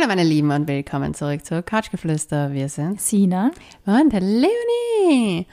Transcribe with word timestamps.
Hallo 0.00 0.08
meine 0.08 0.24
Lieben 0.24 0.50
und 0.50 0.66
willkommen 0.66 1.12
zurück 1.12 1.44
zu 1.44 1.62
Couchgeflüster. 1.62 2.54
Wir 2.54 2.70
sind 2.70 3.02
Sina. 3.02 3.50
und 3.84 4.14
Leonie. 4.14 5.46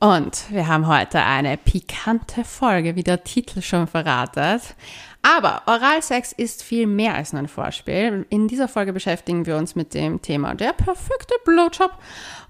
Und 0.00 0.50
wir 0.50 0.66
haben 0.66 0.88
heute 0.88 1.22
eine 1.22 1.56
pikante 1.56 2.42
Folge, 2.42 2.96
wie 2.96 3.04
der 3.04 3.22
Titel 3.22 3.62
schon 3.62 3.86
verratet. 3.86 4.74
Aber 5.22 5.62
Oralsex 5.66 6.32
ist 6.32 6.64
viel 6.64 6.88
mehr 6.88 7.14
als 7.14 7.32
nur 7.32 7.42
ein 7.42 7.48
Vorspiel. 7.48 8.26
In 8.28 8.48
dieser 8.48 8.66
Folge 8.66 8.92
beschäftigen 8.92 9.46
wir 9.46 9.56
uns 9.56 9.76
mit 9.76 9.94
dem 9.94 10.20
Thema 10.20 10.56
der 10.56 10.72
perfekte 10.72 11.34
Blowjob. 11.44 11.92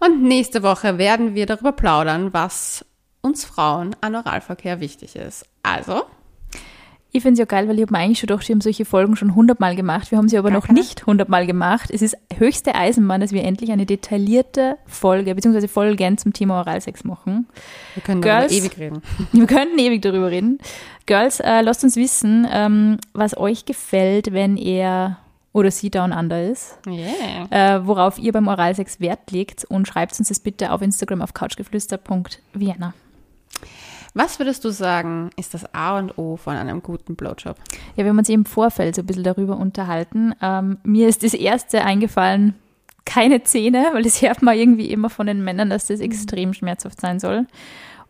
Und 0.01 0.23
nächste 0.23 0.63
Woche 0.63 0.97
werden 0.97 1.35
wir 1.35 1.45
darüber 1.45 1.73
plaudern, 1.73 2.33
was 2.33 2.83
uns 3.21 3.45
Frauen 3.45 3.95
an 4.01 4.15
Oralverkehr 4.15 4.81
wichtig 4.81 5.17
ist. 5.17 5.45
Also, 5.63 6.07
Ich 7.13 7.23
finde 7.23 7.35
es 7.35 7.39
ja 7.39 7.45
geil, 7.47 7.67
weil 7.69 7.77
ich 7.77 7.83
habe 7.83 7.93
mir 7.93 7.99
eigentlich 7.99 8.19
schon 8.19 8.27
gedacht, 8.27 8.47
wir 8.47 8.55
haben 8.55 8.61
solche 8.61 8.85
Folgen 8.85 9.17
schon 9.17 9.35
hundertmal 9.35 9.75
gemacht. 9.75 10.11
Wir 10.11 10.19
haben 10.19 10.29
sie 10.29 10.37
aber 10.37 10.51
Gar 10.51 10.59
noch 10.59 10.67
keine? 10.67 10.81
nicht 10.81 11.07
hundertmal 11.07 11.47
gemacht. 11.47 11.91
Es 11.91 12.03
ist 12.03 12.17
höchste 12.37 12.75
Eisenbahn, 12.75 13.21
dass 13.21 13.33
wir 13.33 13.43
endlich 13.45 13.73
eine 13.73 13.87
detaillierte 13.87 14.77
Folge 14.87 15.35
bzw. 15.35 15.67
Folgen 15.69 16.19
zum 16.19 16.33
Thema 16.35 16.59
Oralsex 16.61 17.05
machen. 17.05 17.47
wir 17.95 18.03
können 18.03 18.21
darüber 18.21 18.41
Girls. 18.49 18.53
ewig 18.53 18.79
reden. 18.79 19.03
Wir 19.33 19.47
könnten 19.47 19.79
ewig 19.79 20.03
darüber 20.03 20.31
reden. 20.31 20.59
Girls, 21.07 21.41
äh, 21.41 21.63
lasst 21.63 21.85
uns 21.85 21.97
wissen, 21.97 22.47
ähm, 22.51 22.99
was 23.15 23.37
euch 23.37 23.65
gefällt, 23.65 24.33
wenn 24.33 24.57
er 24.57 25.19
oder 25.53 25.71
sie 25.71 25.89
down 25.89 26.13
under 26.13 26.43
ist. 26.51 26.79
Yeah. 26.87 27.77
Äh, 27.77 27.87
worauf 27.87 28.19
ihr 28.19 28.33
beim 28.33 28.47
Oralsex 28.47 29.01
Wert 29.01 29.31
legt 29.31 29.65
und 29.65 29.89
schreibt 29.89 30.19
uns 30.19 30.29
das 30.29 30.39
bitte 30.41 30.71
auf 30.71 30.83
Instagram 30.83 31.23
auf 31.23 31.33
couchgeflüster.vienna. 31.33 32.93
Was 34.17 34.39
würdest 34.39 34.65
du 34.65 34.71
sagen, 34.71 35.29
ist 35.37 35.53
das 35.53 35.75
A 35.75 35.99
und 35.99 36.17
O 36.17 36.39
von 36.39 36.57
einem 36.57 36.83
guten 36.83 37.17
Blowjob? 37.17 37.55
Ja, 37.97 38.05
wir 38.05 38.09
haben 38.09 38.17
uns 38.17 38.31
im 38.31 38.47
Vorfeld 38.47 38.95
so 38.95 39.03
ein 39.03 39.07
bisschen 39.07 39.25
darüber 39.25 39.59
unterhalten. 39.59 40.35
Ähm, 40.41 40.79
mir 40.85 41.07
ist 41.07 41.23
das 41.23 41.35
erste 41.35 41.85
eingefallen, 41.85 42.55
keine 43.05 43.43
Zähne, 43.43 43.91
weil 43.93 44.05
das 44.05 44.23
hört 44.23 44.41
man 44.41 44.57
irgendwie 44.57 44.91
immer 44.91 45.11
von 45.11 45.27
den 45.27 45.45
Männern, 45.45 45.69
dass 45.69 45.89
das 45.89 46.01
extrem 46.01 46.55
schmerzhaft 46.55 46.99
sein 46.99 47.21
soll. 47.21 47.47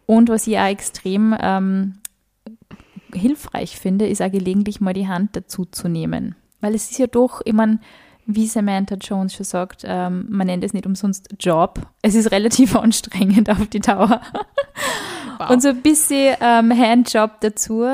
Und 0.07 0.29
was 0.29 0.47
ich 0.47 0.57
auch 0.57 0.67
extrem 0.67 1.34
ähm, 1.41 1.95
hilfreich 3.12 3.77
finde, 3.77 4.07
ist 4.07 4.23
auch 4.23 4.31
gelegentlich 4.31 4.81
mal 4.81 4.95
die 4.95 5.09
Hand 5.09 5.34
dazu 5.34 5.65
zu 5.65 5.89
nehmen. 5.89 6.37
Weil 6.61 6.77
es 6.77 6.89
ist 6.89 7.01
ja 7.01 7.09
doch, 7.09 7.43
ich 7.45 7.53
meine, 7.53 7.81
wie 8.27 8.47
Samantha 8.47 8.95
Jones 8.95 9.34
schon 9.34 9.45
sagt, 9.45 9.83
ähm, 9.84 10.27
man 10.29 10.47
nennt 10.47 10.62
es 10.62 10.73
nicht 10.73 10.87
umsonst 10.87 11.34
Job. 11.41 11.81
Es 12.03 12.15
ist 12.15 12.31
relativ 12.31 12.77
anstrengend 12.77 13.51
auf 13.51 13.67
die 13.67 13.81
Dauer. 13.81 14.21
Wow. 15.39 15.51
Und 15.51 15.62
so 15.62 15.69
ein 15.69 15.83
bisschen 15.83 16.37
ähm, 16.41 16.73
Handjob 16.77 17.41
dazu 17.41 17.84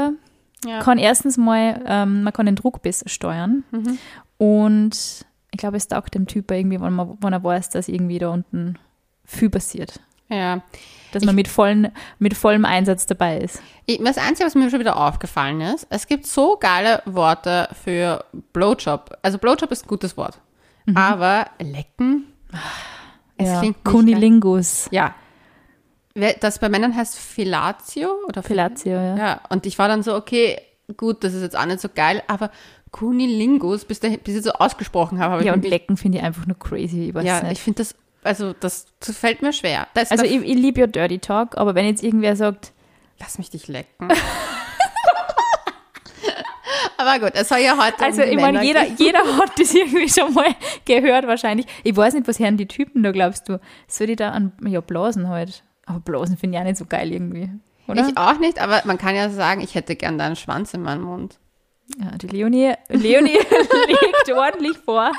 Ja. 0.65 0.81
kann 0.81 0.99
erstens 0.99 1.37
mal, 1.37 1.83
ähm, 1.87 2.23
man 2.23 2.33
kann 2.33 2.47
den 2.47 2.57
Druck 2.57 2.83
besser 2.83 3.09
steuern 3.09 3.65
Mhm. 3.71 3.99
und 4.39 5.25
ich 5.51 5.59
glaube, 5.59 5.77
es 5.77 5.87
taugt 5.89 6.15
dem 6.15 6.27
Typ 6.27 6.51
irgendwie, 6.51 6.81
wenn, 6.81 6.93
man, 6.95 7.19
wenn 7.21 7.33
er 7.33 7.43
weiß, 7.45 7.69
dass 7.71 7.89
irgendwie 7.89 8.19
da 8.19 8.29
unten 8.31 8.79
viel 9.25 9.51
passiert. 9.51 10.01
ja. 10.29 10.61
Dass 11.13 11.27
man 11.27 11.35
mit, 11.35 11.47
vollen, 11.47 11.93
mit 12.19 12.33
vollem 12.35 12.65
Einsatz 12.65 13.05
dabei 13.05 13.37
ist. 13.37 13.61
Ich, 13.85 14.03
das 14.03 14.17
Einzige, 14.17 14.47
was 14.47 14.55
mir 14.55 14.71
schon 14.71 14.81
wieder 14.81 14.97
aufgefallen 14.97 15.61
ist, 15.61 15.87
es 15.91 16.07
gibt 16.07 16.25
so 16.27 16.57
geile 16.59 17.03
Worte 17.05 17.69
für 17.85 18.25
Blowjob. 18.55 19.19
Also 19.21 19.37
Blowjob 19.37 19.71
ist 19.73 19.85
ein 19.85 19.89
gutes 19.89 20.17
Wort. 20.17 20.39
Aber 20.95 21.49
lecken, 21.61 22.25
es 23.37 23.47
ja. 23.47 23.59
klingt. 23.61 23.85
Kunilingus. 23.85 24.89
Ja. 24.91 25.15
Das 26.41 26.59
bei 26.59 26.69
Männern 26.69 26.95
heißt 26.95 27.19
Filatio 27.19 28.11
oder 28.29 28.43
Fellatio, 28.43 28.93
ja. 28.93 29.17
Ja, 29.17 29.41
und 29.49 29.65
ich 29.67 29.79
war 29.79 29.89
dann 29.89 30.03
so, 30.03 30.15
okay, 30.15 30.61
gut, 30.97 31.25
das 31.25 31.33
ist 31.35 31.43
jetzt 31.43 31.57
auch 31.57 31.65
nicht 31.65 31.81
so 31.81 31.89
geil, 31.89 32.23
aber 32.27 32.51
Kunilingus, 32.91 33.85
bis, 33.87 34.01
der, 34.01 34.11
bis 34.19 34.37
ich 34.37 34.43
so 34.43 34.53
ausgesprochen 34.53 35.19
habe, 35.19 35.33
habe 35.35 35.45
Ja, 35.45 35.53
ich 35.53 35.57
und 35.57 35.69
lecken 35.69 35.97
finde 35.97 36.19
ich 36.19 36.25
einfach 36.25 36.47
nur 36.47 36.59
crazy. 36.59 37.09
Ich 37.17 37.25
Ja, 37.25 37.41
nicht. 37.41 37.53
ich 37.53 37.61
finde 37.61 37.79
das, 37.79 37.95
also 38.23 38.53
das, 38.53 38.87
das 39.01 39.17
fällt 39.17 39.41
mir 39.43 39.53
schwer. 39.55 39.89
Das, 39.95 40.11
also 40.11 40.25
das, 40.25 40.33
ich, 40.33 40.43
ich 40.43 40.55
liebe 40.55 40.81
ja 40.81 40.87
Dirty 40.87 41.19
Talk, 41.19 41.57
aber 41.57 41.75
wenn 41.75 41.87
jetzt 41.87 42.03
irgendwer 42.03 42.37
sagt, 42.37 42.73
lass 43.19 43.39
mich 43.39 43.49
dich 43.49 43.69
lecken. 43.69 44.09
aber 46.99 47.19
gut, 47.19 47.33
es 47.35 47.49
soll 47.49 47.61
ja 47.61 47.83
heute 47.83 48.05
also 48.05 48.23
um 48.23 48.29
ich 48.29 48.37
meine, 48.37 48.63
jeder, 48.63 48.85
gehen. 48.85 48.97
jeder 48.99 49.21
hat 49.39 49.59
das 49.59 49.75
irgendwie 49.75 50.09
schon 50.11 50.35
mal 50.35 50.55
gehört 50.85 51.27
wahrscheinlich. 51.27 51.67
Ich 51.85 51.97
weiß 51.97 52.13
nicht, 52.15 52.29
was 52.29 52.39
hören 52.39 52.59
die 52.59 52.69
Typen 52.69 53.03
da, 53.03 53.13
glaubst 53.13 53.49
du? 53.49 53.59
Soll 53.89 54.09
die 54.09 54.17
da 54.17 54.31
an, 54.31 54.53
ja, 54.67 54.83
Blasen 54.83 55.29
halt. 55.29 55.63
Aber 55.87 56.01
Blasen 56.01 56.37
finde 56.37 56.57
ich 56.57 56.61
auch 56.63 56.67
nicht 56.67 56.77
so 56.79 56.87
geil 56.87 57.13
irgendwie. 57.13 57.51
Oder? 57.89 58.07
Ich 58.09 58.17
auch 58.17 58.39
nicht, 58.39 58.61
aber 58.61 58.83
man 58.85 58.99
kann 58.99 59.15
ja 59.17 59.29
sagen, 59.31 59.61
ich 59.61 59.75
hätte 59.75 59.97
gern 59.97 60.17
deinen 60.19 60.37
Schwanz 60.37 60.73
in 60.75 60.83
meinem 60.83 61.03
Mund. 61.03 61.39
Ja, 62.01 62.17
die 62.17 62.29
Leonie, 62.29 62.73
Leonie 62.89 63.33
legt 63.89 64.33
ordentlich 64.33 64.79
vor. 64.79 65.13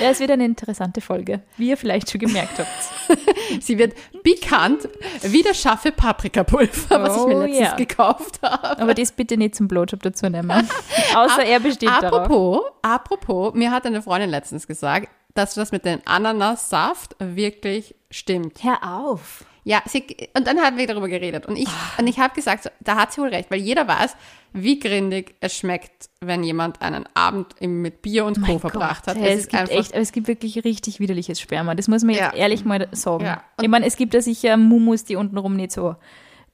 Ja, 0.00 0.10
es 0.10 0.20
wird 0.20 0.30
eine 0.30 0.44
interessante 0.44 1.00
Folge, 1.00 1.42
wie 1.56 1.70
ihr 1.70 1.76
vielleicht 1.76 2.08
schon 2.10 2.20
gemerkt 2.20 2.58
habt. 2.60 3.18
Sie 3.62 3.76
wird 3.78 3.94
bekannt 4.22 4.88
wie 5.22 5.42
das 5.42 5.58
scharfe 5.60 5.90
Paprikapulver, 5.90 7.02
was 7.02 7.16
ich 7.16 7.26
mir 7.26 7.36
Oh, 7.36 7.40
letztens 7.40 7.68
ja. 7.70 7.74
gekauft 7.74 8.38
habe. 8.42 8.80
Aber 8.80 8.94
das 8.94 9.10
bitte 9.10 9.36
nicht 9.36 9.56
zum 9.56 9.66
Blowjob 9.66 10.02
dazu 10.02 10.28
nehmen. 10.28 10.68
Außer 11.16 11.44
er 11.44 11.58
besteht 11.58 11.88
darauf. 11.88 12.12
Apropos, 12.20 12.60
apropos, 12.82 13.54
mir 13.54 13.72
hat 13.72 13.86
eine 13.86 14.02
Freundin 14.02 14.30
letztens 14.30 14.68
gesagt, 14.68 15.08
dass 15.34 15.54
das 15.54 15.72
mit 15.72 15.84
dem 15.84 16.00
Ananassaft 16.04 17.16
wirklich 17.18 17.95
stimmt. 18.10 18.62
Hör 18.62 18.78
auf. 18.82 19.44
Ja, 19.64 19.82
sie, 19.86 20.04
und 20.36 20.46
dann 20.46 20.58
haben 20.60 20.76
wir 20.78 20.86
darüber 20.86 21.08
geredet. 21.08 21.44
Und 21.46 21.56
ich, 21.56 21.66
und 21.98 22.06
ich 22.06 22.20
habe 22.20 22.32
gesagt, 22.34 22.62
so, 22.62 22.70
da 22.80 22.94
hat 22.96 23.12
sie 23.12 23.20
wohl 23.20 23.28
recht, 23.30 23.50
weil 23.50 23.58
jeder 23.60 23.88
weiß, 23.88 24.16
wie 24.52 24.78
grindig 24.78 25.34
es 25.40 25.56
schmeckt, 25.56 26.08
wenn 26.20 26.44
jemand 26.44 26.80
einen 26.82 27.04
Abend 27.14 27.60
mit 27.60 28.00
Bier 28.00 28.24
und 28.26 28.36
Co. 28.40 28.46
Mein 28.46 28.60
verbracht 28.60 29.06
Gott, 29.06 29.16
hat. 29.16 29.22
es 29.22 29.28
es, 29.28 29.38
ist 29.40 29.50
gibt 29.50 29.70
echt, 29.70 29.92
aber 29.92 30.02
es 30.02 30.12
gibt 30.12 30.28
wirklich 30.28 30.62
richtig 30.64 31.00
widerliches 31.00 31.40
Sperma. 31.40 31.74
Das 31.74 31.88
muss 31.88 32.04
man 32.04 32.14
jetzt 32.14 32.20
Ja. 32.20 32.34
ehrlich 32.34 32.64
mal 32.64 32.86
sagen. 32.92 33.24
Ja. 33.24 33.42
Und- 33.56 33.64
Ich 33.64 33.68
meine, 33.68 33.86
es 33.86 33.96
gibt 33.96 34.14
ja 34.14 34.20
sicher 34.20 34.56
Mumus, 34.56 35.02
die 35.04 35.16
untenrum 35.16 35.56
nicht 35.56 35.72
so 35.72 35.96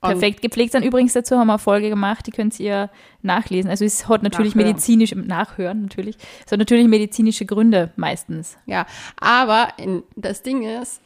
perfekt 0.00 0.40
gepflegt 0.42 0.72
sind. 0.72 0.84
Übrigens 0.84 1.12
dazu 1.12 1.36
haben 1.38 1.46
wir 1.48 1.52
eine 1.52 1.58
Folge 1.60 1.90
gemacht, 1.90 2.26
die 2.26 2.32
könnt 2.32 2.58
ihr 2.58 2.90
nachlesen. 3.20 3.70
Also 3.70 3.84
es 3.84 4.08
hat 4.08 4.22
natürlich 4.24 4.54
Nachhören. 4.54 4.69
medizinische, 4.72 5.16
nachhören 5.19 5.82
natürlich, 5.82 6.16
es 6.46 6.50
hat 6.50 6.58
natürlich 6.58 6.88
medizinische 6.88 7.44
Gründe 7.46 7.92
meistens. 7.96 8.56
ja, 8.66 8.86
aber 9.20 9.69
in, 9.76 10.02
das 10.16 10.42
Ding 10.42 10.62
ist, 10.64 11.00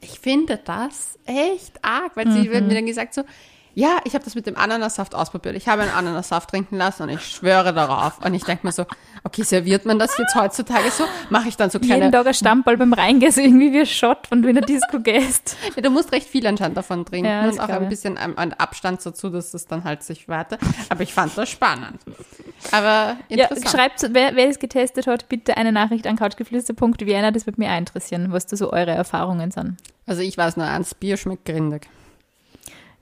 ich 0.00 0.18
finde 0.20 0.58
das 0.64 1.18
echt 1.26 1.72
arg, 1.82 2.12
weil 2.16 2.30
sie 2.30 2.40
Mhm. 2.48 2.52
wird 2.52 2.64
mir 2.66 2.74
dann 2.74 2.86
gesagt 2.86 3.14
so, 3.14 3.22
ja, 3.74 3.98
ich 4.04 4.14
habe 4.14 4.24
das 4.24 4.34
mit 4.34 4.46
dem 4.46 4.56
Ananassaft 4.56 5.14
ausprobiert. 5.14 5.54
Ich 5.54 5.68
habe 5.68 5.82
einen 5.82 5.90
Ananassaft 5.90 6.48
trinken 6.48 6.76
lassen 6.78 7.02
und 7.02 7.08
ich 7.10 7.20
schwöre 7.26 7.74
darauf. 7.74 8.24
Und 8.24 8.32
ich 8.32 8.42
denke 8.42 8.66
mir 8.66 8.72
so, 8.72 8.86
okay, 9.22 9.42
serviert 9.42 9.84
man 9.84 9.98
das 9.98 10.16
jetzt 10.16 10.34
heutzutage 10.34 10.90
so? 10.90 11.04
Mache 11.28 11.48
ich 11.48 11.58
dann 11.58 11.68
so 11.68 11.78
kleine 11.78 12.04
Jeden 12.04 12.12
Tag 12.12 12.26
ein 12.26 12.32
Stammball 12.32 12.78
beim 12.78 12.94
Reingehen, 12.94 13.32
so 13.32 13.42
irgendwie 13.42 13.74
wie 13.74 13.80
ein 13.80 13.86
Shot, 13.86 14.30
wenn 14.30 14.40
du 14.40 14.48
in 14.48 14.54
der 14.54 14.64
Disco 14.64 14.98
gehst. 15.00 15.56
Ja, 15.76 15.82
du 15.82 15.90
musst 15.90 16.10
recht 16.12 16.26
viel 16.26 16.46
anscheinend 16.46 16.78
davon 16.78 17.04
trinken 17.04 17.28
Ja, 17.28 17.42
und 17.42 17.48
das 17.48 17.58
auch 17.58 17.68
ein 17.68 17.90
bisschen 17.90 18.16
ein, 18.16 18.38
ein 18.38 18.54
Abstand 18.54 19.04
dazu, 19.04 19.28
dass 19.28 19.52
es 19.52 19.66
dann 19.66 19.84
halt 19.84 20.02
sich 20.02 20.26
weiter. 20.26 20.56
Aber 20.88 21.02
ich 21.02 21.12
fand 21.12 21.36
das 21.36 21.50
spannend. 21.50 22.00
Aber 22.72 23.16
Ja, 23.28 23.46
interessant. 23.46 23.68
schreibt, 23.68 24.08
wer, 24.14 24.34
wer 24.36 24.48
es 24.48 24.58
getestet 24.58 25.06
hat, 25.06 25.28
bitte 25.28 25.56
eine 25.56 25.72
Nachricht 25.72 26.06
an 26.06 26.16
couchgeflüster.vienna, 26.16 27.30
das 27.30 27.46
würde 27.46 27.60
mich 27.60 27.68
auch 27.68 27.78
interessieren, 27.78 28.32
was 28.32 28.46
da 28.46 28.56
so 28.56 28.72
eure 28.72 28.90
Erfahrungen 28.92 29.50
sind. 29.50 29.76
also 30.06 30.22
ich 30.22 30.36
weiß 30.36 30.56
nur 30.56 30.66
eins, 30.66 30.94
Bier 30.94 31.16
schmeckt 31.16 31.44
grindig. 31.44 31.88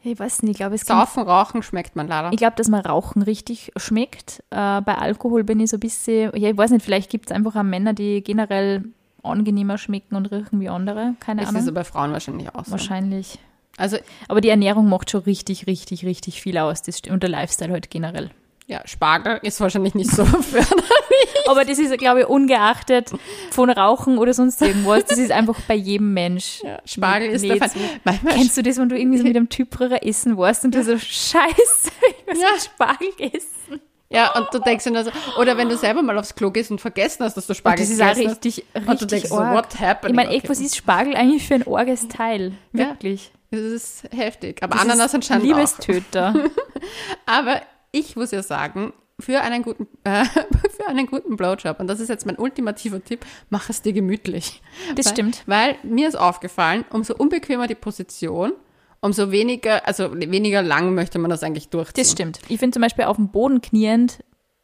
Ich 0.06 0.18
weiß 0.18 0.42
nicht, 0.42 0.52
ich 0.52 0.56
glaube, 0.58 0.74
es 0.74 0.82
Saufen, 0.82 1.22
Rauchen 1.22 1.62
schmeckt 1.62 1.96
man 1.96 2.08
leider. 2.08 2.30
Ich 2.30 2.36
glaube, 2.36 2.56
dass 2.56 2.68
man 2.68 2.80
Rauchen 2.84 3.22
richtig 3.22 3.72
schmeckt. 3.76 4.40
Äh, 4.50 4.82
bei 4.82 4.96
Alkohol 4.98 5.44
bin 5.44 5.60
ich 5.60 5.70
so 5.70 5.78
ein 5.78 5.80
bisschen, 5.80 6.30
ja, 6.36 6.50
ich 6.50 6.56
weiß 6.58 6.72
nicht, 6.72 6.84
vielleicht 6.84 7.08
gibt 7.10 7.30
es 7.30 7.32
einfach 7.34 7.56
auch 7.56 7.62
Männer, 7.62 7.94
die 7.94 8.22
generell 8.22 8.84
angenehmer 9.22 9.78
schmecken 9.78 10.14
und 10.16 10.26
riechen 10.26 10.60
wie 10.60 10.68
andere. 10.68 11.14
Keine 11.20 11.40
Das 11.40 11.48
ist 11.50 11.56
Ahnung. 11.56 11.68
aber 11.68 11.74
bei 11.80 11.84
Frauen 11.84 12.12
wahrscheinlich 12.12 12.54
auch 12.54 12.66
so. 12.66 12.72
Wahrscheinlich. 12.72 13.38
Also 13.78 13.96
Aber 14.28 14.42
die 14.42 14.50
Ernährung 14.50 14.90
macht 14.90 15.10
schon 15.10 15.22
richtig, 15.22 15.66
richtig, 15.66 16.04
richtig 16.04 16.42
viel 16.42 16.58
aus. 16.58 16.82
Das, 16.82 17.00
und 17.08 17.22
der 17.22 17.30
Lifestyle 17.30 17.72
halt 17.72 17.88
generell. 17.88 18.28
Ja, 18.66 18.80
Spargel 18.86 19.38
ist 19.42 19.60
wahrscheinlich 19.60 19.94
nicht 19.94 20.10
so 20.10 20.24
förderlich. 20.24 20.84
Aber 21.46 21.64
das 21.64 21.78
ist, 21.78 21.96
glaube 21.98 22.20
ich, 22.20 22.26
ungeachtet 22.26 23.10
von 23.50 23.68
Rauchen 23.70 24.16
oder 24.18 24.32
sonst 24.32 24.60
irgendwas. 24.62 25.04
Das 25.04 25.18
ist 25.18 25.30
einfach 25.30 25.60
bei 25.68 25.74
jedem 25.74 26.14
Mensch. 26.14 26.60
Ja, 26.64 26.78
Spargel 26.86 27.28
ist 27.30 27.44
der 27.44 27.58
Fall. 27.58 27.70
Manchmal 28.04 28.34
Kennst 28.34 28.56
du 28.56 28.62
das, 28.62 28.78
wenn 28.78 28.88
du 28.88 28.98
irgendwie 28.98 29.18
so 29.18 29.24
mit 29.24 29.36
einem 29.36 29.48
Typ 29.50 29.74
früher 29.74 30.02
essen 30.02 30.36
warst 30.38 30.64
und 30.64 30.74
du 30.74 30.82
so, 30.82 30.96
scheiße, 30.98 31.90
ich 32.08 32.26
muss 32.26 32.40
Ja. 32.40 32.48
Spargel 32.58 33.08
essen. 33.18 33.80
Ja, 34.10 34.32
und 34.38 34.46
du 34.52 34.60
denkst 34.60 34.84
dir 34.84 34.92
nur 34.92 35.02
so, 35.04 35.10
oder 35.40 35.56
wenn 35.56 35.68
du 35.68 35.76
selber 35.76 36.00
mal 36.02 36.16
aufs 36.18 36.34
Klo 36.34 36.50
gehst 36.50 36.70
und 36.70 36.80
vergessen 36.80 37.24
hast, 37.24 37.36
dass 37.36 37.46
du 37.46 37.54
Spargel 37.54 37.84
das 37.84 37.90
ist 37.92 38.00
auch 38.00 38.08
gegessen 38.14 38.28
hast. 38.30 38.44
richtig, 38.44 38.64
richtig 38.74 38.88
Und 38.88 39.00
du 39.00 39.06
denkst 39.06 39.28
so, 39.28 39.36
what 39.36 39.80
happened? 39.80 40.10
Ich 40.10 40.16
meine, 40.16 40.30
echt, 40.30 40.44
Okay. 40.44 40.48
was 40.50 40.60
ist 40.60 40.76
Spargel 40.76 41.16
eigentlich 41.16 41.46
für 41.46 41.54
ein 41.54 41.64
orges 41.66 42.06
Teil? 42.08 42.52
Ja. 42.72 42.88
Wirklich. 42.90 43.30
Das 43.50 43.60
ist 43.60 44.04
heftig. 44.12 44.62
Aber 44.62 44.74
Das 44.74 44.84
Ananas 44.84 45.14
anscheinend 45.14 45.44
auch. 45.52 45.56
Liebestöter. 45.56 46.34
Aber 47.26 47.60
ich 47.94 48.16
muss 48.16 48.30
ja 48.30 48.42
sagen, 48.42 48.92
für 49.20 49.40
einen 49.40 49.62
guten, 49.62 49.86
äh, 50.04 50.24
für 50.24 50.86
einen 50.88 51.06
guten 51.06 51.36
Blowjob, 51.36 51.80
und 51.80 51.86
das 51.86 52.00
ist 52.00 52.08
jetzt 52.08 52.26
mein 52.26 52.36
ultimativer 52.36 53.02
Tipp, 53.02 53.24
mach 53.50 53.70
es 53.70 53.82
dir 53.82 53.92
gemütlich. 53.92 54.62
Das 54.96 55.06
weil, 55.06 55.12
stimmt. 55.12 55.42
Weil 55.46 55.76
mir 55.82 56.08
ist 56.08 56.16
aufgefallen, 56.16 56.84
umso 56.90 57.14
unbequemer 57.14 57.66
die 57.66 57.74
Position, 57.74 58.52
umso 59.00 59.30
weniger, 59.30 59.86
also 59.86 60.12
weniger 60.14 60.62
lang 60.62 60.94
möchte 60.94 61.18
man 61.18 61.30
das 61.30 61.42
eigentlich 61.42 61.68
durchziehen. 61.68 62.02
Das 62.02 62.12
stimmt. 62.12 62.40
Ich 62.48 62.58
finde 62.58 62.74
zum 62.74 62.82
Beispiel 62.82 63.04
auf 63.04 63.16
dem 63.16 63.28
Boden 63.28 63.60
kniend 63.60 64.18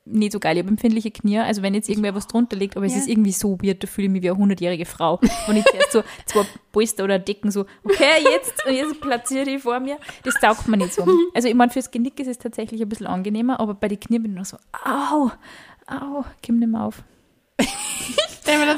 nicht 0.07 0.33
so 0.33 0.41
geil. 0.41 0.57
Ich 0.57 0.63
habe 0.63 0.71
empfindliche 0.71 1.11
Knie. 1.11 1.39
Also 1.39 1.63
wenn 1.63 1.75
jetzt 1.75 1.89
irgendwer 1.89 2.15
was 2.15 2.27
drunter 2.27 2.57
liegt, 2.57 2.77
aber 2.77 2.87
es 2.87 2.93
Ja. 2.95 2.99
ist 3.01 3.09
irgendwie 3.09 3.33
so 3.33 3.59
weird, 3.63 3.83
da 3.83 3.87
fühle 3.87 4.07
ich 4.07 4.13
mich 4.13 4.23
wie 4.23 4.31
eine 4.31 4.39
hundertjährige 4.39 4.87
Frau. 4.87 5.21
Und 5.47 5.57
ich 5.57 5.65
zuerst 5.65 5.93
so 5.93 6.03
zwei 6.27 6.47
Polster 6.73 7.05
oder 7.05 7.19
Decken 7.19 7.51
so, 7.51 7.67
okay, 7.85 8.23
jetzt, 8.33 8.67
und 8.67 8.75
jetzt 8.75 9.01
platziere 9.01 9.49
ich 9.51 9.63
vor 9.63 9.79
mir. 9.79 9.99
Das 10.25 10.35
taugt 10.41 10.67
mir 10.69 10.79
nicht 10.79 10.95
so. 10.95 11.07
Also 11.35 11.49
ich 11.49 11.55
meine, 11.55 11.71
fürs 11.71 11.91
Genick 11.91 12.19
ist 12.19 12.29
es 12.29 12.39
tatsächlich 12.39 12.81
ein 12.81 12.89
bisschen 12.89 13.07
angenehmer, 13.07 13.61
aber 13.61 13.75
bei 13.75 13.89
den 13.89 14.01
Knien 14.01 14.23
bin 14.23 14.33
ich 14.33 14.39
noch 14.39 14.47
so, 14.47 14.57
au, 14.85 15.31
au, 15.87 16.25
komm 16.45 16.59
nicht 16.59 16.69
mehr 16.71 16.83
auf. 16.85 17.03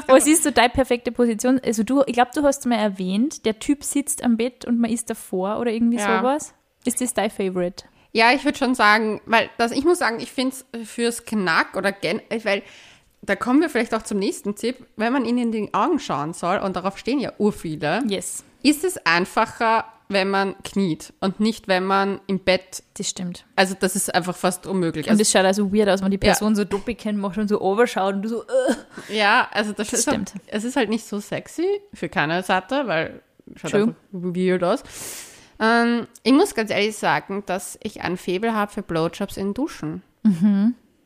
Was 0.07 0.27
ist 0.27 0.43
so 0.43 0.51
deine 0.51 0.69
perfekte 0.69 1.11
Position? 1.11 1.59
Also 1.65 1.83
du, 1.83 2.03
ich 2.05 2.13
glaube, 2.13 2.31
du 2.35 2.43
hast 2.43 2.65
mal 2.65 2.75
erwähnt, 2.75 3.45
der 3.45 3.57
Typ 3.59 3.83
sitzt 3.83 4.23
am 4.23 4.37
Bett 4.37 4.65
und 4.65 4.79
man 4.79 4.91
ist 4.91 5.09
davor 5.09 5.59
oder 5.59 5.71
irgendwie 5.71 5.97
Ja. 5.97 6.19
sowas. 6.19 6.53
Ist 6.85 7.01
das 7.01 7.13
dein 7.13 7.29
Favorite? 7.31 7.85
Ja, 8.13 8.31
ich 8.31 8.45
würde 8.45 8.57
schon 8.57 8.75
sagen, 8.75 9.21
weil 9.25 9.49
das, 9.57 9.71
ich 9.71 9.83
muss 9.85 9.97
sagen, 9.99 10.19
ich 10.19 10.31
finde 10.31 10.55
es 10.71 10.89
fürs 10.89 11.25
Knack 11.25 11.75
oder 11.75 11.91
gen, 11.91 12.21
weil 12.43 12.61
da 13.23 13.35
kommen 13.35 13.59
wir 13.61 13.69
vielleicht 13.69 13.93
auch 13.95 14.03
zum 14.03 14.19
nächsten 14.19 14.55
Tipp, 14.55 14.85
wenn 14.97 15.11
man 15.13 15.25
ihnen 15.25 15.39
in 15.39 15.51
die 15.51 15.73
Augen 15.73 15.97
schauen 15.99 16.33
soll, 16.33 16.57
und 16.57 16.75
darauf 16.75 16.97
stehen 16.97 17.19
ja 17.19 17.31
urviele, 17.37 18.03
Yes, 18.07 18.43
ist 18.61 18.83
es 18.83 18.97
einfacher, 19.05 19.85
wenn 20.09 20.29
man 20.29 20.55
kniet 20.63 21.11
und 21.21 21.39
nicht, 21.39 21.67
wenn 21.67 21.85
man 21.85 22.19
im 22.27 22.37
Bett, 22.39 22.83
das 22.95 23.09
stimmt. 23.09 23.45
also 23.55 23.73
das 23.79 23.95
ist 23.95 24.13
einfach 24.13 24.35
fast 24.35 24.67
unmöglich. 24.67 25.07
Und 25.07 25.11
Also, 25.11 25.21
es 25.21 25.31
schaut 25.31 25.45
also 25.45 25.73
weird 25.73 25.89
aus, 25.89 26.03
wenn 26.03 26.11
die 26.11 26.17
Person 26.19 26.55
so 26.55 26.65
Doppelkinn 26.65 27.17
macht 27.17 27.37
und 27.39 27.47
so 27.47 27.61
overschaut 27.61 28.13
und 28.15 28.21
du 28.21 28.29
so, 28.29 28.43
äh. 28.43 29.17
ja, 29.17 29.47
also 29.51 29.71
das, 29.71 29.89
Das 29.89 30.01
ist 30.01 30.07
halt, 30.07 30.29
stimmt. 30.29 30.43
es 30.47 30.63
ist 30.65 30.75
halt 30.75 30.89
nicht 30.89 31.05
so 31.07 31.19
sexy 31.19 31.65
für 31.93 32.09
keine 32.09 32.43
Seite, 32.43 32.83
weil 32.85 33.21
schaut 33.55 33.71
True. 33.71 33.81
einfach 33.81 33.95
weird 34.11 34.63
aus. 34.63 34.83
Ähm, 35.59 36.07
ich 36.23 36.33
muss 36.33 36.55
ganz 36.55 36.71
ehrlich 36.71 36.95
sagen, 36.97 37.43
dass 37.45 37.77
ich 37.83 38.01
ein 38.01 38.17
Faible 38.17 38.53
habe 38.53 38.71
für 38.71 38.81
Blowjobs 38.81 39.37
in 39.37 39.53
Duschen. 39.53 40.01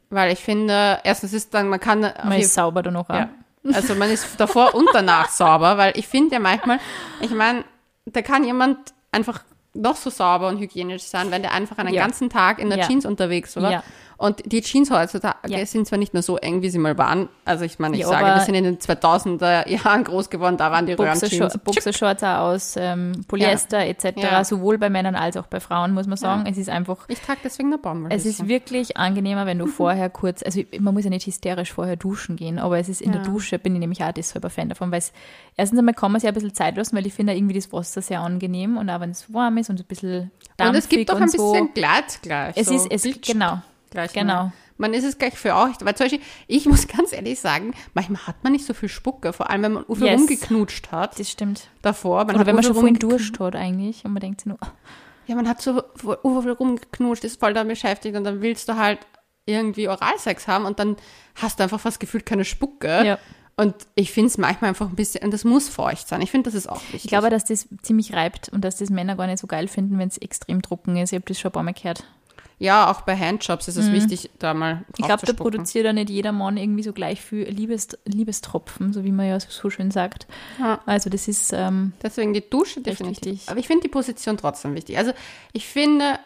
Weil 0.09 0.31
ich 0.31 0.39
finde, 0.39 0.99
erstens 1.03 1.33
ist 1.33 1.53
dann, 1.53 1.69
man 1.69 1.79
kann 1.79 1.99
Mhm. 2.01 2.11
man 2.23 2.39
ist 2.39 2.53
sauber 2.53 2.81
dann 2.83 2.95
auch. 2.95 3.09
Ja. 3.09 3.29
Also 3.73 3.95
man 3.95 4.09
ist 4.09 4.39
davor 4.39 4.73
und 4.75 4.87
danach 4.93 5.29
sauber, 5.29 5.77
weil 5.77 5.97
ich 5.97 6.07
finde 6.07 6.35
ja 6.35 6.39
manchmal, 6.39 6.79
ich 7.19 7.31
meine, 7.31 7.65
da 8.05 8.21
kann 8.21 8.43
jemand 8.45 8.77
einfach 9.11 9.43
noch 9.73 9.95
so 9.97 10.09
sauber 10.09 10.47
und 10.47 10.59
hygienisch 10.59 11.03
sein, 11.03 11.29
wenn 11.31 11.41
der 11.41 11.51
einfach 11.51 11.77
einen 11.77 11.93
Ja. 11.93 12.01
ganzen 12.03 12.29
Tag 12.29 12.59
in 12.59 12.69
der 12.69 12.79
Ja. 12.79 12.87
Jeans 12.87 13.05
unterwegs 13.05 13.55
war. 13.57 13.71
Ja. 13.71 13.83
Und 14.17 14.51
die 14.51 14.61
Jeans 14.61 14.89
heutzutage 14.89 15.37
Ja. 15.47 15.63
sind 15.65 15.85
zwar 15.87 15.99
nicht 15.99 16.13
mehr 16.13 16.23
so 16.23 16.37
eng, 16.37 16.63
wie 16.63 16.69
sie 16.71 16.79
mal 16.79 16.97
waren. 16.97 17.29
Also 17.45 17.65
ich 17.65 17.77
meine, 17.77 17.95
ich 17.95 18.01
Ja, 18.01 18.07
sage, 18.07 18.25
wir 18.25 18.41
sind 18.41 18.55
in 18.55 18.63
den 18.63 18.79
2000er 18.79 19.69
Jahren 19.69 20.03
groß 20.03 20.31
geworden, 20.31 20.57
da 20.57 20.71
waren 20.71 20.87
die 20.87 20.93
Röhrenjeans. 20.93 21.57
Boxershorts 21.59 22.23
auch 22.23 22.37
aus 22.39 22.75
ähm, 22.77 23.11
Polyester 23.27 23.79
etc., 23.85 24.13
Ja. 24.17 24.43
sowohl 24.43 24.79
bei 24.79 24.89
Männern 24.89 25.15
als 25.15 25.37
auch 25.37 25.45
bei 25.45 25.59
Frauen, 25.59 25.93
muss 25.93 26.07
man 26.07 26.17
sagen. 26.17 26.45
Es 26.47 26.57
ist 26.57 26.69
einfach, 26.69 26.97
Ich 27.09 27.19
trage 27.21 27.39
deswegen 27.43 27.69
eine 27.69 27.77
Bombe. 27.77 28.09
es 28.09 28.25
ist 28.25 28.47
wirklich 28.47 28.97
angenehmer, 28.97 29.45
wenn 29.45 29.59
du 29.59 29.67
vorher 29.67 30.09
kurz, 30.09 30.41
also 30.43 30.61
man 30.79 30.95
muss 30.95 31.03
ja 31.03 31.11
nicht 31.11 31.27
hysterisch 31.27 31.71
vorher 31.73 31.95
duschen 31.95 32.35
gehen, 32.37 32.57
aber 32.57 32.79
es 32.79 32.89
ist 32.89 33.01
in 33.01 33.11
der. 33.11 33.21
Dusche, 33.27 33.59
bin 33.59 33.73
ich 33.75 33.79
nämlich 33.79 34.03
auch 34.03 34.11
deshalb 34.13 34.45
ein 34.45 34.49
Fan 34.51 34.69
davon, 34.69 34.89
weil 34.91 34.99
es, 34.99 35.11
erstens 35.57 35.77
einmal 35.79 35.93
kann 35.93 36.11
man 36.11 36.21
sich 36.21 36.27
ein 36.27 36.33
bisschen 36.33 36.53
Zeit 36.55 36.77
lassen, 36.77 36.95
weil 36.95 37.05
ich 37.05 37.13
finde 37.13 37.35
irgendwie 37.35 37.55
das 37.55 37.71
Wasser 37.73 38.01
sehr 38.01 38.21
angenehm 38.21 38.77
und 38.77 38.89
auch 38.89 38.99
wenn 39.01 39.09
es 39.11 39.31
warm 39.33 39.57
ist 39.57 39.69
und 39.69 39.79
ein 39.79 39.85
bisschen 39.85 40.31
dampfig 40.55 40.69
und 40.69 40.75
es 40.77 40.89
gibt 40.89 41.09
und 41.11 41.21
ein 41.23 41.27
so. 41.27 41.51
bisschen 41.51 41.73
glatt 41.73 42.19
gleich. 42.21 42.55
Es 42.55 42.67
so 42.67 42.73
ist, 42.75 42.87
es, 42.89 43.21
genau, 43.21 43.61
gleich 43.91 44.13
genau. 44.13 44.33
mal. 44.33 44.53
Man 44.77 44.93
ist 44.93 45.03
es 45.03 45.17
gleich 45.17 45.37
für 45.37 45.55
euch, 45.55 45.73
weil 45.81 45.95
zum 45.95 46.05
Beispiel, 46.05 46.21
ich 46.47 46.65
muss 46.67 46.87
ganz 46.95 47.13
ehrlich 47.13 47.39
sagen, 47.39 47.73
manchmal 47.93 48.27
hat 48.27 48.43
man 48.43 48.53
nicht 48.53 48.65
so 48.65 48.73
viel 48.73 48.89
Spucke, 48.89 49.33
vor 49.33 49.49
allem 49.49 49.63
wenn 49.63 49.73
man 49.73 49.85
viel 49.85 50.05
Yes. 50.05 50.19
rumgeknutscht 50.19 50.91
hat 50.91 51.19
das 51.19 51.29
stimmt. 51.31 51.69
davor. 51.81 52.25
Man 52.25 52.35
Oder 52.35 52.45
wenn 52.45 52.55
man 52.55 52.63
schon 52.63 52.75
vorhin. 52.75 52.99
Durst 52.99 53.39
hat 53.39 53.55
eigentlich 53.55 54.05
und 54.05 54.13
man 54.13 54.21
denkt 54.21 54.41
sich 54.41 54.47
nur, 54.47 54.57
oh, 54.61 54.67
Ja, 55.25 55.35
man 55.35 55.47
hat 55.47 55.61
so 55.61 55.81
viel 55.95 56.51
rumgeknutscht, 56.51 57.23
ist 57.23 57.39
voll 57.39 57.53
damit 57.53 57.73
beschäftigt 57.75 58.15
und 58.15 58.23
dann 58.23 58.41
willst 58.41 58.69
du 58.69 58.75
halt 58.75 58.99
irgendwie 59.45 59.87
Oralsex 59.87 60.47
haben 60.47 60.65
und 60.65 60.77
dann 60.79 60.97
hast 61.35 61.59
du 61.59 61.63
einfach 61.63 61.79
fast 61.79 61.99
gefühlt 61.99 62.25
keine 62.25 62.45
Spucke. 62.45 63.05
Ja. 63.05 63.17
Und 63.59 63.73
ich 63.95 64.11
finde 64.11 64.27
es 64.27 64.37
manchmal 64.37 64.69
einfach 64.69 64.87
ein 64.87 64.95
bisschen, 64.95 65.23
und 65.23 65.31
das 65.33 65.43
muss 65.43 65.67
feucht 65.67 66.07
sein. 66.07 66.21
Ich 66.21 66.29
finde, 66.29 66.47
das 66.51 66.53
ist 66.53 66.67
auch 66.69 66.81
wichtig. 66.83 67.05
Ich 67.05 67.09
glaube, 67.09 67.31
dass 67.31 67.45
das 67.45 67.67
ziemlich 67.81 68.13
reibt 68.13 68.49
und 68.49 68.63
dass 68.63 68.77
das 68.77 68.91
Männer 68.91 69.15
gar 69.15 69.25
nicht 69.25 69.39
so 69.39 69.47
geil 69.47 69.67
finden, 69.67 69.97
wenn 69.97 70.09
es 70.09 70.19
extrem 70.19 70.61
trocken 70.61 70.95
ist. 70.97 71.11
Ich 71.11 71.15
habe 71.15 71.25
das 71.25 71.39
schon 71.39 71.49
ein 71.49 71.53
paar 71.53 71.63
Mal 71.63 71.73
gehört. 71.73 72.03
Ja, 72.59 72.89
auch 72.91 73.01
bei 73.01 73.15
Handjobs 73.15 73.67
ist 73.67 73.75
es 73.77 73.91
wichtig, 73.91 74.31
da 74.39 74.53
mal 74.53 74.75
Mhm. 74.75 74.83
Ich 74.97 75.05
glaube, 75.05 75.25
da 75.25 75.33
produziert 75.33 75.85
ja 75.85 75.93
nicht 75.93 76.09
jeder 76.09 76.31
Mann 76.31 76.57
irgendwie 76.57 76.83
so 76.83 76.91
gleich 76.91 77.21
viel 77.21 77.43
Liebes, 77.43 77.89
Liebestropfen, 78.05 78.93
so 78.93 79.03
wie 79.03 79.11
man 79.11 79.27
ja 79.27 79.39
so 79.39 79.69
schön 79.69 79.91
sagt. 79.91 80.27
Ja. 80.59 80.79
Also 80.85 81.09
das 81.09 81.27
ist, 81.27 81.53
ähm, 81.53 81.93
Deswegen 82.01 82.33
die 82.33 82.47
Dusche 82.49 82.81
definitiv. 82.81 83.25
wichtig. 83.25 83.49
Aber 83.49 83.59
ich 83.59 83.67
finde 83.67 83.83
die 83.83 83.89
Position 83.89 84.37
trotzdem 84.37 84.73
wichtig. 84.73 84.97
Also 84.97 85.11
ich 85.53 85.67
finde, 85.67 86.19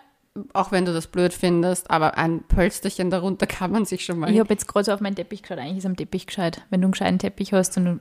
auch 0.53 0.71
wenn 0.71 0.85
du 0.85 0.93
das 0.93 1.07
blöd 1.07 1.33
findest, 1.33 1.91
aber 1.91 2.17
ein 2.17 2.43
Pölsterchen 2.43 3.09
darunter 3.09 3.45
kann 3.47 3.71
man 3.71 3.85
sich 3.85 4.05
schon 4.05 4.19
mal. 4.19 4.31
ich 4.31 4.39
habe 4.39 4.53
jetzt 4.53 4.67
gerade 4.67 4.85
so 4.85 4.93
auf 4.93 5.01
meinen 5.01 5.15
Teppich 5.15 5.41
geschaut. 5.41 5.57
Eigentlich 5.57 5.79
ist 5.79 5.85
am 5.85 5.97
Teppich 5.97 6.27
gescheit. 6.27 6.61
Wenn 6.69 6.81
du 6.81 6.85
einen 6.85 6.91
gescheiten 6.93 7.19
Teppich 7.19 7.51
hast, 7.51 7.75
und 7.77 7.85
du, 7.85 7.99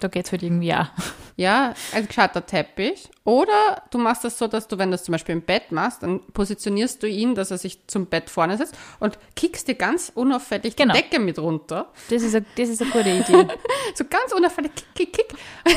da 0.00 0.08
geht 0.08 0.26
es 0.26 0.32
halt 0.32 0.42
irgendwie 0.42 0.74
auch. 0.74 0.88
Ja, 1.36 1.74
ein 1.92 2.06
gescheiter 2.06 2.44
Teppich. 2.44 3.08
Oder 3.26 3.82
du 3.90 3.96
machst 3.96 4.22
das 4.22 4.36
so, 4.38 4.46
dass 4.48 4.68
du, 4.68 4.76
wenn 4.76 4.90
du 4.90 4.94
das 4.96 5.04
zum 5.04 5.12
Beispiel 5.12 5.34
im 5.34 5.40
Bett 5.40 5.72
machst, 5.72 6.02
dann 6.02 6.20
positionierst 6.34 7.02
du 7.02 7.08
ihn, 7.08 7.34
dass 7.34 7.50
er 7.50 7.56
sich 7.56 7.86
zum 7.86 8.04
Bett 8.04 8.28
vorne 8.28 8.58
setzt 8.58 8.76
und 9.00 9.18
kickst 9.34 9.66
dir 9.66 9.76
ganz 9.76 10.12
unauffällig 10.14 10.76
Genau. 10.76 10.92
die 10.92 11.00
Decke 11.00 11.18
mit 11.20 11.38
runter. 11.38 11.88
Das 12.10 12.22
ist, 12.22 12.34
eine, 12.34 12.44
das 12.58 12.68
ist 12.68 12.82
eine 12.82 12.90
gute 12.90 13.08
Idee. 13.08 13.48
So 13.94 14.04
ganz 14.04 14.32
unauffällig, 14.36 14.72
kick, 14.74 14.94
kick, 14.94 15.12
kick. 15.12 15.38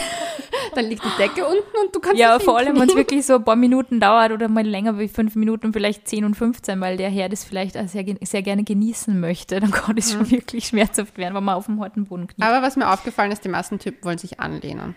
dann 0.76 0.86
liegt 0.86 1.04
die 1.04 1.18
Decke 1.18 1.46
unten 1.46 1.78
und 1.86 1.96
du 1.96 2.00
kannst 2.00 2.20
ja, 2.20 2.40
vor 2.40 2.58
allem, 2.58 2.80
wenn 2.80 2.90
es 2.90 2.96
wirklich 2.98 3.26
so 3.26 3.36
ein 3.36 3.44
paar 3.46 3.56
Minuten 3.56 4.00
dauert 4.00 4.32
oder 4.32 4.48
mal 4.50 4.66
länger 4.66 4.98
wie 5.00 5.08
fünf 5.08 5.36
Minuten, 5.36 5.72
vielleicht 5.72 6.08
10 6.08 6.26
und 6.26 6.36
15, 6.36 6.82
weil 6.82 6.98
der 6.98 7.10
Herr 7.10 7.30
das 7.30 7.44
vielleicht 7.44 7.78
auch 7.78 7.88
sehr, 7.88 8.04
sehr 8.24 8.42
gerne 8.42 8.64
genießen 8.64 9.18
möchte, 9.20 9.60
dann 9.60 9.72
kann 9.72 9.98
es 9.98 10.12
schon 10.12 10.30
wirklich 10.32 10.68
schmerzhaft 10.68 11.18
werden, 11.18 11.36
wenn 11.36 11.44
man 11.44 11.56
auf 11.56 11.68
dem 11.68 11.80
harten 11.80 12.06
Boden 12.06 12.28
kniet. 12.28 12.46
Aber 12.46 12.62
was 12.62 12.76
mir 12.76 12.92
aufgefallen 12.92 13.32
ist, 13.32 13.46
die 13.46 13.50
meisten 13.50 13.80
Typen 13.80 14.04
wollen 14.04 14.18
sich 14.18 14.40
anlehnen. 14.40 14.96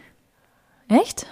Echt? 0.89 1.27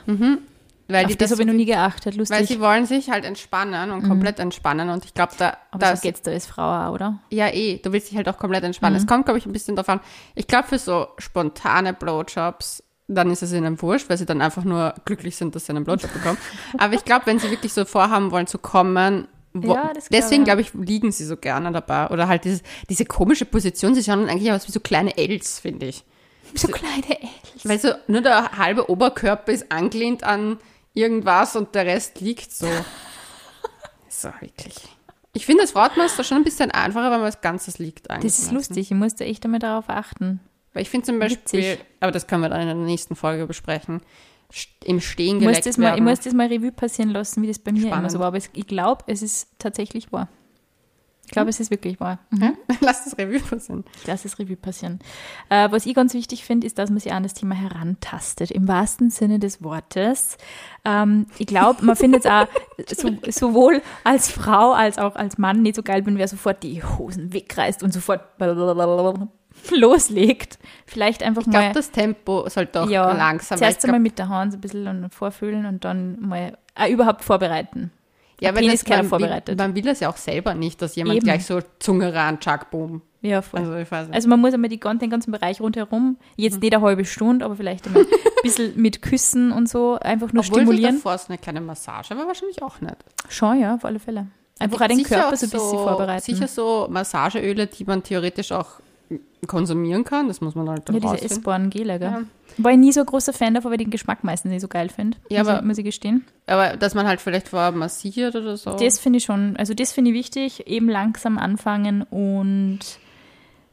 Weil 0.90 1.04
Auf 1.04 1.10
die 1.10 1.18
das 1.18 1.30
habe 1.30 1.42
ich 1.42 1.46
noch 1.46 1.54
nie 1.54 1.66
geachtet, 1.66 2.14
Weil 2.14 2.18
lustig. 2.20 2.48
sie 2.48 2.60
wollen 2.60 2.86
sich 2.86 3.10
halt 3.10 3.26
entspannen 3.26 3.90
und 3.90 4.08
komplett 4.08 4.38
entspannen. 4.38 4.88
Und 4.88 5.04
ich 5.04 5.12
glaube, 5.12 5.32
da, 5.36 5.58
Aber 5.70 5.80
das, 5.80 6.00
so 6.00 6.08
geht's 6.08 6.22
da 6.22 6.30
als 6.30 6.46
Frau 6.46 6.62
auch, 6.62 6.94
oder? 6.94 7.18
ja 7.30 7.48
eh, 7.52 7.76
du 7.78 7.92
willst 7.92 8.10
dich 8.10 8.16
halt 8.16 8.26
auch 8.28 8.38
komplett 8.38 8.64
entspannen. 8.64 8.96
Es 8.96 9.06
kommt, 9.06 9.26
glaube 9.26 9.38
ich, 9.38 9.44
ein 9.44 9.52
bisschen 9.52 9.76
drauf 9.76 9.88
an. 9.90 10.00
Ich 10.34 10.46
glaube, 10.46 10.66
für 10.68 10.78
so 10.78 11.08
spontane 11.18 11.92
Blowjobs, 11.92 12.82
dann 13.06 13.30
ist 13.30 13.42
es 13.42 13.52
ihnen 13.52 13.80
wurscht, 13.82 14.08
weil 14.08 14.16
sie 14.16 14.24
dann 14.24 14.40
einfach 14.40 14.64
nur 14.64 14.94
glücklich 15.04 15.36
sind, 15.36 15.54
dass 15.54 15.66
sie 15.66 15.72
einen 15.72 15.84
Blowjob 15.84 16.10
bekommen. 16.12 16.38
Aber 16.78 16.94
ich 16.94 17.04
glaube, 17.04 17.26
wenn 17.26 17.38
sie 17.38 17.50
wirklich 17.50 17.72
so 17.74 17.84
vorhaben 17.84 18.30
wollen 18.30 18.46
zu 18.46 18.56
kommen, 18.58 19.28
wo, 19.52 19.74
Ja, 19.74 19.92
deswegen 20.10 20.44
glaube 20.44 20.62
ich, 20.62 20.72
liegen 20.74 21.12
sie 21.12 21.24
so 21.26 21.36
gerne 21.36 21.70
dabei. 21.70 22.08
Oder 22.08 22.28
halt 22.28 22.44
dieses, 22.44 22.62
diese 22.88 23.04
komische 23.04 23.44
Position, 23.44 23.94
sie 23.94 24.02
schauen 24.04 24.28
eigentlich 24.28 24.52
aus 24.52 24.66
wie 24.68 24.72
so 24.72 24.80
kleine 24.80 25.16
Els, 25.18 25.58
finde 25.58 25.86
ich. 25.86 26.04
So 26.54 26.68
kleine 26.68 27.20
Els. 27.20 27.64
Weil 27.64 27.78
so 27.78 27.90
nur 28.06 28.22
der 28.22 28.52
halbe 28.52 28.90
Oberkörper 28.90 29.52
ist 29.52 29.70
angelehnt 29.70 30.24
an 30.24 30.56
irgendwas 30.98 31.56
und 31.56 31.74
der 31.74 31.86
Rest 31.86 32.20
liegt 32.20 32.52
so. 32.52 32.66
so, 34.08 34.28
wirklich. 34.40 34.74
Ich 35.32 35.46
finde, 35.46 35.62
als 35.62 35.72
Frau 35.72 35.82
hat 35.82 35.96
man 35.96 36.06
es 36.06 36.16
da 36.16 36.24
schon 36.24 36.38
ein 36.38 36.44
bisschen 36.44 36.70
einfacher, 36.70 37.10
wenn 37.10 37.18
man 37.18 37.26
als 37.26 37.40
Ganzes 37.40 37.78
liegt 37.78 38.10
eigentlich. 38.10 38.32
Das 38.32 38.40
ist 38.40 38.52
lustig, 38.52 38.90
ich 38.90 38.96
musste 38.96 39.24
echt 39.24 39.44
einmal 39.44 39.60
darauf 39.60 39.88
achten. 39.88 40.40
Weil 40.72 40.82
ich 40.82 40.90
finde 40.90 41.06
zum 41.06 41.18
Beispiel, 41.18 41.60
Witzig. 41.60 41.84
aber 42.00 42.12
das 42.12 42.26
können 42.26 42.42
wir 42.42 42.48
dann 42.48 42.60
in 42.62 42.66
der 42.66 42.76
nächsten 42.76 43.16
Folge 43.16 43.46
besprechen, 43.46 44.00
im 44.84 45.00
Stehen 45.00 45.38
Ich 45.40 45.46
muss, 45.46 45.60
das 45.60 45.76
mal, 45.76 45.88
ich 45.88 45.94
werden. 45.94 46.04
muss 46.04 46.20
das 46.20 46.32
mal 46.32 46.46
Revue 46.46 46.72
passieren 46.72 47.10
lassen, 47.10 47.42
wie 47.42 47.46
das 47.46 47.58
bei 47.58 47.72
mir 47.72 47.80
immer 47.82 47.88
Spannend. 47.90 48.12
so 48.12 48.18
war. 48.18 48.28
Aber 48.28 48.38
ich 48.38 48.66
glaube, 48.66 49.04
es 49.06 49.22
ist 49.22 49.48
tatsächlich 49.58 50.10
wahr. 50.10 50.28
Ich 51.28 51.32
glaube, 51.32 51.50
es 51.50 51.60
ist 51.60 51.70
wirklich 51.70 52.00
wahr. 52.00 52.20
Mhm. 52.30 52.42
Ja? 52.42 52.52
Lass 52.80 53.04
das 53.04 53.18
Revue 53.18 53.38
passieren. 53.38 53.84
Ich 54.00 54.06
lasse 54.06 54.26
das 54.26 54.38
Revue 54.38 54.56
passieren. 54.56 54.98
Äh, 55.50 55.70
was 55.70 55.84
ich 55.84 55.94
ganz 55.94 56.14
wichtig 56.14 56.42
finde, 56.42 56.66
ist, 56.66 56.78
dass 56.78 56.88
man 56.88 57.00
sich 57.00 57.12
an 57.12 57.22
das 57.22 57.34
Thema 57.34 57.54
herantastet, 57.54 58.50
im 58.50 58.66
wahrsten 58.66 59.10
Sinne 59.10 59.38
des 59.38 59.62
Wortes. 59.62 60.38
Ähm, 60.86 61.26
ich 61.36 61.46
glaube, 61.46 61.84
man 61.84 61.96
findet 61.96 62.24
es 62.24 62.30
auch 62.30 62.46
so, 62.86 63.10
sowohl 63.28 63.82
als 64.04 64.30
Frau 64.30 64.72
als 64.72 64.96
auch 64.96 65.16
als 65.16 65.36
Mann 65.36 65.60
nicht 65.60 65.76
so 65.76 65.82
geil, 65.82 66.06
wenn 66.06 66.16
wer 66.16 66.28
sofort 66.28 66.62
die 66.62 66.82
Hosen 66.82 67.34
wegreißt 67.34 67.82
und 67.82 67.92
sofort 67.92 68.22
loslegt. 69.70 70.58
Vielleicht 70.86 71.22
einfach 71.22 71.42
Ich 71.42 71.50
glaube, 71.50 71.66
mal 71.66 71.72
das 71.74 71.90
Tempo 71.90 72.48
sollte 72.48 72.84
auch 72.84 72.88
ja, 72.88 73.12
langsam 73.12 73.58
zuerst 73.58 73.76
ich 73.76 73.80
glaub, 73.80 73.88
einmal 73.88 74.00
mit 74.00 74.18
der 74.18 74.30
Hand 74.30 74.52
so 74.52 74.56
ein 74.56 74.62
bisschen 74.62 74.86
und 75.04 75.14
vorfühlen 75.14 75.66
und 75.66 75.84
dann 75.84 76.18
mal 76.20 76.56
äh, 76.74 76.90
überhaupt 76.90 77.22
vorbereiten. 77.22 77.90
Ja, 78.40 78.54
weil 78.54 78.68
das, 78.68 78.84
keiner 78.84 79.02
man, 79.02 79.08
vorbereitet. 79.08 79.58
Will, 79.58 79.66
man 79.66 79.74
will 79.74 79.82
das 79.82 80.00
ja 80.00 80.08
auch 80.08 80.16
selber 80.16 80.54
nicht, 80.54 80.80
dass 80.80 80.96
jemand 80.96 81.16
Eben. 81.16 81.24
gleich 81.24 81.44
so 81.44 81.60
Zunge 81.78 82.14
ran, 82.14 82.40
Chuck, 82.40 82.70
boom. 82.70 83.02
Ja, 83.20 83.42
voll. 83.42 83.60
Also. 83.90 84.12
Also 84.12 84.28
man 84.28 84.40
muss 84.40 84.54
einmal 84.54 84.70
die, 84.70 84.78
den 84.78 85.10
ganzen 85.10 85.32
Bereich 85.32 85.60
rundherum, 85.60 86.18
jetzt 86.36 86.60
nicht 86.60 86.72
eine 86.72 86.84
halbe 86.84 87.04
Stunde, 87.04 87.44
aber 87.44 87.56
vielleicht 87.56 87.86
ein 87.86 87.94
bisschen 88.42 88.80
mit 88.80 89.02
Küssen 89.02 89.50
und 89.50 89.68
so, 89.68 89.98
einfach 90.00 90.32
nur 90.32 90.44
Obwohl 90.44 90.60
stimulieren. 90.60 90.96
davor 90.96 91.14
ist 91.14 91.28
eine 91.28 91.38
kleine 91.38 91.60
Massage, 91.60 92.14
aber 92.14 92.28
wahrscheinlich 92.28 92.62
auch 92.62 92.80
nicht. 92.80 92.96
Schon, 93.28 93.60
ja, 93.60 93.74
auf 93.74 93.84
alle 93.84 93.98
Fälle. 93.98 94.28
Einfach 94.60 94.80
auch 94.80 94.86
den 94.86 95.02
Körper 95.02 95.36
so 95.36 95.46
ein 95.46 95.50
bisschen 95.50 95.78
vorbereiten. 95.78 96.22
Sicher 96.22 96.48
so 96.48 96.86
Massageöle, 96.90 97.66
die 97.66 97.84
man 97.84 98.02
theoretisch 98.02 98.52
auch 98.52 98.80
konsumieren 99.46 100.04
kann. 100.04 100.28
Das 100.28 100.40
muss 100.40 100.54
man 100.54 100.68
halt 100.68 100.88
dann 100.88 100.96
ja, 100.96 101.00
diese 101.12 101.22
essbaren 101.24 101.70
Gele, 101.70 101.98
gell? 101.98 102.10
Ja. 102.10 102.22
War 102.58 102.72
ich 102.72 102.78
nie 102.78 102.92
so 102.92 103.00
ein 103.00 103.06
großer 103.06 103.32
Fan 103.32 103.54
davon, 103.54 103.70
weil 103.70 103.80
ich 103.80 103.86
den 103.86 103.90
Geschmack 103.90 104.24
meistens 104.24 104.50
nicht 104.50 104.60
so 104.62 104.68
geil 104.68 104.88
finde. 104.88 105.16
Ja, 105.30 105.40
muss, 105.40 105.48
aber- 105.48 105.58
ich- 105.60 105.64
muss 105.64 105.78
ich 105.78 105.84
gestehen. 105.84 106.24
Aber 106.46 106.76
dass 106.76 106.94
man 106.94 107.06
halt 107.06 107.20
vielleicht 107.20 107.48
vorher 107.48 107.72
massiert 107.72 108.34
oder 108.34 108.56
so. 108.56 108.72
Das 108.76 108.98
finde 108.98 109.18
ich 109.18 109.24
schon, 109.24 109.56
also 109.56 109.74
das 109.74 109.92
finde 109.92 110.10
ich 110.10 110.16
wichtig, 110.16 110.66
eben 110.66 110.88
langsam 110.88 111.38
anfangen 111.38 112.02
und 112.02 112.80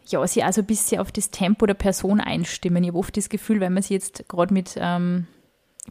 ja, 0.07 0.25
sie 0.27 0.43
also 0.43 0.61
ein 0.61 0.67
bisschen 0.67 1.01
auf 1.01 1.11
das 1.11 1.31
Tempo 1.31 1.65
der 1.65 1.73
Person 1.73 2.19
einstimmen. 2.21 2.83
Ich 2.83 2.89
habe 2.89 2.99
oft 2.99 3.17
das 3.17 3.27
Gefühl, 3.29 3.59
wenn 3.59 3.73
man 3.73 3.81
sie 3.81 3.95
jetzt 3.95 4.25
gerade 4.29 4.53
mit, 4.53 4.75
ähm, 4.77 5.25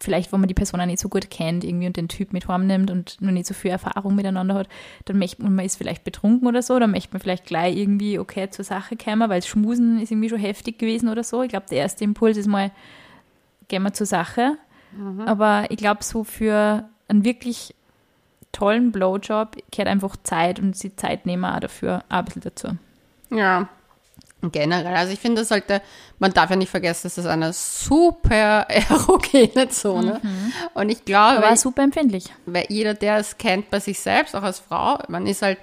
vielleicht, 0.01 0.33
wo 0.33 0.37
man 0.37 0.49
die 0.49 0.55
Person 0.55 0.81
auch 0.81 0.87
nicht 0.87 0.99
so 0.99 1.09
gut 1.09 1.31
kennt, 1.31 1.65
irgendwie 1.65 1.87
und 1.87 1.97
den 1.97 2.09
Typ 2.09 2.33
mit 2.33 2.49
nimmt 2.49 2.91
und 2.91 3.21
noch 3.21 3.31
nicht 3.31 3.47
so 3.47 3.55
viel 3.55 3.71
Erfahrung 3.71 4.15
miteinander 4.15 4.55
hat, 4.55 4.69
dann 5.05 5.19
möchte 5.19 5.43
man, 5.43 5.55
man 5.55 5.65
ist 5.65 5.77
vielleicht 5.77 6.05
betrunken 6.05 6.49
oder 6.49 6.63
so, 6.63 6.79
dann 6.79 6.91
möchte 6.91 7.13
man 7.13 7.21
vielleicht 7.21 7.47
gleich 7.47 7.77
irgendwie, 7.77 8.19
okay, 8.19 8.51
zur 8.51 8.65
Sache 8.65 8.97
kommen, 8.97 9.29
weil 9.29 9.43
Schmusen 9.43 10.01
ist 10.01 10.11
irgendwie 10.11 10.29
schon 10.29 10.39
heftig 10.39 10.79
gewesen 10.79 11.09
oder 11.09 11.23
so. 11.23 11.43
Ich 11.43 11.51
glaube, 11.51 11.67
der 11.71 11.79
erste 11.79 12.05
Impuls 12.05 12.37
ist 12.37 12.49
mal, 12.49 12.73
gehen 13.69 13.83
wir 13.83 13.93
zur 13.93 14.07
Sache. 14.07 14.57
Mhm. 14.97 15.23
Aber 15.23 15.67
ich 15.71 15.77
glaube, 15.77 16.03
so 16.03 16.25
für 16.25 16.89
einen 17.09 17.25
wirklich 17.25 17.75
tollen 18.53 18.93
Blowjob 18.93 19.57
gehört 19.71 19.89
einfach 19.89 20.17
Zeit 20.23 20.59
und 20.59 20.77
sie 20.77 20.97
Zeit 20.97 21.27
nehmen 21.27 21.45
auch 21.45 21.61
dafür 21.61 22.05
auch 22.09 22.19
ein 22.19 22.25
bisschen 22.25 22.43
dazu. 22.43 22.69
Ja, 23.31 23.69
generell. 24.53 24.95
Also 24.95 25.13
ich 25.13 25.21
finde, 25.21 25.45
sollte, 25.45 25.83
man 26.19 26.33
darf 26.33 26.51
ja 26.51 26.57
nicht 26.57 26.71
vergessen, 26.71 27.07
es 27.07 27.19
ist 27.19 27.27
eine 27.27 27.53
super 27.53 28.61
erogene 28.69 29.69
Zone. 29.69 30.21
Mhm. 30.23 30.53
Und 30.75 30.89
ich 30.89 31.05
glaube. 31.05 31.45
Aber 31.45 31.57
super 31.57 31.83
empfindlich. 31.83 32.33
Weil 32.47 32.67
jeder, 32.69 32.95
der 32.95 33.19
es 33.19 33.39
kennt 33.39 33.71
bei 33.71 33.81
sich 33.81 34.01
selbst, 34.01 34.35
auch 34.35 34.43
als 34.43 34.61
Frau, 34.61 34.99
man 35.09 35.27
ist 35.27 35.43
halt 35.43 35.59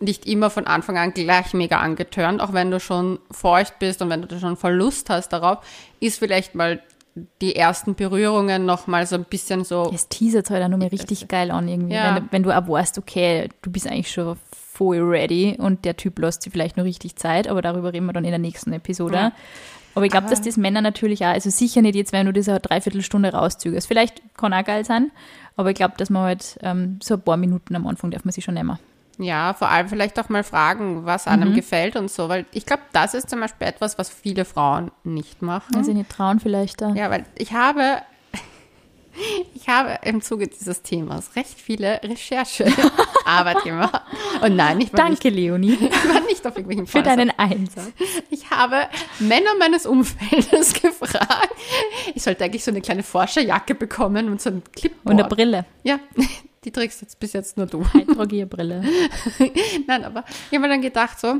nicht 0.00 0.26
immer 0.26 0.50
von 0.50 0.66
Anfang 0.66 0.98
an 0.98 1.14
gleich 1.14 1.54
mega 1.54 1.78
angetörnt, 1.78 2.40
auch 2.40 2.52
wenn 2.52 2.70
du 2.70 2.80
schon 2.80 3.20
feucht 3.30 3.78
bist 3.78 4.02
und 4.02 4.10
wenn 4.10 4.22
du 4.22 4.38
schon 4.38 4.56
voll 4.56 4.74
Lust 4.74 5.08
hast 5.10 5.28
darauf, 5.28 5.58
ist 6.00 6.18
vielleicht 6.18 6.54
mal 6.54 6.82
die 7.40 7.56
ersten 7.56 7.94
Berührungen 7.94 8.64
noch 8.64 8.86
mal 8.86 9.06
so 9.06 9.16
ein 9.16 9.24
bisschen 9.24 9.64
so. 9.64 9.90
Es 9.94 10.08
teasert 10.08 10.50
halt 10.50 10.64
auch 10.64 10.68
nochmal 10.68 10.88
richtig 10.88 11.28
geil 11.28 11.50
an 11.50 11.68
irgendwie. 11.68 11.94
Ja. 11.94 12.16
Wenn, 12.16 12.28
wenn, 12.30 12.42
du 12.42 12.56
auch 12.56 12.68
weißt, 12.68 12.98
okay, 12.98 13.48
du 13.60 13.70
bist 13.70 13.86
eigentlich 13.86 14.10
schon 14.10 14.36
voll 14.82 15.00
ready 15.00 15.56
und 15.58 15.84
der 15.84 15.96
Typ 15.96 16.18
lässt 16.18 16.42
sich 16.42 16.52
vielleicht 16.52 16.76
noch 16.76 16.84
richtig 16.84 17.14
Zeit, 17.14 17.46
aber 17.46 17.62
darüber 17.62 17.92
reden 17.92 18.06
wir 18.06 18.12
dann 18.12 18.24
in 18.24 18.30
der 18.30 18.40
nächsten 18.40 18.72
Episode. 18.72 19.14
Ja. 19.14 19.32
Aber 19.94 20.06
ich 20.06 20.10
glaube, 20.10 20.28
dass 20.28 20.40
das 20.40 20.56
Männer 20.56 20.80
natürlich 20.80 21.22
auch, 21.24 21.28
also 21.28 21.50
sicher 21.50 21.82
nicht 21.82 21.94
jetzt, 21.94 22.12
wenn 22.12 22.26
du 22.26 22.32
diese 22.32 22.58
Dreiviertelstunde 22.58 23.32
rauszögerst. 23.32 23.86
Vielleicht 23.86 24.22
kann 24.36 24.52
auch 24.52 24.64
geil 24.64 24.84
sein, 24.84 25.12
aber 25.56 25.70
ich 25.70 25.76
glaube, 25.76 25.94
dass 25.98 26.10
man 26.10 26.22
halt 26.22 26.58
ähm, 26.62 26.98
so 27.00 27.14
ein 27.14 27.22
paar 27.22 27.36
Minuten 27.36 27.76
am 27.76 27.86
Anfang 27.86 28.10
darf 28.10 28.24
man 28.24 28.32
sich 28.32 28.42
schon 28.42 28.54
nehmen. 28.54 28.78
Ja, 29.18 29.54
vor 29.54 29.68
allem 29.68 29.88
vielleicht 29.88 30.18
auch 30.18 30.30
mal 30.30 30.42
fragen, 30.42 31.04
was 31.04 31.28
einem 31.28 31.50
mhm. 31.50 31.54
gefällt 31.54 31.94
und 31.94 32.10
so, 32.10 32.28
weil 32.28 32.46
ich 32.50 32.66
glaube, 32.66 32.82
das 32.92 33.14
ist 33.14 33.30
zum 33.30 33.38
Beispiel 33.38 33.68
etwas, 33.68 33.98
was 33.98 34.08
viele 34.08 34.44
Frauen 34.44 34.90
nicht 35.04 35.42
machen. 35.42 35.76
Also 35.76 35.92
nicht 35.92 36.10
trauen 36.10 36.40
vielleicht 36.40 36.80
da. 36.80 36.92
Ja, 36.94 37.10
weil 37.10 37.26
ich 37.36 37.52
habe, 37.52 37.98
ich 39.54 39.68
habe 39.68 39.98
im 40.02 40.22
Zuge 40.22 40.48
dieses 40.48 40.82
Themas 40.82 41.36
recht 41.36 41.60
viele 41.60 42.00
Recherchearbeit 42.02 42.90
gemacht. 43.64 44.02
Und 44.42 44.56
nein, 44.56 44.80
ich 44.80 44.92
war 44.92 44.98
Danke, 44.98 45.28
nicht, 45.30 45.36
Leonie. 45.36 45.72
Ich 45.74 46.08
war 46.08 46.20
nicht 46.22 46.46
auf 46.46 46.56
irgendwelchen 46.56 46.86
Für 46.86 47.02
deinen 47.02 47.30
Einsatz. 47.38 47.92
Ich 48.30 48.50
habe 48.50 48.88
Männer 49.18 49.50
meines 49.58 49.86
Umfeldes 49.86 50.72
gefragt. 50.82 51.54
Ich 52.14 52.22
sollte 52.22 52.44
eigentlich 52.44 52.64
so 52.64 52.70
eine 52.70 52.80
kleine 52.80 53.02
Forscherjacke 53.02 53.74
bekommen 53.74 54.28
und 54.28 54.40
so 54.40 54.50
ein 54.50 54.62
Clipboard. 54.72 55.14
Und 55.14 55.20
eine 55.20 55.28
Brille. 55.28 55.66
Ja, 55.82 55.98
die 56.64 56.70
trägst 56.70 57.02
jetzt 57.02 57.18
bis 57.20 57.32
jetzt 57.32 57.56
nur 57.56 57.66
du. 57.66 57.84
Hydrogierbrille. 57.84 58.82
Nein, 59.86 60.04
aber 60.04 60.24
ich 60.50 60.56
habe 60.56 60.66
mir 60.66 60.68
dann 60.68 60.82
gedacht, 60.82 61.18
so, 61.18 61.36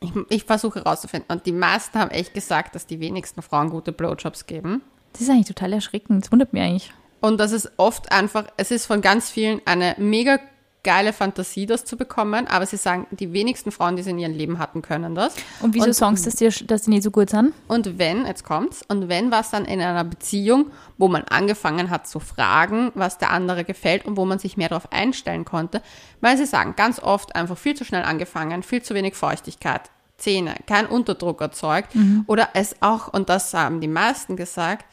ich, 0.00 0.10
ich 0.28 0.44
versuche 0.44 0.80
herauszufinden. 0.80 1.30
Und 1.30 1.46
die 1.46 1.52
meisten 1.52 1.98
haben 1.98 2.10
echt 2.10 2.34
gesagt, 2.34 2.74
dass 2.74 2.86
die 2.86 3.00
wenigsten 3.00 3.42
Frauen 3.42 3.70
gute 3.70 3.92
Blowjobs 3.92 4.46
geben. 4.46 4.82
Das 5.12 5.22
ist 5.22 5.30
eigentlich 5.30 5.48
total 5.48 5.72
erschreckend. 5.72 6.24
Das 6.24 6.32
wundert 6.32 6.52
mich 6.52 6.62
eigentlich. 6.62 6.92
Und 7.20 7.38
das 7.38 7.52
ist 7.52 7.70
oft 7.76 8.12
einfach, 8.12 8.46
es 8.56 8.70
ist 8.70 8.86
von 8.86 9.02
ganz 9.02 9.30
vielen 9.30 9.60
eine 9.66 9.94
mega 9.98 10.38
geile 10.82 11.12
Fantasie, 11.12 11.66
das 11.66 11.84
zu 11.84 11.96
bekommen, 11.96 12.46
aber 12.46 12.64
sie 12.64 12.76
sagen, 12.76 13.06
die 13.10 13.32
wenigsten 13.32 13.70
Frauen, 13.70 13.96
die 13.96 14.02
sie 14.02 14.10
in 14.10 14.18
ihrem 14.18 14.32
Leben 14.32 14.58
hatten, 14.58 14.82
können 14.82 15.14
das. 15.14 15.34
Und 15.60 15.74
wieso 15.74 15.86
und, 15.86 15.92
sagst 15.94 16.24
du, 16.24 16.30
dass 16.30 16.36
die, 16.36 16.66
dass 16.66 16.82
die 16.82 16.90
nicht 16.90 17.02
so 17.02 17.10
gut 17.10 17.30
sind? 17.30 17.52
Und 17.68 17.98
wenn, 17.98 18.26
jetzt 18.26 18.44
kommt's, 18.44 18.82
und 18.88 19.08
wenn 19.08 19.30
was 19.30 19.50
dann 19.50 19.64
in 19.64 19.80
einer 19.80 20.04
Beziehung, 20.04 20.70
wo 20.96 21.08
man 21.08 21.24
angefangen 21.24 21.90
hat 21.90 22.06
zu 22.06 22.20
fragen, 22.20 22.92
was 22.94 23.18
der 23.18 23.30
andere 23.30 23.64
gefällt 23.64 24.06
und 24.06 24.16
wo 24.16 24.24
man 24.24 24.38
sich 24.38 24.56
mehr 24.56 24.68
darauf 24.68 24.90
einstellen 24.92 25.44
konnte, 25.44 25.82
weil 26.20 26.36
sie 26.36 26.46
sagen, 26.46 26.74
ganz 26.76 27.00
oft 27.00 27.34
einfach 27.34 27.58
viel 27.58 27.74
zu 27.74 27.84
schnell 27.84 28.02
angefangen, 28.02 28.62
viel 28.62 28.82
zu 28.82 28.94
wenig 28.94 29.14
Feuchtigkeit, 29.14 29.90
Zähne, 30.16 30.54
kein 30.66 30.86
Unterdruck 30.86 31.40
erzeugt 31.40 31.94
mhm. 31.94 32.24
oder 32.26 32.50
es 32.54 32.76
auch, 32.80 33.12
und 33.12 33.28
das 33.28 33.52
haben 33.54 33.80
die 33.80 33.88
meisten 33.88 34.36
gesagt, 34.36 34.84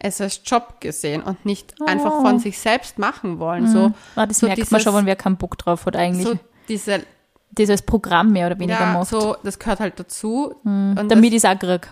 es 0.00 0.20
als 0.20 0.40
Job 0.44 0.80
gesehen 0.80 1.22
und 1.22 1.44
nicht 1.44 1.74
oh. 1.80 1.84
einfach 1.86 2.20
von 2.22 2.38
sich 2.38 2.58
selbst 2.58 2.98
machen 2.98 3.38
wollen. 3.38 3.64
Mhm. 3.64 3.68
So, 3.68 3.92
ah, 4.16 4.26
das 4.26 4.38
so 4.38 4.46
merkt 4.46 4.58
dieses, 4.58 4.70
man 4.70 4.80
schon, 4.80 4.94
wenn 4.94 5.06
wer 5.06 5.16
keinen 5.16 5.36
Bock 5.36 5.58
drauf 5.58 5.86
hat 5.86 5.96
eigentlich. 5.96 6.26
So 6.26 6.38
diese, 6.68 7.02
dieses 7.50 7.82
Programm 7.82 8.32
mehr 8.32 8.46
oder 8.46 8.58
weniger 8.58 8.80
ja, 8.80 8.92
macht. 8.92 9.08
so, 9.08 9.36
das 9.42 9.58
gehört 9.58 9.80
halt 9.80 9.98
dazu. 9.98 10.54
Mhm. 10.62 11.08
Damit 11.08 11.32
ich 11.32 11.38
es 11.38 11.44
auch 11.44 11.58
kriege. 11.58 11.88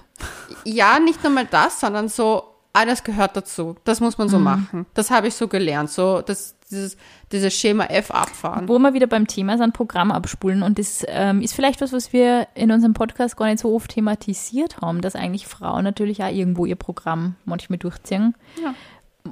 Ja, 0.65 0.99
nicht 0.99 1.23
nur 1.23 1.33
mal 1.33 1.47
das, 1.47 1.81
sondern 1.81 2.09
so, 2.09 2.43
alles 2.77 3.05
gehört 3.05 3.37
dazu. 3.37 3.77
Das 3.85 4.01
muss 4.01 4.19
man 4.19 4.29
so 4.29 4.39
mhm. 4.39 4.45
machen. 4.45 4.87
Das 4.95 5.11
habe 5.11 5.29
ich 5.29 5.35
so 5.35 5.49
gelernt. 5.49 5.91
So, 5.91 6.21
das, 6.21 6.57
dieses, 6.71 6.97
dieses 7.33 7.55
Schema 7.55 7.85
F 7.87 8.11
abfahren. 8.11 8.69
Wo 8.69 8.79
wir 8.79 8.93
wieder 8.93 9.07
beim 9.07 9.27
Thema 9.27 9.57
sind, 9.57 9.73
Programm 9.73 10.13
abspulen. 10.13 10.63
Und 10.63 10.79
das 10.79 11.05
ähm, 11.09 11.41
ist 11.41 11.55
vielleicht 11.55 11.81
was, 11.81 11.93
was 11.93 12.13
wir 12.13 12.47
in 12.55 12.71
unserem 12.71 12.93
Podcast 12.93 13.37
gar 13.37 13.47
nicht 13.47 13.61
so 13.61 13.75
oft 13.75 13.91
thematisiert 13.91 14.83
haben, 14.83 15.01
dass 15.01 15.17
eigentlich 15.17 15.47
Frauen 15.47 15.85
natürlich 15.85 16.23
auch 16.23 16.31
irgendwo 16.31 16.67
ihr 16.67 16.77
Programm 16.77 17.37
manchmal 17.47 17.79
durchziehen. 17.79 18.35
Ja. 18.63 18.75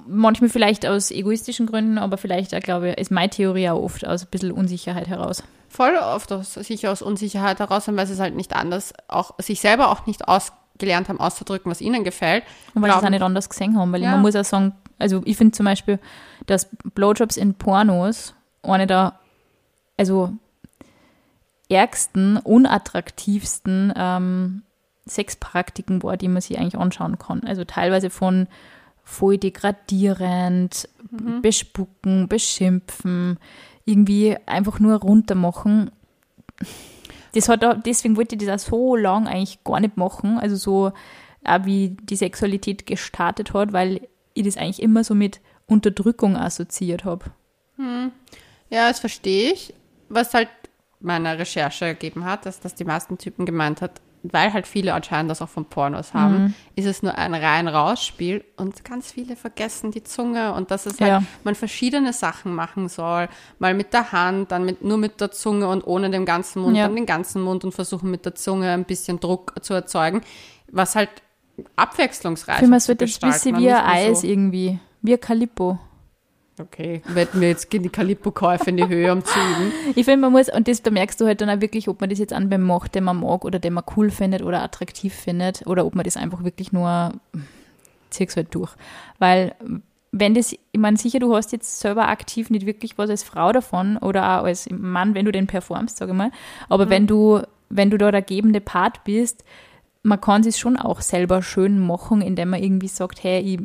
Manchmal 0.08 0.50
vielleicht 0.50 0.86
aus 0.86 1.10
egoistischen 1.10 1.66
Gründen, 1.66 1.98
aber 1.98 2.16
vielleicht, 2.16 2.54
auch, 2.54 2.60
glaube 2.60 2.90
ich, 2.90 2.98
ist 2.98 3.10
meine 3.10 3.30
Theorie 3.30 3.68
auch 3.68 3.80
oft 3.80 4.06
aus 4.06 4.24
ein 4.24 4.28
bisschen 4.30 4.50
Unsicherheit 4.52 5.06
heraus. 5.06 5.44
Voll 5.68 5.96
oft 5.96 6.32
aus, 6.32 6.54
sicher 6.54 6.90
aus 6.90 7.02
Unsicherheit 7.02 7.60
heraus, 7.60 7.84
weil 7.88 8.06
sie 8.06 8.14
es 8.14 8.20
halt 8.20 8.34
nicht 8.34 8.56
anders, 8.56 8.92
auch 9.06 9.32
sich 9.38 9.60
selber 9.60 9.90
auch 9.90 10.06
nicht 10.06 10.26
ausgelernt 10.74 11.08
haben, 11.08 11.20
auszudrücken, 11.20 11.70
was 11.70 11.80
ihnen 11.80 12.04
gefällt. 12.04 12.44
Und 12.74 12.82
weil 12.82 12.90
sie 12.90 12.98
es 12.98 13.04
auch 13.04 13.10
nicht 13.10 13.22
anders 13.22 13.48
gesehen 13.48 13.78
haben, 13.78 13.92
weil 13.92 14.02
ja. 14.02 14.12
man 14.12 14.22
muss 14.22 14.36
auch 14.36 14.44
sagen, 14.44 14.72
also 14.98 15.22
ich 15.24 15.36
finde 15.36 15.52
zum 15.52 15.64
Beispiel, 15.64 15.98
dass 16.46 16.68
Blowjobs 16.94 17.36
in 17.36 17.54
Pornos 17.54 18.34
eine 18.62 18.86
der, 18.86 19.18
also 19.96 20.32
ärgsten, 21.68 22.36
unattraktivsten 22.38 23.92
ähm, 23.96 24.62
Sexpraktiken 25.08 26.02
war, 26.02 26.16
die 26.16 26.28
man 26.28 26.42
sich 26.42 26.58
eigentlich 26.58 26.78
anschauen 26.78 27.18
kann. 27.18 27.42
Also 27.44 27.64
teilweise 27.64 28.10
von 28.10 28.48
voll 29.02 29.38
degradierend, 29.38 30.88
mhm. 31.10 31.42
bespucken, 31.42 32.28
beschimpfen, 32.28 33.38
irgendwie 33.84 34.36
einfach 34.46 34.80
nur 34.80 34.96
runtermachen. 34.96 35.90
Das 37.34 37.48
hat 37.48 37.64
auch, 37.64 37.74
deswegen 37.84 38.16
wollte 38.16 38.36
ich 38.36 38.44
das 38.44 38.64
auch 38.64 38.68
so 38.70 38.96
lang 38.96 39.26
eigentlich 39.26 39.62
gar 39.64 39.80
nicht 39.80 39.96
machen, 39.96 40.38
also 40.38 40.56
so 40.56 40.92
auch 41.44 41.64
wie 41.64 41.96
die 42.02 42.16
Sexualität 42.16 42.86
gestartet 42.86 43.52
hat, 43.52 43.72
weil 43.72 44.08
ich 44.34 44.44
das 44.44 44.56
eigentlich 44.56 44.82
immer 44.82 45.04
so 45.04 45.14
mit 45.14 45.40
Unterdrückung 45.66 46.36
assoziiert 46.36 47.04
habe. 47.04 47.26
Hm. 47.76 48.12
Ja, 48.70 48.88
das 48.88 49.00
verstehe 49.00 49.52
ich. 49.52 49.74
Was 50.08 50.34
halt 50.34 50.48
meiner 51.00 51.38
Recherche 51.38 51.84
ergeben 51.84 52.24
hat, 52.24 52.46
dass 52.46 52.60
das 52.60 52.74
die 52.74 52.84
meisten 52.84 53.18
Typen 53.18 53.46
gemeint 53.46 53.82
hat, 53.82 54.00
weil 54.24 54.52
halt 54.54 54.66
viele 54.66 54.94
anscheinend 54.94 55.30
das 55.30 55.42
auch 55.42 55.48
von 55.50 55.66
Pornos 55.66 56.14
haben, 56.14 56.44
mhm. 56.44 56.54
ist 56.76 56.86
es 56.86 57.02
nur 57.02 57.16
ein 57.16 57.34
rein-raus-Spiel 57.34 58.42
und 58.56 58.82
ganz 58.84 59.12
viele 59.12 59.36
vergessen 59.36 59.90
die 59.90 60.02
Zunge 60.02 60.54
und 60.54 60.70
dass 60.70 60.86
es 60.86 60.98
halt, 60.98 61.10
ja. 61.10 61.22
man 61.44 61.54
verschiedene 61.54 62.14
Sachen 62.14 62.54
machen 62.54 62.88
soll. 62.88 63.28
Mal 63.58 63.74
mit 63.74 63.92
der 63.92 64.12
Hand, 64.12 64.50
dann 64.50 64.64
mit, 64.64 64.82
nur 64.82 64.96
mit 64.96 65.20
der 65.20 65.30
Zunge 65.30 65.68
und 65.68 65.86
ohne 65.86 66.08
den 66.08 66.24
ganzen 66.24 66.62
Mund, 66.62 66.76
ja. 66.76 66.86
dann 66.86 66.96
den 66.96 67.06
ganzen 67.06 67.42
Mund 67.42 67.64
und 67.64 67.72
versuchen 67.72 68.10
mit 68.10 68.24
der 68.24 68.34
Zunge 68.34 68.70
ein 68.70 68.84
bisschen 68.84 69.20
Druck 69.20 69.54
zu 69.60 69.74
erzeugen, 69.74 70.22
was 70.72 70.96
halt 70.96 71.10
abwechslungsreich. 71.76 72.60
Für 72.60 72.66
mich 72.66 72.88
wird 72.88 73.02
das 73.02 73.22
ein 73.22 73.30
bisschen 73.30 73.58
wie 73.58 73.70
ein 73.70 73.84
Eis 73.84 74.22
so. 74.22 74.26
irgendwie, 74.26 74.78
wie 75.02 75.12
ein 75.12 75.20
Calippo. 75.20 75.78
Okay, 76.60 77.02
wetten 77.08 77.40
wir 77.40 77.48
jetzt 77.48 77.68
gehen 77.68 77.82
die 77.82 77.88
Calippo-Käufe 77.88 78.70
in 78.70 78.76
die 78.76 78.86
Höhe 78.86 79.12
um 79.12 79.24
zu 79.24 79.36
üben. 79.38 79.72
Ich 79.96 80.04
finde, 80.04 80.18
man 80.18 80.32
muss, 80.32 80.48
und 80.48 80.68
das, 80.68 80.82
da 80.82 80.92
merkst 80.92 81.20
du 81.20 81.26
halt 81.26 81.40
dann 81.40 81.50
auch 81.50 81.60
wirklich, 81.60 81.88
ob 81.88 82.00
man 82.00 82.10
das 82.10 82.20
jetzt 82.20 82.32
an 82.32 82.48
beim 82.48 82.62
macht, 82.62 82.94
den 82.94 83.02
man 83.02 83.18
mag 83.18 83.44
oder 83.44 83.58
den 83.58 83.72
man 83.72 83.82
cool 83.96 84.10
findet 84.10 84.42
oder 84.42 84.62
attraktiv 84.62 85.12
findet 85.12 85.66
oder 85.66 85.84
ob 85.84 85.96
man 85.96 86.04
das 86.04 86.16
einfach 86.16 86.44
wirklich 86.44 86.72
nur, 86.72 87.12
zieh's 88.10 88.36
halt 88.36 88.54
durch. 88.54 88.72
Weil, 89.18 89.56
wenn 90.12 90.34
das, 90.34 90.52
ich 90.52 90.78
meine, 90.78 90.96
sicher, 90.96 91.18
du 91.18 91.34
hast 91.34 91.50
jetzt 91.50 91.80
selber 91.80 92.06
aktiv 92.06 92.50
nicht 92.50 92.66
wirklich 92.66 92.98
was 92.98 93.10
als 93.10 93.24
Frau 93.24 93.50
davon 93.50 93.96
oder 93.96 94.38
auch 94.38 94.44
als 94.44 94.70
Mann, 94.70 95.16
wenn 95.16 95.24
du 95.24 95.32
den 95.32 95.48
performst, 95.48 95.96
sage 95.96 96.12
ich 96.12 96.16
mal, 96.16 96.30
aber 96.68 96.86
mhm. 96.86 96.90
wenn 96.90 97.06
du, 97.08 97.40
wenn 97.68 97.90
du 97.90 97.98
da 97.98 98.12
der 98.12 98.22
gebende 98.22 98.60
Part 98.60 99.02
bist, 99.02 99.44
man 100.04 100.20
kann 100.20 100.46
es 100.46 100.58
schon 100.58 100.76
auch 100.76 101.00
selber 101.00 101.42
schön 101.42 101.84
machen, 101.84 102.20
indem 102.20 102.50
man 102.50 102.62
irgendwie 102.62 102.88
sagt, 102.88 103.24
hey, 103.24 103.40
ich, 103.40 103.60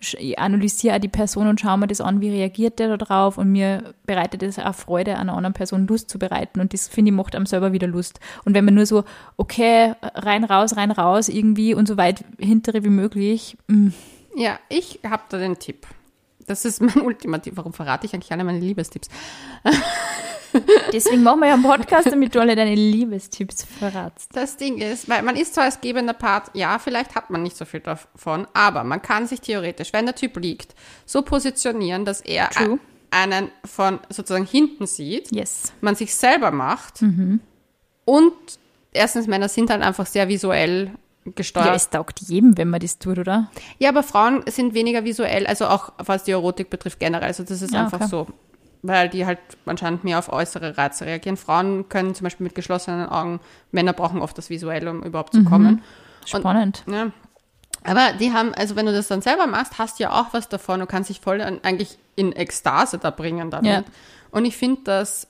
ich 0.00 0.38
analysiere 0.38 1.00
die 1.00 1.08
Person 1.08 1.48
und 1.48 1.60
schaue 1.60 1.78
mir 1.78 1.88
das 1.88 2.00
an, 2.00 2.20
wie 2.20 2.30
reagiert 2.30 2.78
der 2.78 2.88
da 2.88 2.96
drauf 2.96 3.36
und 3.36 3.50
mir 3.50 3.94
bereitet 4.06 4.42
es 4.42 4.58
auch 4.58 4.74
Freude, 4.74 5.16
einer 5.16 5.34
anderen 5.34 5.54
Person 5.54 5.86
Lust 5.88 6.08
zu 6.08 6.18
bereiten 6.18 6.60
und 6.60 6.72
das, 6.72 6.88
finde 6.88 7.10
ich, 7.10 7.16
macht 7.16 7.34
einem 7.34 7.46
selber 7.46 7.72
wieder 7.72 7.88
Lust. 7.88 8.20
Und 8.44 8.54
wenn 8.54 8.64
man 8.64 8.74
nur 8.74 8.86
so, 8.86 9.04
okay, 9.36 9.94
rein, 10.02 10.44
raus, 10.44 10.76
rein, 10.76 10.92
raus 10.92 11.28
irgendwie 11.28 11.74
und 11.74 11.88
so 11.88 11.96
weit 11.96 12.24
hintere 12.38 12.84
wie 12.84 12.90
möglich. 12.90 13.56
Mh. 13.66 13.76
Mm. 13.76 13.94
Ja, 14.36 14.60
ich 14.68 15.00
habe 15.04 15.22
da 15.30 15.38
den 15.38 15.58
Tipp. 15.58 15.86
Das 16.46 16.64
ist 16.64 16.80
mein 16.80 17.00
Ultimativ. 17.00 17.56
Warum 17.56 17.72
verrate 17.72 18.06
ich 18.06 18.14
eigentlich 18.14 18.30
alle 18.30 18.44
meine 18.44 18.60
Liebestipps? 18.60 19.08
Deswegen 20.92 21.22
machen 21.22 21.40
wir 21.40 21.48
ja 21.48 21.54
einen 21.54 21.62
Podcast, 21.62 22.06
damit 22.10 22.34
du 22.34 22.40
alle 22.40 22.54
deine 22.56 22.74
Liebestipps 22.74 23.64
verratst. 23.64 24.30
Das 24.34 24.56
Ding 24.56 24.78
ist, 24.78 25.08
weil 25.08 25.22
man 25.22 25.36
ist 25.36 25.54
zwar 25.54 25.64
als 25.64 25.80
gebender 25.80 26.12
Part, 26.14 26.50
ja, 26.54 26.78
vielleicht 26.78 27.14
hat 27.14 27.30
man 27.30 27.42
nicht 27.42 27.56
so 27.56 27.64
viel 27.64 27.80
davon, 27.80 28.46
aber 28.54 28.84
man 28.84 29.00
kann 29.02 29.26
sich 29.26 29.40
theoretisch, 29.40 29.92
wenn 29.92 30.06
der 30.06 30.14
Typ 30.14 30.36
liegt, 30.36 30.74
so 31.06 31.22
positionieren, 31.22 32.04
dass 32.04 32.20
er 32.20 32.50
True. 32.50 32.78
einen 33.10 33.50
von 33.64 34.00
sozusagen 34.08 34.46
hinten 34.46 34.86
sieht, 34.86 35.32
Yes. 35.32 35.72
man 35.80 35.94
sich 35.94 36.14
selber 36.14 36.50
macht 36.50 37.02
und 38.04 38.32
erstens 38.92 39.26
Männer 39.26 39.48
sind 39.48 39.70
halt 39.70 39.82
einfach 39.82 40.06
sehr 40.06 40.28
visuell 40.28 40.90
gesteuert. 41.34 41.66
Ja, 41.66 41.74
es 41.74 41.90
taugt 41.90 42.20
jedem, 42.20 42.56
wenn 42.56 42.68
man 42.70 42.80
das 42.80 42.98
tut, 42.98 43.18
oder? 43.18 43.50
Ja, 43.78 43.90
aber 43.90 44.02
Frauen 44.02 44.42
sind 44.48 44.72
weniger 44.74 45.04
visuell, 45.04 45.46
also 45.46 45.66
auch 45.66 45.92
was 45.98 46.24
die 46.24 46.30
Erotik 46.30 46.70
betrifft 46.70 46.98
generell. 47.00 47.26
Also 47.28 47.42
das 47.42 47.60
ist 47.60 47.74
Ja, 47.74 47.84
einfach 47.84 48.00
okay. 48.00 48.08
so, 48.10 48.26
weil 48.82 49.08
die 49.08 49.26
halt 49.26 49.38
anscheinend 49.66 50.04
mehr 50.04 50.18
auf 50.18 50.32
äußere 50.32 50.78
Reize 50.78 51.06
reagieren. 51.06 51.36
Frauen 51.36 51.88
können 51.88 52.14
zum 52.14 52.24
Beispiel 52.24 52.44
mit 52.44 52.54
geschlossenen 52.54 53.08
Augen, 53.08 53.40
Männer 53.72 53.92
brauchen 53.92 54.20
oft 54.22 54.36
das 54.38 54.50
Visuelle, 54.50 54.90
um 54.90 55.02
überhaupt 55.02 55.34
Mhm. 55.34 55.38
zu 55.38 55.44
kommen. 55.50 55.82
Spannend. 56.24 56.84
Ja. 56.86 57.10
Aber 57.84 58.12
die 58.18 58.32
haben, 58.32 58.52
also 58.54 58.76
wenn 58.76 58.86
du 58.86 58.92
das 58.92 59.08
dann 59.08 59.22
selber 59.22 59.46
machst, 59.46 59.78
hast 59.78 59.98
du 59.98 60.02
ja 60.04 60.12
auch 60.20 60.32
was 60.32 60.48
davon. 60.48 60.80
Du 60.80 60.86
kannst 60.86 61.10
dich 61.10 61.20
voll 61.20 61.40
an, 61.40 61.60
eigentlich 61.62 61.98
in 62.16 62.32
Ekstase 62.32 62.98
da 62.98 63.10
bringen 63.10 63.50
damit. 63.50 63.70
Ja. 63.70 63.82
Und 64.30 64.44
ich 64.44 64.56
finde 64.56 64.82
das 64.84 65.28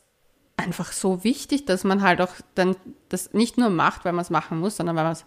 einfach 0.56 0.90
so 0.92 1.22
wichtig, 1.24 1.66
dass 1.66 1.84
man 1.84 2.02
halt 2.02 2.20
auch 2.20 2.32
dann 2.54 2.74
das 3.10 3.32
nicht 3.32 3.58
nur 3.58 3.70
macht, 3.70 4.04
weil 4.04 4.12
man 4.12 4.22
es 4.22 4.30
machen 4.30 4.58
muss, 4.58 4.76
sondern 4.76 4.96
weil 4.96 5.04
man 5.04 5.12
es 5.12 5.24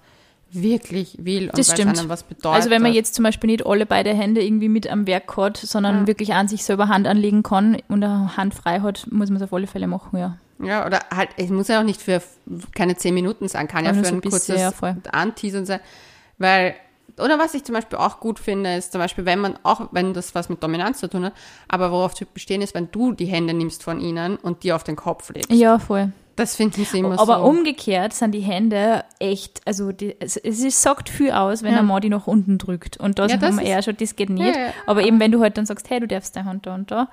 wirklich 0.54 1.18
will 1.20 1.50
und 1.50 1.58
Das 1.58 1.70
weil 1.70 1.76
stimmt. 1.76 2.10
was 2.10 2.24
bedeutet. 2.24 2.56
Also 2.56 2.70
wenn 2.70 2.82
man 2.82 2.94
jetzt 2.94 3.16
zum 3.16 3.24
Beispiel 3.24 3.50
nicht 3.50 3.66
alle 3.66 3.86
beide 3.86 4.14
Hände 4.14 4.44
irgendwie 4.44 4.70
mit 4.70 4.90
am 4.90 5.08
Werk 5.08 5.36
hat, 5.38 5.58
sondern 5.58 6.08
wirklich 6.08 6.34
an 6.34 6.48
sich 6.48 6.64
selber 6.64 6.88
Hand 6.88 7.08
anlegen 7.08 7.44
kann 7.44 7.78
und 7.88 8.04
eine 8.04 8.36
Hand 8.38 8.54
frei 8.54 8.82
hat, 8.82 9.08
muss 9.12 9.30
man 9.30 9.38
es 9.38 9.44
auf 9.44 9.54
alle 9.54 9.68
Fälle 9.68 9.88
machen, 9.88 10.18
ja. 10.20 10.38
Ja, 10.64 10.86
oder 10.86 11.00
halt, 11.16 11.30
es 11.38 11.50
muss 11.50 11.70
ja 11.70 11.80
auch 11.80 11.84
nicht 11.84 12.02
für 12.02 12.22
keine 12.76 12.96
zehn 12.96 13.14
Minuten 13.14 13.48
sein, 13.48 13.68
kann 13.68 13.84
ja 13.84 13.92
Aber 13.92 14.00
für 14.00 14.06
so 14.06 14.12
ein 14.12 14.18
ein 14.18 14.22
bisschen, 14.22 14.56
kurzes 14.58 14.80
ja. 14.82 14.96
Anteasern 15.12 15.66
sein. 15.66 15.80
Weil, 16.38 16.76
oder 17.18 17.40
was 17.40 17.54
ich 17.56 17.64
zum 17.64 17.74
Beispiel 17.74 17.98
auch 17.98 18.20
gut 18.20 18.38
finde, 18.40 18.76
ist 18.76 18.92
zum 18.92 19.00
Beispiel, 19.00 19.26
wenn 19.26 19.40
man 19.40 19.58
auch, 19.64 19.88
wenn 19.92 20.14
das 20.14 20.36
was 20.36 20.50
mit 20.50 20.62
Dominanz 20.62 21.00
zu 21.00 21.10
tun 21.10 21.26
hat, 21.26 21.34
aber 21.68 21.92
worauf 21.92 22.14
Typen 22.14 22.34
bestehen 22.34 22.62
ist, 22.62 22.76
wenn 22.76 22.90
du 22.92 23.14
die 23.14 23.26
Hände 23.26 23.54
nimmst 23.54 23.84
von 23.84 24.00
ihnen 24.00 24.36
und 24.38 24.64
die 24.64 24.74
auf 24.74 24.84
den 24.84 24.96
Kopf 24.96 25.32
legst. 25.34 25.52
Ja, 25.52 25.80
voll. 25.80 26.12
Das 26.42 26.56
finden 26.56 26.84
sie 26.84 27.00
immer 27.00 27.20
Aber 27.20 27.38
so. 27.38 27.44
umgekehrt 27.46 28.14
sind 28.14 28.32
die 28.34 28.42
Hände 28.42 29.04
echt, 29.20 29.62
also 29.66 29.92
die, 29.92 30.16
es, 30.20 30.36
es 30.38 30.82
sagt 30.82 31.10
viel 31.10 31.32
aus, 31.32 31.64
wenn 31.64 31.74
Ja. 31.74 31.80
ein 31.80 31.86
Mann 31.86 32.02
die 32.02 32.10
nach 32.10 32.28
unten 32.28 32.58
drückt. 32.58 32.98
Und 32.98 33.20
da 33.20 33.28
Ja, 33.28 33.38
das 33.38 33.56
wir 33.58 33.64
eher 33.64 33.82
schon, 33.82 33.96
das 33.98 34.16
geht 34.16 34.30
nicht. 34.30 34.56
Ja. 34.56 34.74
Aber 34.88 35.04
eben, 35.04 35.20
wenn 35.20 35.32
du 35.32 35.40
halt 35.42 35.58
dann 35.58 35.66
sagst, 35.66 35.90
hey, 35.90 36.00
du 36.00 36.08
darfst 36.08 36.36
deine 36.36 36.48
Hand 36.50 36.66
da 36.66 36.76
und 36.76 36.92
da, 36.92 37.08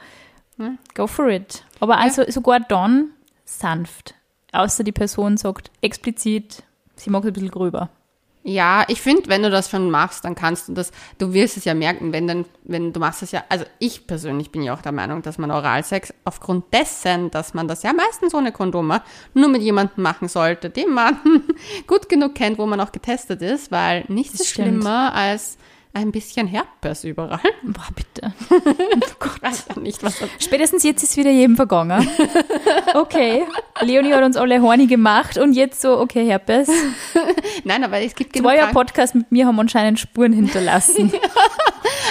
go 0.94 1.06
for 1.06 1.28
it. 1.28 1.64
Aber 1.80 1.98
also 1.98 2.24
sogar 2.28 2.60
dann 2.60 3.10
sanft. 3.44 4.14
Außer 4.52 4.82
die 4.82 4.92
Person 4.92 5.36
sagt 5.36 5.70
explizit, 5.82 6.62
sie 6.96 7.10
mag 7.10 7.22
es 7.22 7.28
ein 7.28 7.32
bisschen 7.34 7.50
gröber. 7.50 7.90
Ja, 8.44 8.84
ich 8.88 9.00
finde, 9.00 9.28
wenn 9.28 9.42
du 9.42 9.50
das 9.50 9.68
schon 9.68 9.90
machst, 9.90 10.24
dann 10.24 10.34
kannst 10.34 10.68
du 10.68 10.72
das, 10.72 10.92
du 11.18 11.32
wirst 11.32 11.56
es 11.56 11.64
ja 11.64 11.74
merken, 11.74 12.12
wenn 12.12 12.26
dann, 12.26 12.44
wenn 12.64 12.92
du 12.92 13.00
machst 13.00 13.22
es 13.22 13.32
ja, 13.32 13.44
also 13.48 13.64
ich 13.78 14.06
persönlich 14.06 14.50
bin 14.50 14.62
ja 14.62 14.74
auch 14.74 14.80
der 14.80 14.92
Meinung, 14.92 15.22
dass 15.22 15.38
man 15.38 15.50
Oralsex 15.50 16.14
aufgrund 16.24 16.72
dessen, 16.72 17.30
dass 17.30 17.52
man 17.52 17.68
das 17.68 17.82
ja 17.82 17.92
meistens 17.92 18.34
ohne 18.34 18.52
Kondome 18.52 19.02
nur 19.34 19.48
mit 19.48 19.62
jemandem 19.62 20.02
machen 20.02 20.28
sollte, 20.28 20.70
den 20.70 20.94
man 20.94 21.18
gut 21.86 22.08
genug 22.08 22.34
kennt, 22.34 22.58
wo 22.58 22.66
man 22.66 22.80
auch 22.80 22.92
getestet 22.92 23.42
ist, 23.42 23.70
weil 23.70 24.04
nichts 24.08 24.40
ist 24.40 24.50
schlimmer 24.50 25.14
als 25.14 25.58
ein 25.98 26.12
bisschen 26.12 26.46
Herpes 26.46 27.04
überall. 27.04 27.40
Boah, 27.62 27.88
bitte. 27.94 28.32
Ich 29.38 29.42
weiß 29.42 29.66
ja 29.74 29.80
nicht, 29.80 30.02
was 30.02 30.18
das 30.18 30.28
Spätestens 30.40 30.82
jetzt 30.82 31.02
ist 31.04 31.16
wieder 31.16 31.30
jedem 31.30 31.54
vergangen. 31.56 32.08
Okay, 32.94 33.44
Leonie 33.82 34.12
hat 34.14 34.24
uns 34.24 34.36
alle 34.36 34.60
horny 34.62 34.86
gemacht 34.86 35.36
und 35.38 35.52
jetzt 35.52 35.80
so, 35.80 35.98
okay, 35.98 36.26
Herpes. 36.26 36.68
Nein, 37.64 37.84
aber 37.84 38.00
es 38.00 38.14
gibt 38.14 38.32
genug 38.32 38.50
Zweier 38.50 38.66
Podcast 38.68 39.14
mit 39.14 39.30
mir 39.30 39.46
haben 39.46 39.58
anscheinend 39.60 40.00
Spuren 40.00 40.32
hinterlassen. 40.32 41.12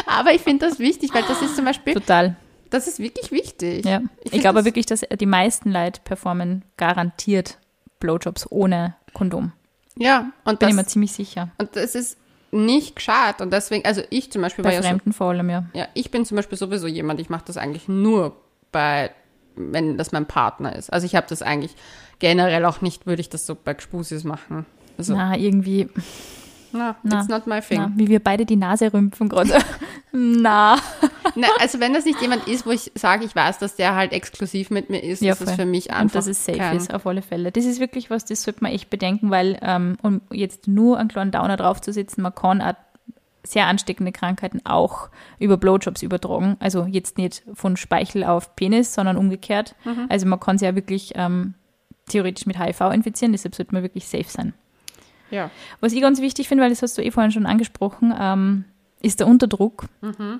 aber 0.05 0.33
ich 0.33 0.41
finde 0.41 0.67
das 0.67 0.79
wichtig, 0.79 1.13
weil 1.13 1.23
das 1.23 1.41
ist 1.41 1.55
zum 1.55 1.65
Beispiel, 1.65 1.93
Total. 1.95 2.35
das 2.69 2.87
ist 2.87 2.99
wirklich 2.99 3.31
wichtig. 3.31 3.85
Ja. 3.85 4.01
Ich 4.23 4.33
Ich, 4.33 4.39
glaube 4.41 4.57
das- 4.59 4.65
wirklich, 4.65 4.85
dass 4.85 5.01
die 5.19 5.25
meisten 5.25 5.71
Leute 5.71 5.99
performen 6.03 6.63
garantiert 6.77 7.57
Blowjobs 7.99 8.49
ohne 8.51 8.95
Kondom. 9.13 9.51
Ja, 9.97 10.31
und 10.45 10.59
Bin 10.59 10.67
das, 10.67 10.69
ich 10.69 10.75
mir 10.75 10.85
ziemlich 10.85 11.11
sicher. 11.11 11.49
und 11.57 11.75
das 11.75 11.95
ist 11.95 12.17
nicht 12.51 12.95
gescheit 12.95 13.41
und 13.41 13.51
deswegen, 13.51 13.85
also 13.85 14.01
ich 14.09 14.31
zum 14.31 14.41
Beispiel 14.41 14.63
Bei 14.63 14.69
war 14.69 14.75
ja 14.75 14.81
so, 14.81 14.87
Fremden 14.87 15.13
vor 15.13 15.27
allem, 15.27 15.49
ja. 15.49 15.65
Ja, 15.73 15.87
ich 15.93 16.11
bin 16.11 16.25
zum 16.25 16.37
Beispiel 16.37 16.57
sowieso 16.57 16.87
jemand, 16.87 17.19
ich 17.19 17.29
mache 17.29 17.43
das 17.45 17.57
eigentlich 17.57 17.87
nur 17.87 18.37
bei, 18.71 19.11
wenn 19.55 19.97
das 19.97 20.11
mein 20.11 20.25
Partner 20.25 20.75
ist. 20.75 20.91
Also 20.91 21.05
ich 21.05 21.15
habe 21.15 21.27
das 21.29 21.41
eigentlich 21.41 21.75
generell 22.19 22.65
auch 22.65 22.81
nicht, 22.81 23.05
würde 23.05 23.21
ich 23.21 23.29
das 23.29 23.45
so 23.45 23.55
bei 23.55 23.73
Gspusis 23.73 24.23
machen. 24.23 24.65
Also, 24.97 25.15
Na, 25.15 25.37
irgendwie, 25.37 25.89
na, 26.71 26.95
na, 27.03 27.19
it's 27.19 27.29
not 27.29 27.47
my 27.47 27.61
thing. 27.61 27.79
na, 27.79 27.91
wie 27.95 28.07
wir 28.07 28.19
beide 28.19 28.45
die 28.45 28.55
Nase 28.55 28.91
rümpfen 28.93 29.29
gerade. 29.29 29.51
na. 30.11 30.77
Na, 31.35 31.47
also 31.59 31.79
wenn 31.79 31.93
das 31.93 32.05
nicht 32.05 32.21
jemand 32.21 32.47
ist, 32.47 32.65
wo 32.65 32.71
ich 32.71 32.91
sage, 32.95 33.25
ich 33.25 33.35
weiß, 33.35 33.59
dass 33.59 33.75
der 33.75 33.95
halt 33.95 34.11
exklusiv 34.13 34.69
mit 34.69 34.89
mir 34.89 35.03
ist, 35.03 35.21
Ja, 35.21 35.33
ist 35.33 35.41
es 35.41 35.49
voll. 35.49 35.57
für 35.57 35.65
mich 35.65 35.89
Und 35.89 35.95
einfach 35.95 36.13
dass 36.15 36.27
es 36.27 36.43
safe 36.43 36.57
kein, 36.57 36.77
ist, 36.77 36.93
auf 36.93 37.05
alle 37.05 37.21
Fälle. 37.21 37.51
Das 37.51 37.65
ist 37.65 37.79
wirklich 37.79 38.09
was, 38.09 38.25
das 38.25 38.43
sollte 38.43 38.63
man 38.63 38.71
echt 38.71 38.89
bedenken, 38.89 39.29
weil, 39.29 39.57
ähm, 39.61 39.97
um 40.01 40.21
jetzt 40.31 40.67
nur 40.67 40.97
einen 40.97 41.09
kleinen 41.09 41.31
Downer 41.31 41.57
draufzusetzen, 41.57 42.23
man 42.23 42.33
kann 42.33 42.61
auch 42.61 42.73
sehr 43.43 43.67
ansteckende 43.67 44.11
Krankheiten 44.11 44.59
auch 44.65 45.09
über 45.39 45.55
Blowjobs 45.57 46.01
übertragen. 46.01 46.57
Also 46.59 46.85
jetzt 46.85 47.17
nicht 47.17 47.43
von 47.53 47.77
Speichel 47.77 48.23
auf 48.25 48.55
Penis, 48.55 48.93
sondern 48.93 49.15
umgekehrt. 49.15 49.75
Mhm. 49.85 50.07
Also 50.09 50.25
man 50.25 50.39
kann 50.39 50.57
sich 50.57 50.65
ja 50.65 50.75
wirklich 50.75 51.13
ähm, 51.15 51.53
theoretisch 52.09 52.45
mit 52.45 52.59
HIV 52.59 52.81
infizieren, 52.93 53.31
deshalb 53.31 53.55
sollte 53.55 53.73
man 53.73 53.83
wirklich 53.83 54.07
safe 54.07 54.25
sein. 54.27 54.53
Ja. 55.31 55.51
Was 55.79 55.93
ich 55.93 56.01
ganz 56.01 56.21
wichtig 56.21 56.47
finde, 56.47 56.63
weil 56.63 56.69
das 56.69 56.81
hast 56.81 56.97
du 56.97 57.03
eh 57.03 57.11
vorhin 57.11 57.31
schon 57.31 57.45
angesprochen, 57.45 58.13
ähm, 58.17 58.65
ist 59.01 59.19
der 59.19 59.27
Unterdruck. 59.27 59.85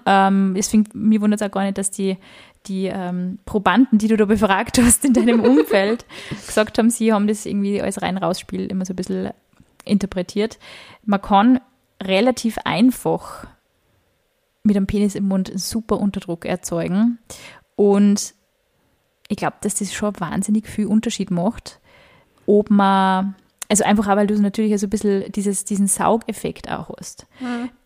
Ähm, 0.05 0.53
deswegen, 0.55 0.85
mir 0.93 1.21
wundert 1.21 1.41
es 1.41 1.47
auch 1.47 1.51
gar 1.51 1.63
nicht, 1.63 1.77
dass 1.77 1.91
die, 1.91 2.17
die 2.65 2.85
ähm, 2.85 3.39
Probanden, 3.45 3.99
die 3.99 4.07
du 4.07 4.17
da 4.17 4.25
befragt 4.25 4.77
hast 4.81 5.05
in 5.05 5.13
deinem 5.13 5.41
Umfeld, 5.41 6.05
gesagt 6.45 6.77
haben, 6.77 6.89
sie 6.89 7.13
haben 7.13 7.27
das 7.27 7.45
irgendwie 7.45 7.81
als 7.81 8.01
rein-raus-Spiel 8.01 8.67
immer 8.67 8.85
so 8.85 8.93
ein 8.93 8.95
bisschen 8.95 9.31
interpretiert. 9.85 10.57
Man 11.05 11.21
kann 11.21 11.59
relativ 12.01 12.57
einfach 12.63 13.47
mit 14.63 14.75
einem 14.75 14.87
Penis 14.87 15.15
im 15.15 15.27
Mund 15.27 15.49
einen 15.49 15.59
super 15.59 15.99
Unterdruck 15.99 16.45
erzeugen. 16.45 17.19
Und 17.75 18.33
ich 19.29 19.37
glaube, 19.37 19.57
dass 19.61 19.75
das 19.75 19.93
schon 19.93 20.19
wahnsinnig 20.19 20.67
viel 20.67 20.87
Unterschied 20.87 21.31
macht, 21.31 21.79
ob 22.45 22.69
man, 22.69 23.35
also 23.69 23.83
einfach 23.83 24.07
auch, 24.07 24.15
weil 24.15 24.27
du 24.27 24.39
natürlich 24.41 24.79
so 24.79 24.87
ein 24.87 24.89
bisschen 24.89 25.31
dieses, 25.31 25.65
diesen 25.65 25.87
Saugeffekt 25.87 26.69
auch 26.71 26.89
hast. 26.97 27.27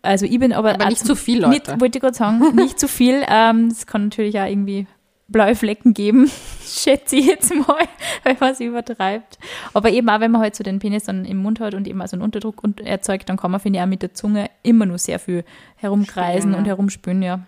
Also 0.02 0.26
ich 0.26 0.39
bin 0.39 0.54
aber, 0.54 0.76
Aber 0.76 0.86
nicht 0.86 1.06
zu 1.06 1.15
viel, 1.15 1.41
Leute. 1.41 1.72
Nicht, 1.72 1.82
wollte 1.82 1.98
ich 1.98 2.02
gerade 2.02 2.15
sagen, 2.15 2.39
nicht 2.56 2.80
zu 2.80 2.88
viel. 2.88 3.24
Ähm, 3.28 3.67
Es 3.67 3.88
kann 3.88 4.04
natürlich 4.04 4.39
auch 4.39 4.46
irgendwie 4.46 4.88
blaue 5.32 5.56
Flecken 5.56 5.94
geben, 5.94 6.30
schätze 6.63 7.15
ich 7.15 7.26
jetzt 7.26 7.54
mal, 7.56 7.88
wenn 8.24 8.38
man 8.39 8.52
es 8.52 8.60
übertreibt. 8.60 9.39
Aber 9.74 9.89
eben 9.89 10.10
auch, 10.10 10.20
wenn 10.20 10.32
man 10.32 10.41
halt 10.41 10.56
so 10.56 10.63
den 10.63 10.80
Penis 10.80 11.06
dann 11.06 11.26
im 11.26 11.38
Mund 11.38 11.60
hat 11.60 11.74
und 11.74 11.88
eben 11.88 12.02
auch 12.02 12.08
so 12.08 12.15
einen 12.15 12.24
Unterdruck 12.24 12.62
erzeugt, 12.84 13.30
dann 13.30 13.38
kann 13.38 13.52
man, 13.52 13.60
finde 13.60 13.80
ich, 13.80 13.84
auch 13.84 13.89
mit 13.89 14.02
der 14.02 14.13
Zunge 14.13 14.50
immer 14.62 14.86
nur 14.86 14.98
sehr 14.98 15.20
viel 15.20 15.44
herumkreisen 15.78 16.52
ja. 16.52 16.58
und 16.58 16.65
herumspülen, 16.65 17.22
ja. 17.22 17.39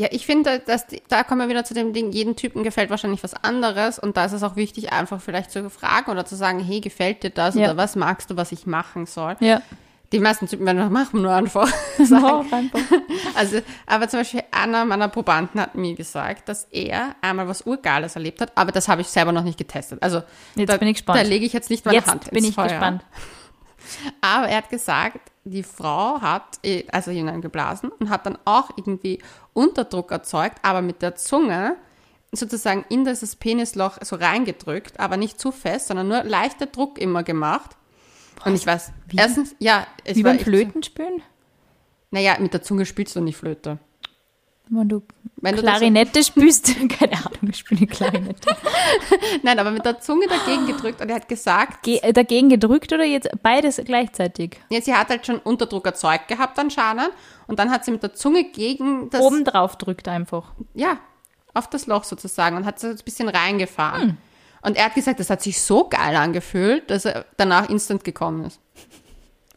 Ja, 0.00 0.08
ich 0.12 0.24
finde, 0.24 0.60
dass 0.60 0.86
da 1.08 1.24
kommen 1.24 1.42
wir 1.42 1.48
wieder 1.50 1.62
zu 1.64 1.74
dem 1.74 1.92
Ding, 1.92 2.10
jeden 2.10 2.34
Typen 2.34 2.62
gefällt 2.62 2.88
wahrscheinlich 2.88 3.22
was 3.22 3.34
anderes 3.34 3.98
und 3.98 4.16
da 4.16 4.24
ist 4.24 4.32
es 4.32 4.42
auch 4.42 4.56
wichtig, 4.56 4.92
einfach 4.94 5.20
vielleicht 5.20 5.50
zu 5.50 5.68
fragen 5.68 6.10
oder 6.10 6.24
zu 6.24 6.36
sagen, 6.36 6.58
hey, 6.58 6.80
gefällt 6.80 7.22
dir 7.22 7.28
das 7.28 7.54
Ja. 7.54 7.64
oder 7.66 7.76
was 7.76 7.96
magst 7.96 8.30
du, 8.30 8.36
was 8.38 8.50
ich 8.50 8.66
machen 8.66 9.04
soll? 9.04 9.36
Ja. 9.40 9.60
Die 10.12 10.18
meisten 10.18 10.48
Typen 10.48 10.64
werden 10.64 10.78
doch 10.78 10.88
machen 10.88 11.20
nur 11.20 11.32
einfach 11.32 11.68
sagen. 12.02 12.72
Also, 13.34 13.60
aber 13.86 14.08
zum 14.08 14.20
Beispiel 14.20 14.42
einer 14.50 14.86
meiner 14.86 15.08
Probanden 15.08 15.60
hat 15.60 15.74
mir 15.74 15.94
gesagt, 15.94 16.48
dass 16.48 16.64
er 16.70 17.14
einmal 17.20 17.46
was 17.46 17.60
Urgeiles 17.66 18.16
erlebt 18.16 18.40
hat, 18.40 18.52
aber 18.56 18.72
das 18.72 18.88
habe 18.88 19.02
ich 19.02 19.08
selber 19.08 19.32
noch 19.32 19.44
nicht 19.44 19.58
getestet. 19.58 20.02
Also 20.02 20.22
Jetzt 20.54 20.70
da, 20.70 20.78
bin 20.78 20.88
ich 20.88 20.94
gespannt. 20.94 21.20
Da 21.20 21.22
lege 21.24 21.44
ich 21.44 21.52
jetzt 21.52 21.68
nicht 21.68 21.84
meine 21.84 21.98
Jetzt 21.98 22.08
Hand 22.08 22.24
bin 22.30 22.38
ins 22.38 22.48
ich 22.48 22.54
Feuer. 22.54 22.68
gespannt. 22.68 23.04
Aber 24.22 24.48
er 24.48 24.56
hat 24.58 24.70
gesagt, 24.70 25.29
die 25.44 25.62
Frau 25.62 26.20
hat 26.20 26.58
eh- 26.62 26.84
also 26.92 27.10
hineingeblasen 27.10 27.90
und 27.90 28.10
hat 28.10 28.26
dann 28.26 28.38
auch 28.44 28.70
irgendwie 28.76 29.20
Unterdruck 29.52 30.10
erzeugt, 30.12 30.58
aber 30.62 30.82
mit 30.82 31.02
der 31.02 31.14
Zunge 31.14 31.76
sozusagen 32.32 32.84
in 32.88 33.04
dieses 33.04 33.36
Penisloch 33.36 33.98
so 34.02 34.16
reingedrückt, 34.16 35.00
aber 35.00 35.16
nicht 35.16 35.40
zu 35.40 35.50
fest, 35.50 35.88
sondern 35.88 36.08
nur 36.08 36.22
leichter 36.24 36.66
Druck 36.66 36.98
immer 36.98 37.22
gemacht. 37.22 37.76
Und 38.44 38.54
ich 38.54 38.66
weiß, 38.66 38.92
Wie? 39.08 39.16
erstens, 39.16 39.54
ja, 39.58 39.86
es 40.04 40.16
Wie 40.16 40.24
war 40.24 40.32
beim 40.34 40.40
Flötenspülen? 40.40 41.22
Naja, 42.10 42.36
mit 42.38 42.54
der 42.54 42.62
Zunge 42.62 42.86
spielst 42.86 43.16
du 43.16 43.20
nicht 43.20 43.36
Flöte. 43.36 43.78
Wenn 44.72 44.88
du 44.88 45.02
Wenn 45.36 45.56
du 45.56 45.62
das 45.62 45.72
so- 45.72 45.78
Klarinette 45.78 46.22
spielst, 46.22 46.66
keine 46.98 47.12
Ahnung, 47.14 47.50
ich 47.50 47.56
spiele 47.58 47.86
Klarinette. 47.86 48.56
Nein, 49.42 49.58
aber 49.58 49.70
mit 49.72 49.84
der 49.84 50.00
Zunge 50.00 50.26
dagegen 50.28 50.66
gedrückt 50.66 51.00
und 51.00 51.08
er 51.08 51.16
hat 51.16 51.28
gesagt, 51.28 51.82
Ge 51.82 51.98
äh, 52.02 52.12
dagegen 52.12 52.48
gedrückt 52.48 52.92
oder 52.92 53.04
jetzt 53.04 53.28
beides 53.42 53.80
gleichzeitig? 53.84 54.58
ja, 54.70 54.80
sie 54.80 54.94
hat 54.94 55.08
halt 55.08 55.26
schon 55.26 55.38
Unterdruck 55.38 55.86
erzeugt 55.86 56.28
gehabt 56.28 56.58
anscheinend 56.58 57.10
und 57.48 57.58
dann 57.58 57.70
hat 57.70 57.84
sie 57.84 57.90
mit 57.90 58.02
der 58.02 58.14
Zunge 58.14 58.44
gegen 58.44 59.10
das, 59.10 59.20
Oben 59.22 59.44
drauf 59.44 59.76
drückt 59.76 60.06
einfach. 60.08 60.52
ja, 60.74 60.98
auf 61.52 61.68
das 61.68 61.86
Loch 61.88 62.04
sozusagen 62.04 62.56
und 62.56 62.64
hat 62.64 62.78
so 62.78 62.86
ein 62.86 62.96
bisschen 63.04 63.28
reingefahren. 63.28 64.18
Und 64.62 64.76
er 64.76 64.84
hat 64.84 64.94
gesagt, 64.94 65.18
das 65.18 65.30
hat 65.30 65.42
sich 65.42 65.60
so 65.60 65.88
geil 65.88 66.14
angefühlt, 66.14 66.88
dass 66.90 67.06
er 67.06 67.24
danach 67.38 67.68
instant 67.70 68.04
gekommen 68.04 68.44
ist. 68.44 68.60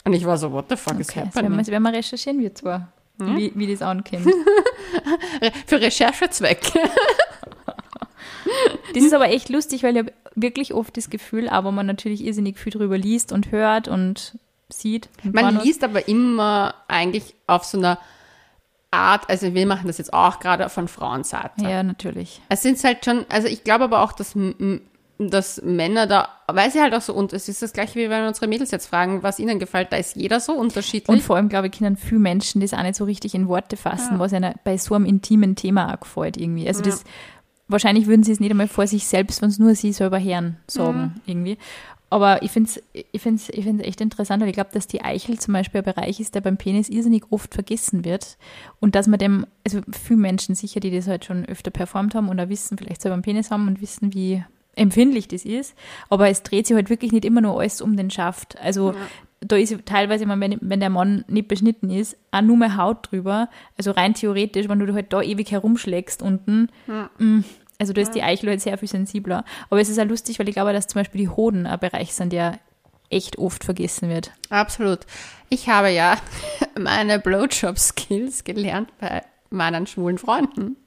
Und 0.06 0.14
ich 0.14 0.26
war 0.26 0.38
so, 0.38 0.52
what 0.52 0.66
the 0.70 0.76
fuck 0.76 0.98
is 1.00 1.10
Okay, 1.10 1.20
das 1.26 1.36
werden 1.36 1.36
happening? 1.36 1.52
wir, 1.52 1.58
das 1.58 1.68
werden 1.68 1.84
wir 1.84 1.94
recherchieren, 1.94 2.40
wir 2.40 2.56
zwar. 2.56 2.93
Wie, 3.18 3.52
wie 3.56 3.72
das 3.72 3.82
ankommt. 3.82 4.26
Für 5.68 5.80
Recherchezwecke. 5.80 6.80
Das 8.94 9.04
ist 9.04 9.14
aber 9.14 9.30
echt 9.30 9.50
lustig, 9.50 9.84
weil 9.84 9.94
ich 9.94 10.00
habe 10.00 10.14
wirklich 10.36 10.74
oft 10.74 10.96
das 10.98 11.10
Gefühl, 11.10 11.48
aber 11.48 11.72
man 11.72 11.86
natürlich 11.86 12.24
irrsinnig 12.26 12.58
viel 12.58 12.72
drüber 12.72 12.98
liest 12.98 13.32
und 13.32 13.52
hört 13.52 13.88
und 13.88 14.38
sieht. 14.70 15.10
und 15.24 15.34
Man 15.34 15.46
Pornos. 15.46 15.64
liest 15.64 15.84
aber 15.84 16.08
immer 16.08 16.76
eigentlich 16.88 17.36
auf 17.48 17.64
so 17.64 17.78
einer 17.78 18.00
Art, 18.92 19.30
also 19.30 19.54
wir 19.54 19.66
machen 19.66 19.88
das 19.88 19.98
jetzt 19.98 20.14
auch 20.14 20.40
gerade 20.40 20.70
von 20.70 20.88
Frauenseite. 20.88 21.64
Ja, 21.64 21.82
natürlich. 21.84 22.42
Es 22.50 22.62
sind 22.62 22.84
halt 22.84 23.06
schon, 23.06 23.26
also 23.30 23.48
ich 23.48 23.64
glaube 23.64 23.86
aber 23.86 24.02
auch, 24.02 24.12
dass, 24.12 24.36
dass 25.30 25.62
Männer 25.62 26.08
da, 26.08 26.30
weil 26.48 26.72
sie 26.72 26.82
halt 26.82 26.94
auch 26.94 27.02
so, 27.02 27.14
und 27.14 27.34
es 27.34 27.50
ist 27.50 27.62
das 27.62 27.74
gleiche, 27.74 27.96
wie 27.96 28.10
wenn 28.10 28.22
wir 28.22 28.28
unsere 28.28 28.48
Mädels 28.48 28.72
jetzt 28.72 28.88
fragen, 28.88 29.24
was 29.24 29.40
ihnen 29.40 29.60
gefällt, 29.60 29.92
da 29.92 29.98
ist 29.98 30.16
jeder 30.16 30.40
so 30.40 30.54
unterschiedlich. 30.54 31.10
Und 31.10 31.22
vor 31.22 31.36
allem, 31.36 31.50
glaube 31.50 31.68
ich, 31.68 31.78
können 31.78 31.98
viele 31.98 32.20
Menschen 32.20 32.62
das 32.62 32.74
auch 32.74 32.84
nicht 32.84 32.96
so 32.96 33.06
richtig 33.06 33.36
in 33.36 33.48
Worte 33.48 33.78
fassen, 33.78 34.20
was 34.20 34.34
ihnen 34.34 34.54
bei 34.64 34.78
so 34.78 34.96
einem 34.96 35.06
intimen 35.06 35.56
Thema 35.56 35.94
auch 35.94 36.00
gefällt 36.00 36.38
irgendwie. 36.38 36.68
Also 36.68 36.82
das, 36.82 37.04
wahrscheinlich 37.68 38.08
würden 38.08 38.24
sie 38.24 38.32
es 38.32 38.40
nicht 38.40 38.52
einmal 38.52 38.68
vor 38.68 38.88
sich 38.88 39.06
selbst, 39.06 39.42
wenn 39.42 39.50
es 39.50 39.60
nur 39.60 39.76
sie 39.76 39.94
selber 39.94 40.22
hören, 40.22 40.58
sagen 40.68 41.16
irgendwie. 41.26 41.58
Aber 42.14 42.44
ich 42.44 42.52
finde 42.52 42.70
es 42.70 42.84
ich 43.12 43.22
find's, 43.24 43.50
ich 43.50 43.64
find's 43.64 43.84
echt 43.84 44.00
interessant, 44.00 44.40
weil 44.40 44.50
ich 44.50 44.54
glaube, 44.54 44.70
dass 44.72 44.86
die 44.86 45.04
Eichel 45.04 45.40
zum 45.40 45.56
Beispiel 45.56 45.82
ein 45.82 45.96
Bereich 45.96 46.20
ist, 46.20 46.36
der 46.36 46.42
beim 46.42 46.58
Penis 46.58 46.88
irrsinnig 46.88 47.24
oft 47.32 47.52
vergessen 47.56 48.06
wird. 48.06 48.38
Und 48.80 48.94
dass 48.94 49.08
man 49.08 49.18
dem, 49.18 49.48
also 49.66 49.82
viele 49.92 50.20
Menschen 50.20 50.54
sicher, 50.54 50.80
die 50.80 50.92
das 50.92 51.08
halt 51.08 51.26
schon 51.26 51.44
öfter 51.46 51.72
performt 51.72 52.14
haben 52.14 52.30
oder 52.30 52.50
wissen, 52.50 52.78
vielleicht 52.78 53.02
selber 53.02 53.16
einen 53.16 53.24
Penis 53.24 53.50
haben 53.50 53.68
und 53.68 53.82
wissen, 53.82 54.14
wie 54.14 54.44
empfindlich 54.76 55.28
das 55.28 55.46
ist. 55.46 55.76
Aber 56.10 56.30
es 56.30 56.44
dreht 56.44 56.68
sich 56.68 56.76
halt 56.76 56.90
wirklich 56.90 57.12
nicht 57.12 57.26
immer 57.26 57.42
nur 57.42 57.60
alles 57.60 57.82
um 57.82 57.96
den 57.96 58.10
Schaft. 58.10 58.60
Also 58.62 58.94
da 59.46 59.56
ist 59.56 59.76
teilweise, 59.86 60.24
immer, 60.24 60.40
wenn, 60.40 60.58
wenn 60.62 60.80
der 60.80 60.90
Mann 60.90 61.26
nicht 61.28 61.48
beschnitten 61.48 61.90
ist, 61.90 62.18
auch 62.32 62.42
nur 62.42 62.58
mehr 62.58 62.78
Haut 62.78 63.12
drüber. 63.12 63.50
Also 63.78 63.92
rein 63.92 64.14
theoretisch, 64.14 64.70
wenn 64.70 64.80
du 64.80 64.94
halt 64.94 65.12
da 65.14 65.22
ewig 65.22 65.52
herumschlägst 65.52 66.22
unten, 66.22 66.70
mm, 67.18 67.42
also 67.80 67.94
da 67.94 68.02
ist 68.02 68.16
die 68.16 68.24
Eichel 68.24 68.50
halt 68.50 68.62
sehr 68.62 68.78
viel 68.78 68.88
sensibler. 68.88 69.44
Aber 69.70 69.82
es 69.82 69.90
ist 69.90 70.00
auch 70.00 70.06
lustig, 70.06 70.40
weil 70.40 70.48
ich 70.48 70.56
glaube, 70.56 70.74
dass 70.74 70.88
zum 70.88 71.02
Beispiel 71.02 71.22
die 71.22 71.30
Hoden 71.30 71.66
ein 71.66 71.80
Bereich 71.80 72.14
sind, 72.14 72.32
der 72.32 72.60
echt 73.10 73.38
oft 73.38 73.64
vergessen 73.64 74.10
wird. 74.10 74.32
Absolut. 74.50 75.00
Ich 75.50 75.70
habe 75.70 75.90
ja 75.90 76.18
meine 76.80 77.20
Blowjob-Skills 77.20 78.44
gelernt 78.44 78.90
bei 79.00 79.24
meinen 79.50 79.86
schwulen 79.86 80.18
Freunden. 80.18 80.78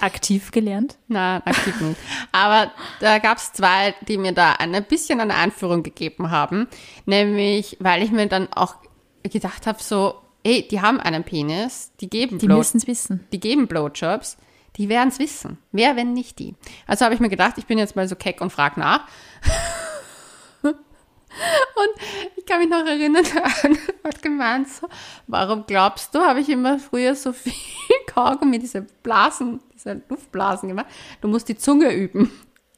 Aktiv 0.00 0.50
gelernt. 0.50 0.96
Nein, 1.08 1.42
aktiv 1.44 1.80
nicht. 1.80 1.98
Aber 2.32 2.70
da 3.00 3.18
gab 3.18 3.38
es 3.38 3.52
zwei, 3.52 3.94
die 4.08 4.18
mir 4.18 4.32
da 4.32 4.52
ein 4.54 4.72
bisschen 4.84 5.20
eine 5.20 5.34
Einführung 5.34 5.82
gegeben 5.82 6.30
haben. 6.30 6.68
Nämlich, 7.06 7.76
weil 7.80 8.02
ich 8.02 8.10
mir 8.10 8.26
dann 8.28 8.52
auch 8.52 8.76
gedacht 9.22 9.66
habe, 9.66 9.82
so, 9.82 10.14
ey, 10.44 10.66
die 10.68 10.80
haben 10.80 11.00
einen 11.00 11.24
Penis, 11.24 11.92
die 12.00 12.08
geben 12.10 12.38
Die 12.38 12.48
müssen 12.48 12.78
es 12.78 12.86
wissen. 12.86 13.26
die 13.32 13.40
geben 13.40 13.66
Blowjobs, 13.68 14.36
die 14.76 14.88
werden 14.88 15.10
es 15.10 15.18
wissen. 15.18 15.58
Wer, 15.70 15.96
wenn 15.96 16.12
nicht 16.14 16.38
die? 16.38 16.54
Also 16.86 17.04
habe 17.04 17.14
ich 17.14 17.20
mir 17.20 17.28
gedacht, 17.28 17.58
ich 17.58 17.66
bin 17.66 17.78
jetzt 17.78 17.94
mal 17.94 18.08
so 18.08 18.16
keck 18.16 18.40
und 18.40 18.50
frag 18.50 18.76
nach. 18.76 19.06
Und 21.74 22.36
ich 22.36 22.46
kann 22.46 22.60
mich 22.60 22.68
noch 22.68 22.84
erinnern, 22.84 23.24
der 23.34 23.42
hat 24.04 24.22
gemeint 24.22 24.68
so, 24.68 24.88
warum 25.26 25.64
glaubst 25.66 26.14
du, 26.14 26.20
habe 26.20 26.40
ich 26.40 26.48
immer 26.48 26.78
früher 26.78 27.14
so 27.14 27.32
viel 27.32 27.52
Kaugummi, 28.06 28.58
diese 28.58 28.86
Blasen, 29.02 29.60
diese 29.74 30.02
Luftblasen 30.08 30.68
gemacht. 30.68 30.86
Du 31.20 31.28
musst 31.28 31.48
die 31.48 31.56
Zunge 31.56 31.92
üben. 31.92 32.30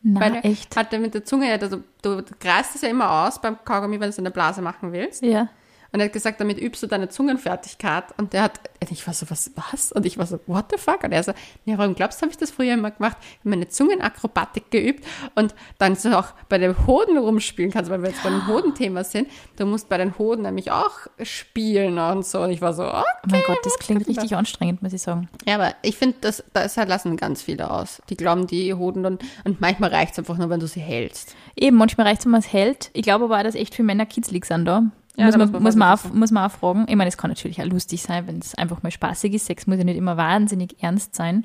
Na, 0.03 0.21
Weil 0.21 0.41
echt. 0.43 0.77
Hat 0.77 0.93
er 0.93 0.99
mit 0.99 1.15
der 1.15 1.25
Zunge, 1.25 1.51
also 1.51 1.83
du 2.03 2.23
kreist 2.39 2.75
es 2.75 2.83
ja 2.83 2.89
immer 2.89 3.27
aus 3.27 3.41
beim 3.41 3.57
Kaugummi, 3.65 3.99
wenn 3.99 4.11
du 4.11 4.13
so 4.13 4.23
eine 4.23 4.31
Blase 4.31 4.61
machen 4.61 4.93
willst. 4.93 5.23
Ja. 5.23 5.49
Und 5.95 6.01
er 6.01 6.07
hat 6.07 6.13
gesagt, 6.13 6.41
damit 6.41 6.61
übst 6.61 6.83
du 6.83 6.89
deine 6.89 7.09
Zungenfertigkeit. 7.09 8.07
Und 8.17 8.33
der 8.33 8.43
hat, 8.43 8.59
und 8.83 8.91
ich 8.91 9.07
war 9.07 9.15
so, 9.15 9.31
was, 9.31 9.53
was? 9.55 9.93
Und 9.93 10.05
ich 10.05 10.19
war 10.19 10.27
so, 10.27 10.41
what 10.49 10.65
the 10.73 10.77
fuck? 10.77 11.05
Und 11.05 11.13
er 11.13 11.23
so, 11.23 11.33
ja, 11.67 11.79
warum 11.79 11.95
glaubst 11.95 12.19
du, 12.19 12.23
habe 12.23 12.33
ich 12.33 12.37
das 12.37 12.51
früher 12.51 12.75
immer 12.75 12.91
gemacht? 12.91 13.17
Ich 13.21 13.39
habe 13.39 13.51
meine 13.51 13.69
Zungenakrobatik 13.69 14.73
geübt 14.73 15.07
und 15.37 15.55
dann 15.79 15.95
so 15.95 16.11
auch 16.11 16.33
bei 16.49 16.59
den 16.59 16.85
Hoden 16.89 17.17
rumspielen 17.17 17.71
kannst, 17.71 17.93
weil 17.93 18.03
wir 18.03 18.11
jetzt 18.11 18.25
bei 18.25 18.31
dem 18.31 18.49
Hodenthema 18.49 19.05
sind. 19.05 19.29
Du 19.55 19.67
musst 19.67 19.89
bei 19.89 19.97
den 19.97 20.19
Hoden 20.19 20.43
nämlich 20.43 20.73
auch 20.73 21.07
spielen 21.23 21.97
und 22.01 22.27
so. 22.27 22.41
Und 22.41 22.51
ich 22.51 22.61
war 22.61 22.75
so, 22.75 22.83
okay. 22.83 23.05
Oh 23.27 23.29
mein 23.31 23.43
Gott, 23.47 23.59
das 23.63 23.79
klingt 23.79 24.05
richtig 24.09 24.35
anstrengend, 24.35 24.83
muss 24.83 24.93
ich 24.93 25.03
sagen. 25.03 25.29
Ja, 25.47 25.55
aber 25.55 25.77
ich 25.83 25.97
finde, 25.97 26.17
das, 26.23 26.43
das 26.53 26.75
lassen 26.75 27.17
ganz 27.17 27.41
viele 27.41 27.71
aus. 27.71 28.03
Die 28.11 28.17
glauben, 28.17 28.49
die 28.49 28.75
Hoden 28.75 29.07
und, 29.07 29.23
und 29.45 29.61
manchmal 29.61 29.91
reicht 29.91 30.15
es 30.15 30.19
einfach 30.19 30.39
nur, 30.39 30.51
wenn 30.51 30.59
du 30.59 30.67
sie 30.67 30.81
hältst. 30.81 31.37
Eben, 31.55 31.77
manchmal 31.77 32.09
reicht 32.09 32.23
es, 32.23 32.27
wenn 32.27 32.33
man 32.33 32.41
es 32.41 32.53
hält. 32.53 32.91
Ich 32.95 33.03
glaube 33.03 33.27
aber 33.27 33.39
auch, 33.39 33.45
dass 33.45 33.55
echt 33.55 33.77
viele 33.77 33.87
Männer 33.87 34.07
kitzlig 34.07 34.45
sind 34.45 34.65
da. 34.65 34.91
Ja, 35.17 35.27
muss, 35.27 35.37
man, 35.37 35.53
man 35.53 35.63
muss, 35.63 35.77
man 35.77 35.93
auch, 35.99 36.05
muss 36.13 36.31
man 36.33 36.45
auch 36.51 36.55
fragen. 36.55 36.87
Ich 36.89 36.97
meine, 36.97 37.09
es 37.09 37.17
kann 37.17 37.31
natürlich 37.31 37.61
auch 37.63 37.67
lustig 37.67 38.03
sein, 38.03 38.27
wenn 38.27 38.39
es 38.39 38.55
einfach 38.57 38.83
mal 38.83 38.91
spaßig 38.91 39.33
ist. 39.35 39.47
Sex 39.47 39.67
muss 39.67 39.79
ja 39.79 39.85
nicht 39.85 39.97
immer 39.97 40.17
wahnsinnig 40.17 40.83
ernst 40.83 41.15
sein. 41.15 41.45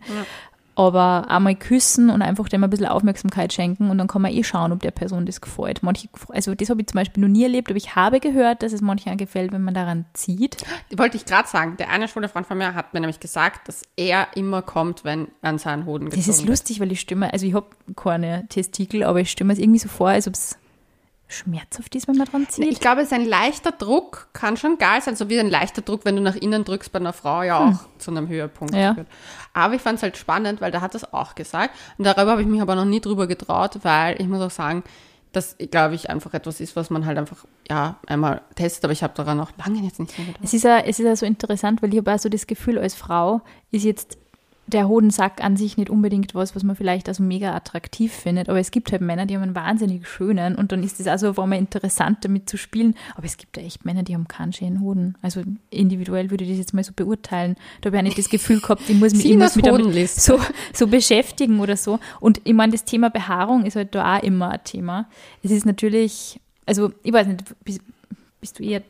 Aber 0.75 1.29
einmal 1.29 1.55
küssen 1.55 2.09
und 2.09 2.21
einfach 2.21 2.47
dem 2.47 2.63
ein 2.63 2.69
bisschen 2.69 2.85
Aufmerksamkeit 2.85 3.51
schenken 3.51 3.89
und 3.89 3.97
dann 3.97 4.07
kann 4.07 4.21
man 4.21 4.31
eh 4.31 4.45
schauen, 4.45 4.71
ob 4.71 4.79
der 4.81 4.91
Person 4.91 5.25
das 5.25 5.41
gefällt. 5.41 5.83
Manche, 5.83 6.07
also 6.29 6.55
das 6.55 6.69
habe 6.69 6.79
ich 6.79 6.87
zum 6.87 6.95
Beispiel 6.95 7.19
noch 7.21 7.27
nie 7.27 7.43
erlebt, 7.43 7.67
aber 7.69 7.75
ich 7.75 7.95
habe 7.97 8.21
gehört, 8.21 8.63
dass 8.63 8.71
es 8.71 8.79
manchen 8.79 9.17
gefällt, 9.17 9.51
wenn 9.51 9.61
man 9.61 9.73
daran 9.73 10.05
zieht. 10.13 10.55
Wollte 10.95 11.17
ich 11.17 11.25
gerade 11.25 11.49
sagen, 11.49 11.75
der 11.77 11.89
eine 11.89 12.07
schwule 12.07 12.29
Freund 12.29 12.47
von 12.47 12.57
mir 12.57 12.75
hat 12.75 12.93
mir 12.93 13.01
nämlich 13.01 13.19
gesagt, 13.19 13.67
dass 13.67 13.81
er 13.97 14.27
immer 14.35 14.61
kommt, 14.61 15.03
wenn 15.03 15.27
an 15.41 15.57
seinen 15.57 15.85
Hoden 15.85 16.05
Das 16.05 16.13
gezogen 16.15 16.29
ist 16.31 16.39
wird. 16.39 16.49
lustig, 16.49 16.79
weil 16.79 16.91
ich 16.93 17.01
stimme, 17.01 17.33
also 17.33 17.45
ich 17.45 17.53
habe 17.53 17.67
keine 17.97 18.47
Testikel, 18.47 19.03
aber 19.03 19.19
ich 19.19 19.29
stimme 19.31 19.51
es 19.51 19.59
irgendwie 19.59 19.79
so 19.79 19.89
vor, 19.89 20.09
als 20.09 20.27
ob 20.29 20.33
es 20.33 20.57
schmerzhaft 21.29 21.95
ist, 21.95 22.07
wenn 22.07 22.17
man 22.17 22.27
dran 22.27 22.47
zieht. 22.49 22.65
Ich 22.67 22.79
glaube, 22.79 23.01
es 23.01 23.07
ist 23.07 23.13
ein 23.13 23.25
leichter 23.25 23.71
Druck, 23.71 24.27
kann 24.33 24.57
schon 24.57 24.77
geil 24.77 25.01
sein, 25.01 25.15
so 25.15 25.29
wie 25.29 25.39
ein 25.39 25.49
leichter 25.49 25.81
Druck, 25.81 26.03
wenn 26.03 26.15
du 26.15 26.21
nach 26.21 26.35
innen 26.35 26.65
drückst 26.65 26.91
bei 26.91 26.99
einer 26.99 27.13
Frau 27.13 27.43
ja 27.43 27.69
auch 27.69 27.79
zu 27.99 28.11
einem 28.11 28.27
Höhepunkt 28.27 28.73
Ja. 28.75 28.93
führt. 28.95 29.07
Aber 29.53 29.75
ich 29.75 29.81
fand 29.81 29.97
es 29.97 30.03
halt 30.03 30.17
spannend, 30.17 30.59
weil 30.59 30.71
der 30.71 30.81
hat 30.81 30.93
das 30.95 31.13
auch 31.13 31.35
gesagt. 31.35 31.73
Und 31.97 32.05
darüber 32.05 32.31
habe 32.31 32.41
ich 32.41 32.47
mich 32.47 32.61
aber 32.61 32.75
noch 32.75 32.85
nie 32.85 32.99
drüber 32.99 33.27
getraut, 33.27 33.79
weil 33.83 34.19
ich 34.19 34.27
muss 34.27 34.41
auch 34.41 34.51
sagen, 34.51 34.83
das, 35.31 35.55
glaube 35.69 35.93
ich, 35.93 36.09
einfach 36.09 36.33
etwas 36.33 36.59
ist, 36.59 36.75
was 36.75 36.89
man 36.89 37.05
halt 37.05 37.17
einfach, 37.19 37.45
ja, 37.69 37.97
einmal 38.07 38.41
testet, 38.55 38.83
aber 38.85 38.93
ich 38.93 39.03
habe 39.03 39.13
daran 39.15 39.37
noch 39.37 39.51
lange 39.57 39.79
jetzt 39.81 39.99
nicht 39.99 40.17
mehr 40.17 40.25
gedacht. 40.27 40.43
Es 40.43 40.53
ist 40.53 40.63
ja, 40.63 40.79
es 40.79 40.97
ist 40.99 41.05
ja 41.05 41.15
so 41.15 41.25
interessant, 41.27 41.83
weil 41.83 41.91
ich 41.93 41.99
habe 41.99 42.13
auch 42.13 42.19
so 42.19 42.29
das 42.29 42.47
Gefühl, 42.47 42.79
als 42.79 42.95
Frau 42.95 43.41
ist 43.69 43.83
jetzt 43.83 44.17
der 44.69 44.87
Hodensack 44.87 45.43
an 45.43 45.57
sich 45.57 45.77
nicht 45.77 45.89
unbedingt 45.89 46.35
was, 46.35 46.55
was 46.55 46.63
man 46.63 46.75
vielleicht 46.75 47.07
also 47.07 47.23
mega 47.23 47.53
attraktiv 47.53 48.13
findet, 48.13 48.49
aber 48.49 48.59
es 48.59 48.71
gibt 48.71 48.91
halt 48.91 49.01
Männer, 49.01 49.25
die 49.25 49.35
haben 49.35 49.43
einen 49.43 49.55
wahnsinnig 49.55 50.07
schönen 50.07 50.55
und 50.55 50.71
dann 50.71 50.83
ist 50.83 50.99
es 50.99 51.07
also 51.07 51.29
auf 51.29 51.39
einmal 51.39 51.59
interessant, 51.59 52.23
damit 52.23 52.49
zu 52.49 52.57
spielen. 52.57 52.95
Aber 53.15 53.25
es 53.25 53.37
gibt 53.37 53.57
ja 53.57 53.63
echt 53.63 53.85
Männer, 53.85 54.03
die 54.03 54.13
haben 54.13 54.27
keinen 54.27 54.53
schönen 54.53 54.81
Hoden. 54.81 55.15
Also 55.21 55.41
individuell 55.69 56.29
würde 56.31 56.43
ich 56.43 56.51
das 56.51 56.59
jetzt 56.59 56.73
mal 56.73 56.83
so 56.83 56.93
beurteilen. 56.95 57.55
Da 57.81 57.87
habe 57.87 57.97
ich 57.97 57.99
auch 57.99 58.03
nicht 58.03 58.17
das 58.17 58.29
Gefühl 58.29 58.59
gehabt, 58.59 58.81
ich 58.87 58.97
muss 58.97 59.13
mich, 59.13 59.25
ich 59.25 59.37
muss 59.37 59.55
mich 59.55 59.65
damit 59.65 60.09
so, 60.09 60.39
so 60.73 60.87
beschäftigen 60.87 61.59
oder 61.59 61.75
so. 61.75 61.99
Und 62.19 62.41
ich 62.43 62.53
meine, 62.53 62.71
das 62.71 62.85
Thema 62.85 63.09
Behaarung 63.09 63.65
ist 63.65 63.75
halt 63.75 63.95
da 63.95 64.17
auch 64.17 64.23
immer 64.23 64.51
ein 64.51 64.63
Thema. 64.63 65.07
Es 65.43 65.51
ist 65.51 65.65
natürlich, 65.65 66.39
also 66.65 66.91
ich 67.03 67.13
weiß 67.13 67.27
nicht, 67.27 67.43
bist, 67.63 67.81
bist 68.39 68.59
du 68.59 68.63
eher 68.63 68.81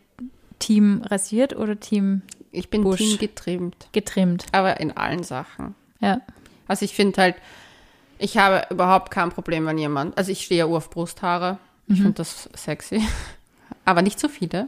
Team 0.60 1.02
rasiert 1.06 1.56
oder 1.56 1.80
Team 1.80 2.22
Ich 2.52 2.70
bin 2.70 2.84
Busch. 2.84 2.98
Team 3.00 3.18
getrimmt, 3.18 3.88
getrimmt? 3.92 4.46
aber 4.52 4.80
in 4.80 4.96
allen 4.96 5.24
Sachen. 5.24 5.76
Ja. 6.02 6.22
Also 6.68 6.86
ich 6.86 6.94
finde 6.94 7.22
halt, 7.22 7.36
ich 8.18 8.38
habe 8.38 8.66
überhaupt 8.70 9.12
kein 9.12 9.30
Problem, 9.30 9.66
wenn 9.66 9.78
jemand, 9.78 10.18
also 10.18 10.32
ich 10.32 10.46
stehe 10.46 10.60
ja 10.60 10.66
auf 10.66 10.90
Brusthaare. 10.90 11.58
Ich 11.88 11.96
finde 11.98 12.14
das 12.14 12.48
sexy. 12.56 13.02
Aber 13.86 14.02
nicht 14.04 14.20
so 14.20 14.28
viele. 14.28 14.68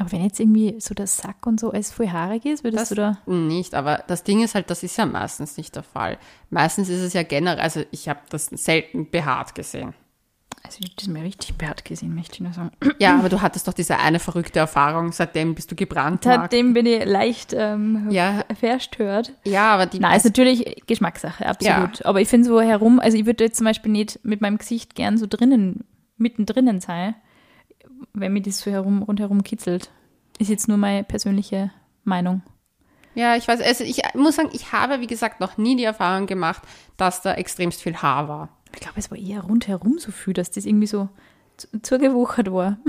Aber 0.00 0.12
wenn 0.12 0.22
jetzt 0.22 0.38
irgendwie 0.40 0.76
so 0.80 0.94
der 0.94 1.06
Sack 1.08 1.44
und 1.46 1.58
so 1.60 1.72
alles 1.72 1.90
voll 1.92 2.08
haarig 2.08 2.44
ist, 2.46 2.62
würdest 2.64 2.82
Das 2.82 2.88
du 2.90 2.94
da. 2.94 3.18
nicht, 3.26 3.74
aber 3.74 4.04
das 4.06 4.22
Ding 4.22 4.42
ist 4.44 4.54
halt, 4.54 4.70
das 4.70 4.84
ist 4.84 4.96
ja 4.96 5.04
meistens 5.06 5.56
nicht 5.56 5.74
der 5.74 5.82
Fall. 5.82 6.18
Meistens 6.50 6.88
ist 6.88 7.00
es 7.00 7.12
ja 7.14 7.24
generell, 7.24 7.58
also 7.60 7.82
ich 7.90 8.08
habe 8.08 8.20
das 8.30 8.46
selten 8.46 9.10
behaart 9.10 9.56
gesehen. 9.56 9.94
Also 10.62 10.78
ich 10.80 10.90
hab 10.90 10.96
das 10.96 11.06
mir 11.06 11.22
richtig 11.22 11.56
behaart 11.56 11.84
gesehen, 11.84 12.14
möchte 12.14 12.34
ich 12.34 12.40
nur 12.40 12.52
sagen. 12.52 12.72
Ja, 12.98 13.18
aber 13.18 13.28
du 13.28 13.40
hattest 13.40 13.68
doch 13.68 13.72
diese 13.72 13.98
eine 13.98 14.18
verrückte 14.18 14.58
Erfahrung, 14.58 15.12
seitdem 15.12 15.54
bist 15.54 15.70
du 15.70 15.76
gebrannt. 15.76 16.24
Seitdem 16.24 16.74
bin 16.74 16.84
ich 16.86 17.04
leicht 17.04 17.54
ähm, 17.56 18.08
Ja. 18.10 18.44
verstört. 18.58 19.32
Ja, 19.44 19.72
aber 19.74 19.86
die 19.86 19.98
Nein, 20.00 20.16
ist 20.16 20.24
natürlich 20.24 20.82
Geschmackssache, 20.86 21.46
absolut. 21.46 22.04
Aber 22.04 22.20
ich 22.20 22.28
finde 22.28 22.48
so 22.48 22.60
herum, 22.60 23.00
also 23.00 23.16
ich 23.16 23.24
würde 23.26 23.44
jetzt 23.44 23.56
zum 23.56 23.64
Beispiel 23.66 23.92
nicht 23.92 24.20
mit 24.24 24.40
meinem 24.40 24.58
Gesicht 24.58 24.94
gern 24.94 25.16
so 25.16 25.26
drinnen, 25.26 25.84
mittendrin 26.16 26.80
sein, 26.80 27.14
wenn 28.12 28.32
mir 28.32 28.42
das 28.42 28.58
so 28.58 28.70
herum, 28.70 29.02
rundherum 29.02 29.42
kitzelt. 29.44 29.90
Ist 30.38 30.50
jetzt 30.50 30.68
nur 30.68 30.76
meine 30.76 31.04
persönliche 31.04 31.70
Meinung. 32.04 32.42
Ja, 33.14 33.34
ich 33.34 33.48
weiß, 33.48 33.60
also 33.60 33.82
ich 33.82 34.02
muss 34.14 34.36
sagen, 34.36 34.50
ich 34.52 34.72
habe, 34.72 35.00
wie 35.00 35.08
gesagt, 35.08 35.40
noch 35.40 35.56
nie 35.56 35.76
die 35.76 35.84
Erfahrung 35.84 36.26
gemacht, 36.26 36.62
dass 36.96 37.20
da 37.22 37.34
extremst 37.34 37.82
viel 37.82 37.96
Haar 37.96 38.28
war. 38.28 38.48
Ich 38.78 38.82
glaube, 38.84 38.98
es 39.00 39.10
war 39.10 39.18
eher 39.18 39.40
rundherum 39.40 39.98
so 39.98 40.12
viel, 40.12 40.34
dass 40.34 40.52
das 40.52 40.64
irgendwie 40.64 40.86
so 40.86 41.08
zu- 41.56 41.66
zugewuchert 41.82 42.52
war. 42.52 42.78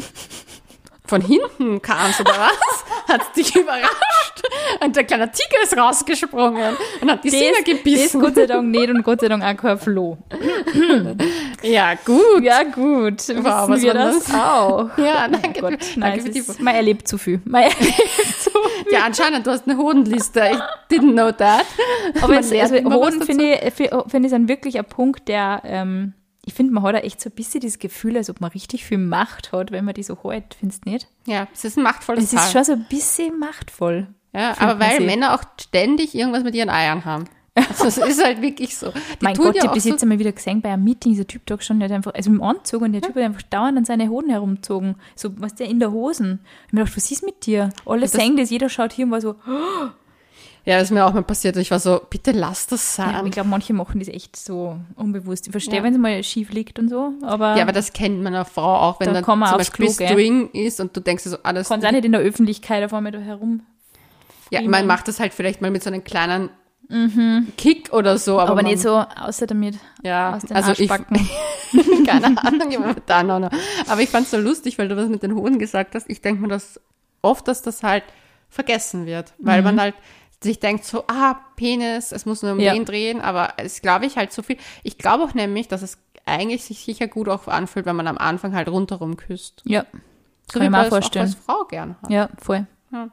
Von 1.05 1.21
hinten 1.21 1.81
kam 1.81 2.11
es 2.11 2.19
oder 2.19 2.29
was? 2.37 2.85
Hat 3.07 3.35
dich 3.35 3.55
überrascht? 3.55 4.43
Und 4.85 4.95
der 4.95 5.03
kleine 5.05 5.31
Tiger 5.31 5.63
ist 5.63 5.75
rausgesprungen 5.75 6.77
und 7.01 7.09
hat 7.09 7.23
die 7.23 7.31
Sina 7.31 7.53
Das 7.55 7.63
gebissen. 7.65 8.21
Gott 8.21 8.35
sei 8.35 8.45
Dank 8.45 8.67
nicht 8.67 8.89
und 8.91 9.01
Gott 9.01 9.21
sei 9.21 9.27
Dank 9.29 9.43
auch 9.43 9.57
kein 9.57 9.79
Floh. 9.79 10.19
Ja, 11.63 11.95
gut. 12.05 12.41
Ja, 12.43 12.63
gut. 12.63 13.17
Wissen 13.27 13.43
Wow, 13.43 13.67
was 13.67 13.81
wir 13.81 13.93
war 13.93 14.11
das 14.11 14.23
das? 14.25 14.33
auch. 14.35 14.97
Ja, 14.97 15.27
danke. 15.27 15.59
Gott, 15.59 15.71
danke 15.71 15.99
nein, 15.99 16.21
für 16.21 16.27
es 16.27 16.33
die 16.33 16.39
ist, 16.39 16.59
man 16.61 16.73
erlebt 16.75 17.07
zu 17.07 17.17
viel. 17.17 17.41
Man 17.43 17.63
erlebt 17.63 17.81
zu 17.87 17.91
viel. 17.91 18.38
Ja, 18.91 18.99
anscheinend, 19.05 19.45
du 19.47 19.51
hast 19.51 19.67
eine 19.67 19.77
Hodenliste. 19.77 20.49
Ich 20.51 20.97
didn't 20.97 21.13
know 21.13 21.31
that. 21.31 21.65
Aber 22.21 22.41
lernt 22.41 22.73
also 22.73 22.75
Hoden 22.95 23.21
finde 23.23 23.53
ich, 23.55 23.73
fi- 23.73 23.89
finde 24.07 24.27
ich, 24.27 24.29
sind 24.31 24.47
wirklich 24.47 24.77
ein 24.77 24.85
Punkt, 24.85 25.27
der, 25.27 25.61
ähm, 25.65 26.13
ich 26.45 26.53
finde, 26.53 26.73
man 26.73 26.83
hat 26.83 26.95
da 26.95 26.99
echt 26.99 27.21
so 27.21 27.29
ein 27.29 27.35
bisschen 27.35 27.61
das 27.61 27.79
Gefühl, 27.79 28.17
als 28.17 28.29
ob 28.29 28.41
man 28.41 28.51
richtig 28.51 28.85
viel 28.85 28.97
Macht 28.97 29.51
hat, 29.51 29.71
wenn 29.71 29.85
man 29.85 29.93
die 29.93 30.03
so 30.03 30.17
hält, 30.23 30.55
findest 30.59 30.85
du 30.85 30.91
nicht? 30.91 31.07
Ja, 31.25 31.47
es 31.53 31.63
ist 31.65 31.77
ein 31.77 31.83
machtvolles 31.83 32.23
Es 32.23 32.33
ist 32.33 32.51
schon 32.51 32.63
so 32.63 32.71
ein 32.73 32.85
bisschen 32.89 33.37
machtvoll. 33.39 34.07
Ja, 34.33 34.55
aber 34.59 34.79
weil. 34.79 34.99
Männer 35.01 35.33
auch 35.35 35.43
ständig 35.59 36.15
irgendwas 36.15 36.43
mit 36.43 36.55
ihren 36.55 36.69
Eiern 36.69 37.03
haben. 37.05 37.25
Also 37.67 37.85
es 37.87 37.97
ist 37.97 38.23
halt 38.23 38.41
wirklich 38.41 38.77
so. 38.77 38.91
Die 38.91 38.93
mein 39.21 39.35
Gott, 39.35 39.55
ja 39.55 39.63
ich 39.63 39.67
habe 39.69 39.79
so, 39.79 39.89
jetzt 39.89 40.01
einmal 40.03 40.19
wieder 40.19 40.31
gesehen 40.31 40.61
bei 40.61 40.69
einem 40.71 40.83
Meeting, 40.83 41.11
dieser 41.13 41.27
Typ 41.27 41.45
da 41.45 41.59
schon, 41.61 41.79
der 41.79 41.89
hat 41.89 41.95
einfach, 41.95 42.13
also 42.13 42.29
im 42.29 42.41
Anzug 42.41 42.81
und 42.81 42.93
der 42.93 43.01
Typ 43.01 43.15
hat 43.15 43.23
einfach 43.23 43.41
dauernd 43.43 43.77
an 43.77 43.85
seine 43.85 44.09
Hoden 44.09 44.29
herumgezogen. 44.29 44.95
So, 45.15 45.29
was 45.39 45.55
der 45.55 45.67
in 45.67 45.79
der 45.79 45.91
Hosen. 45.91 46.39
Ich 46.43 46.67
hab 46.67 46.73
mir 46.73 46.79
gedacht, 46.81 46.97
was 46.97 47.11
ist 47.11 47.23
mit 47.25 47.45
dir? 47.45 47.69
Alle 47.85 48.01
das- 48.01 48.11
sehen 48.11 48.37
das, 48.37 48.49
jeder 48.49 48.69
schaut 48.69 48.93
hier 48.93 49.05
und 49.05 49.11
war 49.11 49.21
so, 49.21 49.35
Ja, 50.65 50.75
das 50.77 50.83
ist 50.83 50.91
mir 50.91 51.05
auch 51.05 51.13
mal 51.13 51.23
passiert. 51.23 51.55
Ich 51.57 51.71
war 51.71 51.79
so, 51.79 52.01
bitte 52.09 52.31
lass 52.31 52.67
das 52.67 52.97
ja, 52.97 53.05
sein. 53.05 53.25
ich 53.25 53.31
glaube, 53.31 53.49
manche 53.49 53.73
machen 53.73 53.97
das 53.99 54.07
echt 54.09 54.35
so 54.35 54.77
unbewusst. 54.95 55.47
Ich 55.47 55.51
verstehe, 55.51 55.77
Ja. 55.77 55.83
wenn 55.83 55.93
es 55.93 55.99
mal 55.99 56.21
schief 56.23 56.51
liegt 56.51 56.77
und 56.77 56.89
so, 56.89 57.13
aber, 57.23 57.55
Ja, 57.55 57.63
aber 57.63 57.71
das 57.71 57.93
kennt 57.93 58.21
man 58.21 58.45
Frau 58.45 58.75
auch, 58.75 58.99
wenn 58.99 59.07
Da 59.13 59.21
dann 59.21 59.23
zum 59.23 59.39
Beispiel 59.39 59.87
Klo, 59.87 59.95
gell? 59.97 60.07
String 60.09 60.49
ist 60.51 60.79
und 60.79 60.95
du 60.95 60.99
denkst 60.99 61.23
so, 61.23 61.37
alles. 61.43 61.69
kann 61.69 61.79
es 61.79 61.85
auch 61.85 61.91
nicht 61.91 62.05
in 62.05 62.11
der 62.11 62.21
Öffentlichkeit 62.21 62.83
auf 62.83 62.93
einmal 62.93 63.11
da 63.13 63.19
herum. 63.19 63.61
Ja, 64.51 64.61
man- 64.61 64.85
macht 64.85 65.07
das 65.07 65.19
halt 65.19 65.33
vielleicht 65.33 65.61
mal 65.61 65.71
mit 65.71 65.81
so 65.83 65.89
einem 65.89 66.03
kleinen 66.03 66.49
Kick 67.57 67.93
oder 67.93 68.17
so. 68.17 68.39
Aber, 68.39 68.51
Aber, 68.51 68.61
man, 68.63 68.71
nicht 68.71 68.81
so, 68.81 68.95
außer 68.97 69.45
damit 69.47 69.75
Ja, 70.03 70.35
aus 70.35 70.43
den 70.43 70.55
also 70.55 70.71
ich, 70.71 70.89
Arschbacken. 70.89 71.29
keine 72.05 72.37
Ahnung, 72.43 72.71
ich 72.71 72.79
da 73.05 73.21
noch. 73.23 73.39
noch. 73.39 73.51
Aber 73.87 74.01
ich 74.01 74.09
fand 74.09 74.25
es 74.25 74.31
so 74.31 74.37
lustig, 74.37 74.77
weil 74.79 74.87
du 74.87 74.97
was 74.97 75.07
mit 75.07 75.21
den 75.23 75.35
Hoden 75.35 75.59
gesagt 75.59 75.93
hast. 75.95 76.09
Ich 76.09 76.21
denke 76.21 76.41
mir 76.41 76.47
das 76.47 76.79
oft, 77.21 77.47
dass 77.47 77.61
das 77.61 77.83
halt 77.83 78.03
vergessen 78.49 79.05
wird, 79.05 79.33
weil 79.37 79.59
Mhm. 79.59 79.65
man 79.65 79.81
halt 79.81 79.95
sich 80.41 80.59
denkt 80.59 80.85
so, 80.85 81.03
ah, 81.07 81.35
Penis, 81.57 82.11
es 82.11 82.25
muss 82.25 82.41
nur 82.41 82.53
um 82.53 82.59
Ja. 82.59 82.73
den 82.73 82.85
drehen, 82.85 83.21
aber 83.21 83.53
es 83.57 83.81
glaube 83.81 84.05
ich 84.05 84.17
halt 84.17 84.31
so 84.31 84.41
viel. 84.41 84.57
Ich 84.83 84.97
glaube 84.97 85.23
auch 85.25 85.33
nämlich, 85.33 85.67
dass 85.67 85.81
es 85.81 85.99
eigentlich 86.25 86.63
sich 86.63 86.79
sicher 86.79 87.07
gut 87.07 87.27
auch 87.29 87.47
anfühlt, 87.47 87.85
wenn 87.85 87.95
man 87.97 88.07
am 88.07 88.17
Anfang 88.17 88.55
halt 88.55 88.69
rundherum 88.69 89.17
küsst. 89.17 89.61
Ja, 89.65 89.85
So 90.51 90.59
kann 90.59 90.61
wie 90.61 90.65
ich 90.65 90.69
mir 90.69 90.69
man 90.71 90.79
auch 90.81 90.83
es 90.85 90.89
vorstellen. 90.89 91.25
als 91.25 91.35
Frau 91.35 91.65
gern 91.65 91.97
hat. 92.01 92.09
Ja, 92.09 92.29
voll. 92.37 92.65
Ja. 92.91 93.09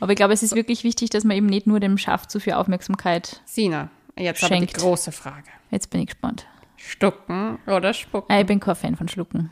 Aber 0.00 0.12
ich 0.12 0.16
glaube, 0.16 0.32
es 0.32 0.42
ist 0.42 0.54
wirklich 0.54 0.84
wichtig, 0.84 1.10
dass 1.10 1.24
man 1.24 1.36
eben 1.36 1.46
nicht 1.46 1.66
nur 1.66 1.80
dem 1.80 1.98
Schaft 1.98 2.30
zu 2.30 2.40
viel 2.40 2.54
Aufmerksamkeit. 2.54 3.40
Sina, 3.44 3.90
jetzt 4.16 4.42
aber 4.42 4.54
Schenkt. 4.54 4.76
die 4.76 4.80
große 4.80 5.12
Frage. 5.12 5.48
Jetzt 5.70 5.90
bin 5.90 6.00
ich 6.00 6.06
gespannt. 6.08 6.46
Stucken 6.76 7.58
oder 7.66 7.94
spucken? 7.94 8.32
Ah, 8.32 8.40
ich 8.40 8.46
bin 8.46 8.60
kein 8.60 8.74
Fan 8.74 8.96
von 8.96 9.08
Schlucken. 9.08 9.50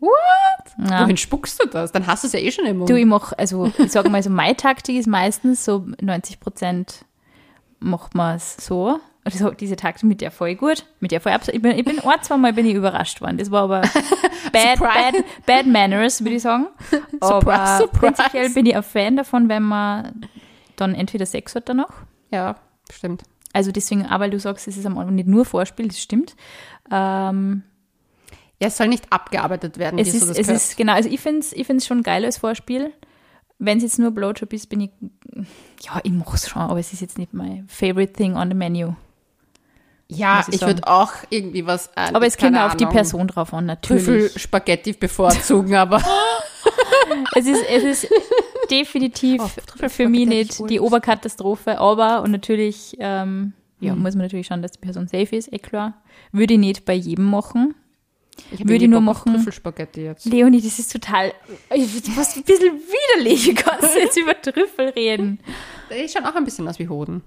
What? 0.00 0.10
Ja. 0.90 1.04
Wohin 1.04 1.16
spuckst 1.16 1.62
du 1.62 1.68
das? 1.68 1.90
Dann 1.92 2.06
hast 2.06 2.22
du 2.22 2.26
es 2.26 2.32
ja 2.34 2.40
eh 2.40 2.52
schon 2.52 2.66
im 2.66 2.78
Mund. 2.78 2.90
Du, 2.90 2.96
ich 2.96 3.06
mach, 3.06 3.32
also 3.32 3.72
ich 3.78 3.90
sage 3.90 4.10
mal 4.10 4.22
so, 4.22 4.30
meine 4.30 4.56
Taktik 4.56 4.96
ist 4.96 5.06
meistens 5.06 5.64
so 5.64 5.86
90 6.00 6.38
Prozent 6.40 7.04
macht 7.80 8.14
man 8.14 8.36
es 8.36 8.56
so. 8.56 9.00
Also 9.26 9.50
diese 9.50 9.74
Taktik 9.74 10.04
mit 10.04 10.20
der 10.20 10.30
voll 10.30 10.54
gut, 10.54 10.86
mit 11.00 11.10
der 11.10 11.20
voll 11.20 11.32
abs 11.32 11.48
Ich 11.48 11.60
bin, 11.60 11.76
ich 11.76 11.84
bin 11.84 11.98
ein, 11.98 12.22
zwei 12.22 12.36
Mal 12.36 12.52
bin 12.52 12.64
ich 12.64 12.74
überrascht 12.74 13.20
worden. 13.20 13.38
Das 13.38 13.50
war 13.50 13.64
aber 13.64 13.80
bad, 14.52 14.78
bad, 14.78 15.14
bad 15.44 15.66
manners, 15.66 16.22
würde 16.22 16.36
ich 16.36 16.42
sagen. 16.42 16.68
Aber 17.20 17.40
Surprise, 17.40 17.78
surprise. 17.78 18.00
prinzipiell 18.00 18.50
bin 18.50 18.66
ich 18.66 18.76
ein 18.76 18.84
Fan 18.84 19.16
davon, 19.16 19.48
wenn 19.48 19.64
man 19.64 20.26
dann 20.76 20.94
entweder 20.94 21.26
Sex 21.26 21.56
hat 21.56 21.68
danach. 21.68 21.92
ja, 22.30 22.54
stimmt. 22.92 23.24
Also 23.52 23.72
deswegen, 23.72 24.06
weil 24.08 24.30
du 24.30 24.38
sagst, 24.38 24.68
es 24.68 24.76
ist 24.76 24.86
am 24.86 24.96
Anfang 24.96 25.16
nicht 25.16 25.26
nur 25.26 25.44
Vorspiel, 25.44 25.88
das 25.88 26.00
stimmt. 26.00 26.36
Ähm, 26.92 27.62
Ja, 28.60 28.68
es 28.68 28.76
soll 28.76 28.86
nicht 28.86 29.12
abgearbeitet 29.12 29.76
werden, 29.78 29.98
es 29.98 30.14
ist, 30.14 30.20
so 30.20 30.26
das 30.28 30.38
es 30.38 30.48
ist, 30.48 30.76
genau, 30.76 30.92
also 30.92 31.08
ich 31.08 31.18
finde 31.20 31.40
es 31.40 31.52
ich 31.52 31.66
find's 31.66 31.84
schon 31.86 32.02
geil 32.04 32.24
als 32.24 32.38
Vorspiel. 32.38 32.92
Wenn 33.58 33.78
es 33.78 33.82
jetzt 33.82 33.98
nur 33.98 34.10
Blowjob 34.12 34.52
ist, 34.52 34.68
bin 34.68 34.82
ich, 34.82 34.90
ja, 35.80 36.00
ich 36.04 36.12
mache 36.12 36.36
es 36.36 36.48
schon, 36.48 36.62
aber 36.62 36.78
es 36.78 36.92
ist 36.92 37.00
jetzt 37.00 37.18
nicht 37.18 37.32
mein 37.34 37.66
favorite 37.66 38.12
thing 38.12 38.36
on 38.36 38.48
the 38.50 38.54
menu. 38.54 38.94
Ja, 40.08 40.44
ich 40.48 40.54
ich, 40.54 40.60
würde 40.60 40.86
auch 40.86 41.12
irgendwie 41.30 41.66
was 41.66 41.88
äh, 41.96 42.12
Aber 42.12 42.26
es 42.26 42.36
kommt 42.38 42.56
auf 42.56 42.76
die 42.76 42.86
Person 42.86 43.26
drauf 43.26 43.52
an, 43.52 43.66
natürlich. 43.66 44.04
Trüffelspaghetti 44.04 44.92
bevorzugen, 44.92 45.74
aber 45.76 46.00
Es 47.34 47.46
ist, 47.46 47.64
es 47.68 47.82
ist 48.04 48.08
definitiv 48.70 49.42
Oh, 49.42 49.88
für 49.88 50.08
mich 50.08 50.22
ich 50.22 50.28
nicht 50.28 50.70
die. 50.70 50.80
Oberkatastrophe, 50.80 51.78
aber 51.78 52.22
und 52.22 52.30
natürlich, 52.30 52.96
ähm, 53.00 53.52
ja, 53.80 53.92
Hm. 53.92 54.02
muss 54.02 54.14
man 54.14 54.26
natürlich 54.26 54.46
schauen, 54.46 54.62
dass 54.62 54.72
die 54.72 54.78
Person 54.78 55.08
safe 55.08 55.34
ist, 55.36 55.52
eh 55.52 55.58
klar. 55.58 55.94
Würde 56.32 56.54
ich 56.54 56.60
nicht 56.60 56.84
bei 56.84 56.94
jedem 56.94 57.24
machen. 57.26 57.74
ich 58.52 58.60
Würde 58.66 58.84
ich 58.84 58.90
nur 58.90 59.00
Bock 59.00 59.16
machen. 59.16 59.34
Trüffelspaghetti 59.34 60.02
jetzt. 60.02 60.24
Leonie, 60.26 60.60
das 60.60 60.78
ist 60.78 60.92
total, 60.92 61.32
du 61.70 62.16
warst 62.16 62.36
ein 62.36 62.44
bisschen 62.44 62.74
widerlich, 62.74 63.44
du 63.54 63.54
kannst 63.54 63.94
jetzt 63.96 64.16
über 64.16 64.40
Trüffel 64.40 64.90
reden. 64.90 65.40
Der 65.90 66.08
schaut 66.08 66.24
auch 66.24 66.34
ein 66.34 66.44
bisschen 66.44 66.68
aus 66.68 66.78
wie 66.78 66.88
Hoden. 66.88 67.22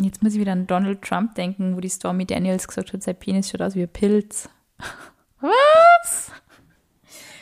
Jetzt 0.00 0.22
muss 0.22 0.34
ich 0.34 0.40
wieder 0.40 0.52
an 0.52 0.66
Donald 0.66 1.02
Trump 1.02 1.34
denken, 1.34 1.76
wo 1.76 1.80
die 1.80 1.90
Stormy 1.90 2.24
Daniels 2.26 2.66
gesagt 2.68 2.92
hat, 2.92 3.02
sein 3.02 3.16
Penis 3.18 3.50
schaut 3.50 3.62
aus 3.62 3.74
wie 3.74 3.82
ein 3.82 3.88
Pilz. 3.88 4.48
Was? 5.40 6.30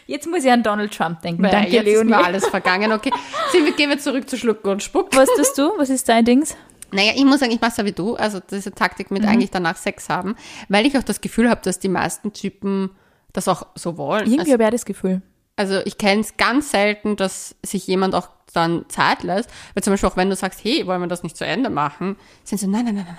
Jetzt 0.06 0.26
muss 0.26 0.44
ich 0.44 0.50
an 0.50 0.62
Donald 0.62 0.92
Trump 0.96 1.20
denken. 1.20 1.42
Weil 1.42 1.50
Danke, 1.50 1.70
jetzt 1.72 1.84
Leonie. 1.84 2.10
ist 2.12 2.16
mir 2.16 2.24
alles 2.24 2.46
vergangen. 2.48 2.92
Okay, 2.92 3.10
Sie, 3.52 3.64
wir 3.64 3.72
gehen 3.72 3.90
wir 3.90 3.98
zurück 3.98 4.28
zu 4.28 4.38
Schlucken 4.38 4.68
und 4.70 4.82
Spucken. 4.82 5.16
Was 5.18 5.28
tust 5.36 5.58
du? 5.58 5.72
Was 5.76 5.90
ist 5.90 6.08
dein 6.08 6.24
Dings? 6.24 6.56
Naja, 6.90 7.12
ich 7.14 7.24
muss 7.26 7.40
sagen, 7.40 7.52
ich 7.52 7.60
mache 7.60 7.72
ja 7.76 7.84
wie 7.84 7.92
du, 7.92 8.14
also 8.16 8.40
diese 8.40 8.72
Taktik 8.72 9.10
Mhm. 9.10 9.18
mit 9.18 9.26
eigentlich 9.26 9.50
danach 9.50 9.76
Sex 9.76 10.08
haben, 10.08 10.36
weil 10.70 10.86
ich 10.86 10.96
auch 10.96 11.02
das 11.02 11.20
Gefühl 11.20 11.50
habe, 11.50 11.60
dass 11.62 11.78
die 11.78 11.90
meisten 11.90 12.32
Typen 12.32 12.90
das 13.34 13.46
auch 13.48 13.66
so 13.74 13.98
wollen. 13.98 14.22
Irgendwie 14.24 14.40
Also, 14.40 14.52
habe 14.54 14.64
ich 14.64 14.70
das 14.70 14.84
Gefühl. 14.86 15.20
Also 15.58 15.80
ich 15.84 15.98
kenne 15.98 16.20
es 16.20 16.36
ganz 16.36 16.70
selten, 16.70 17.16
dass 17.16 17.56
sich 17.62 17.86
jemand 17.86 18.14
auch 18.14 18.28
dann 18.54 18.88
Zeit 18.88 19.24
lässt, 19.24 19.50
weil 19.74 19.82
zum 19.82 19.92
Beispiel 19.92 20.08
auch 20.08 20.16
wenn 20.16 20.30
du 20.30 20.36
sagst, 20.36 20.62
hey, 20.62 20.86
wollen 20.86 21.00
wir 21.00 21.08
das 21.08 21.24
nicht 21.24 21.36
zu 21.36 21.44
Ende 21.44 21.68
machen, 21.68 22.16
sind 22.44 22.58
sie 22.58 22.66
so, 22.66 22.70
nein, 22.70 22.84
nein, 22.84 22.94
nein, 22.94 23.06
nein, 23.06 23.16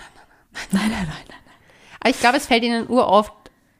nein, 0.71 0.81
nein, 0.81 0.89
nein, 0.89 0.91
nein, 0.91 1.07
nein, 1.07 1.25
nein. 1.27 1.55
Aber 1.99 2.09
ich 2.09 2.19
glaube, 2.19 2.37
es 2.37 2.47
fällt 2.47 2.63
ihnen 2.63 2.87
uroft 2.87 3.33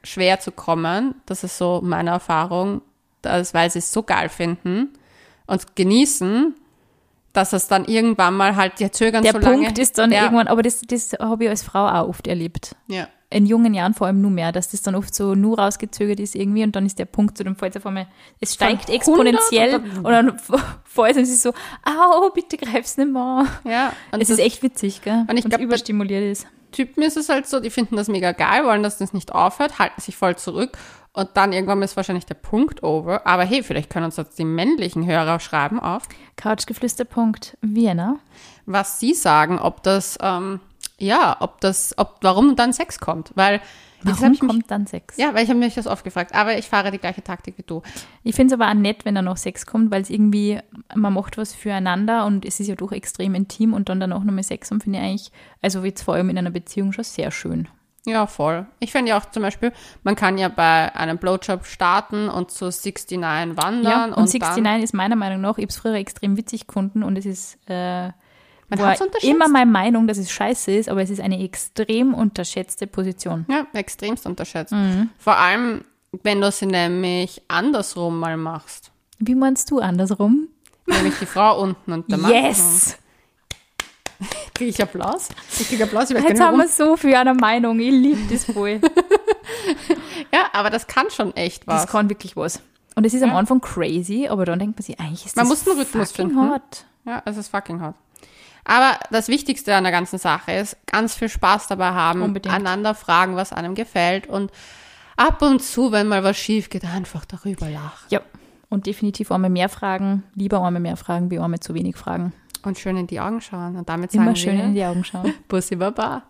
schwer 0.04 0.40
zu 0.40 0.52
kommen, 0.52 1.14
das 1.26 1.42
ist 1.42 1.56
so 1.56 1.80
meine 1.82 2.10
Erfahrung, 2.10 2.82
dass, 3.22 3.54
weil 3.54 3.70
sie 3.70 3.80
es 3.80 3.92
so 3.92 4.02
geil 4.02 4.28
finden 4.28 4.90
und 5.46 5.74
genießen, 5.74 6.54
dass 7.32 7.52
es 7.54 7.66
dann 7.66 7.86
irgendwann 7.86 8.36
mal 8.36 8.56
halt, 8.56 8.78
die 8.78 8.90
zögern 8.90 9.22
Der 9.22 9.32
so 9.32 9.38
lange. 9.38 9.64
Punkt 9.64 9.78
ist 9.78 9.96
dann 9.96 10.12
ja, 10.12 10.24
irgendwann, 10.24 10.48
aber 10.48 10.62
das, 10.62 10.82
das 10.82 11.14
habe 11.18 11.44
ich 11.44 11.50
als 11.50 11.62
Frau 11.62 11.86
auch 11.86 12.08
oft 12.08 12.26
erlebt. 12.26 12.76
Ja. 12.88 13.08
In 13.32 13.46
jungen 13.46 13.74
Jahren 13.74 13.94
vor 13.94 14.08
allem 14.08 14.20
nur 14.20 14.30
mehr, 14.30 14.50
dass 14.50 14.70
das 14.70 14.82
dann 14.82 14.96
oft 14.96 15.14
so 15.14 15.36
nur 15.36 15.58
rausgezögert 15.58 16.18
ist 16.18 16.34
irgendwie 16.34 16.64
und 16.64 16.74
dann 16.74 16.84
ist 16.84 16.98
der 16.98 17.04
Punkt 17.04 17.38
zu 17.38 17.44
dem 17.44 17.54
Fällt 17.54 17.76
auf 17.76 17.86
einmal, 17.86 18.08
es 18.40 18.54
steigt 18.54 18.90
100 18.90 18.94
exponentiell 18.96 19.74
und 19.76 20.04
dann 20.04 20.38
fällt 20.84 21.16
es 21.16 21.30
ist 21.30 21.42
so, 21.42 21.50
au, 21.84 22.30
bitte 22.34 22.56
greif's 22.56 22.96
nicht 22.96 23.12
mehr. 23.12 23.46
Ja, 23.64 23.92
und 24.10 24.20
Es 24.20 24.28
das 24.28 24.38
ist 24.38 24.44
echt 24.44 24.62
witzig, 24.62 25.02
gell? 25.02 25.24
Und 25.28 25.36
ich 25.36 25.44
glaub, 25.44 25.60
überstimuliert 25.60 26.24
ist. 26.24 26.46
Typen 26.72 27.02
ist 27.02 27.16
es 27.16 27.28
halt 27.28 27.46
so, 27.46 27.60
die 27.60 27.70
finden 27.70 27.96
das 27.96 28.08
mega 28.08 28.32
geil, 28.32 28.64
wollen, 28.64 28.82
dass 28.82 28.98
das 28.98 29.12
nicht 29.12 29.32
aufhört, 29.32 29.78
halten 29.78 30.00
sich 30.00 30.16
voll 30.16 30.36
zurück 30.36 30.76
und 31.12 31.30
dann 31.34 31.52
irgendwann 31.52 31.82
ist 31.82 31.96
wahrscheinlich 31.96 32.26
der 32.26 32.34
Punkt 32.34 32.82
over. 32.82 33.26
Aber 33.26 33.44
hey, 33.44 33.62
vielleicht 33.62 33.90
können 33.90 34.06
uns 34.06 34.16
jetzt 34.16 34.38
die 34.38 34.44
männlichen 34.44 35.06
Hörer 35.06 35.40
schreiben 35.40 35.80
auf, 35.80 36.04
Couchgeflüster.vienna. 36.36 38.18
was 38.66 39.00
sie 39.00 39.14
sagen, 39.14 39.58
ob 39.58 39.82
das, 39.82 40.18
ähm, 40.22 40.60
ja, 41.00 41.36
ob 41.40 41.60
das, 41.60 41.94
ob, 41.96 42.18
warum 42.22 42.56
dann 42.56 42.72
Sex 42.72 43.00
kommt. 43.00 43.32
Weil, 43.34 43.60
Warum 44.02 44.32
ich 44.32 44.40
mich, 44.40 44.50
kommt 44.50 44.70
dann 44.70 44.86
Sex? 44.86 45.16
ja, 45.18 45.34
weil 45.34 45.44
ich 45.44 45.50
habe 45.50 45.58
mich 45.58 45.74
das 45.74 45.86
oft 45.86 46.04
gefragt, 46.04 46.34
aber 46.34 46.56
ich 46.56 46.68
fahre 46.68 46.90
die 46.90 46.98
gleiche 46.98 47.22
Taktik 47.22 47.58
wie 47.58 47.62
du. 47.62 47.82
Ich 48.22 48.34
finde 48.34 48.54
es 48.54 48.60
aber 48.60 48.70
auch 48.70 48.74
nett, 48.74 49.04
wenn 49.04 49.14
da 49.14 49.22
noch 49.22 49.36
Sex 49.36 49.66
kommt, 49.66 49.90
weil 49.90 50.02
es 50.02 50.10
irgendwie, 50.10 50.58
man 50.94 51.12
macht 51.12 51.36
was 51.36 51.54
füreinander 51.54 52.24
und 52.24 52.44
es 52.44 52.60
ist 52.60 52.68
ja 52.68 52.76
doch 52.76 52.92
extrem 52.92 53.34
intim 53.34 53.74
und 53.74 53.88
dann 53.88 54.00
danach 54.00 54.24
nochmal 54.24 54.44
Sex 54.44 54.70
haben, 54.70 54.80
finde 54.80 54.98
ich 54.98 55.04
eigentlich, 55.04 55.32
also 55.60 55.84
jetzt 55.84 56.02
vor 56.02 56.14
allem 56.14 56.30
in 56.30 56.38
einer 56.38 56.50
Beziehung 56.50 56.92
schon 56.92 57.04
sehr 57.04 57.30
schön. 57.30 57.68
Ja, 58.06 58.26
voll. 58.26 58.66
Ich 58.78 58.92
finde 58.92 59.10
ja 59.10 59.18
auch 59.18 59.30
zum 59.30 59.42
Beispiel, 59.42 59.72
man 60.04 60.16
kann 60.16 60.38
ja 60.38 60.48
bei 60.48 60.94
einem 60.94 61.18
Blowjob 61.18 61.66
starten 61.66 62.30
und 62.30 62.50
zu 62.50 62.64
69 62.66 63.20
wandern. 63.20 63.82
Ja, 63.82 64.04
und, 64.04 64.12
und 64.12 64.32
69 64.32 64.64
dann, 64.64 64.82
ist 64.82 64.94
meiner 64.94 65.16
Meinung 65.16 65.42
nach, 65.42 65.58
ich 65.58 65.64
habe 65.64 65.70
es 65.70 65.76
früher 65.76 65.94
extrem 65.94 66.38
witzig 66.38 66.66
gefunden 66.66 67.02
und 67.02 67.18
es 67.18 67.26
ist 67.26 67.58
äh, 67.68 68.10
Man 68.70 68.78
war 68.78 68.90
hat's 68.92 69.00
unterschätzt. 69.00 69.30
immer 69.32 69.48
meine 69.48 69.70
Meinung, 69.70 70.06
dass 70.06 70.16
es 70.18 70.30
scheiße 70.30 70.70
ist, 70.72 70.88
aber 70.88 71.02
es 71.02 71.10
ist 71.10 71.20
eine 71.20 71.42
extrem 71.42 72.14
unterschätzte 72.14 72.86
Position. 72.86 73.44
Ja, 73.48 73.66
extremst 73.72 74.26
unterschätzt. 74.26 74.72
Mhm. 74.72 75.10
Vor 75.18 75.36
allem, 75.36 75.84
wenn 76.22 76.40
du 76.40 76.50
sie 76.52 76.66
nämlich 76.66 77.42
andersrum 77.48 78.18
mal 78.18 78.36
machst. 78.36 78.90
Wie 79.18 79.34
meinst 79.34 79.70
du 79.70 79.80
andersrum? 79.80 80.48
Nämlich 80.86 81.14
die 81.20 81.26
Frau 81.26 81.60
unten 81.60 81.92
und 81.92 82.10
der 82.10 82.18
Mann. 82.18 82.30
Yes! 82.32 82.96
Kriege 84.54 84.70
ich 84.70 84.82
Applaus? 84.82 85.28
Ich 85.58 85.68
kriege 85.68 85.84
Applaus, 85.84 86.10
ich 86.10 86.16
weiß 86.16 86.24
Jetzt 86.24 86.40
haben 86.40 86.58
wir 86.58 86.68
so 86.68 86.96
viel 86.96 87.14
einer 87.14 87.32
Meinung. 87.34 87.78
Ich 87.80 87.90
liebe 87.90 88.20
das 88.32 88.44
voll. 88.44 88.80
Ja, 90.32 90.46
aber 90.52 90.70
das 90.70 90.86
kann 90.86 91.10
schon 91.10 91.34
echt 91.34 91.66
was. 91.66 91.82
Das 91.82 91.90
kann 91.90 92.08
wirklich 92.08 92.36
was. 92.36 92.60
Und 92.94 93.04
es 93.04 93.14
ist 93.14 93.22
am 93.22 93.30
Ja. 93.30 93.36
Anfang 93.36 93.60
crazy, 93.60 94.28
aber 94.28 94.44
dann 94.44 94.58
denkt 94.58 94.78
man 94.78 94.84
sich, 94.84 94.98
eigentlich 95.00 95.26
ist 95.26 95.36
Man 95.36 95.48
das 95.48 95.64
muss 95.64 95.68
einen 95.68 95.78
Rhythmus 95.80 96.10
fucking 96.12 96.30
finden. 96.30 96.50
hot. 96.50 96.84
ja, 97.04 97.20
es 97.24 97.36
ist 97.36 97.48
fucking 97.48 97.82
hot. 97.82 97.94
Aber 98.70 99.00
das 99.10 99.26
Wichtigste 99.26 99.74
an 99.74 99.82
der 99.82 99.90
ganzen 99.90 100.20
Sache 100.20 100.52
ist, 100.52 100.76
ganz 100.86 101.16
viel 101.16 101.28
Spaß 101.28 101.66
dabei 101.66 101.90
haben, 101.90 102.22
Unbedingt. 102.22 102.54
einander 102.54 102.94
fragen, 102.94 103.34
was 103.34 103.52
einem 103.52 103.74
gefällt 103.74 104.28
und 104.28 104.52
ab 105.16 105.42
und 105.42 105.60
zu, 105.60 105.90
wenn 105.90 106.06
mal 106.06 106.22
was 106.22 106.36
schief 106.36 106.70
geht, 106.70 106.84
einfach 106.84 107.24
darüber 107.24 107.68
lachen. 107.68 108.06
Ja. 108.10 108.20
Und 108.68 108.86
definitiv 108.86 109.32
einmal 109.32 109.50
mehr 109.50 109.68
Fragen. 109.68 110.22
Lieber 110.36 110.58
einmal 110.64 110.80
mehr 110.80 110.96
Fragen, 110.96 111.32
wie 111.32 111.40
einmal 111.40 111.58
zu 111.58 111.74
wenig 111.74 111.96
Fragen. 111.96 112.32
Und 112.62 112.78
schön 112.78 112.96
in 112.96 113.08
die 113.08 113.18
Augen 113.18 113.40
schauen. 113.40 113.74
Und 113.74 113.88
damit 113.88 114.12
sagen 114.12 114.22
Immer 114.22 114.36
schön 114.36 114.56
wir, 114.56 114.64
in 114.64 114.74
die 114.74 114.84
Augen 114.84 115.02
schauen. 115.02 115.34
Bussi 115.48 115.74
Baba. 115.74 116.22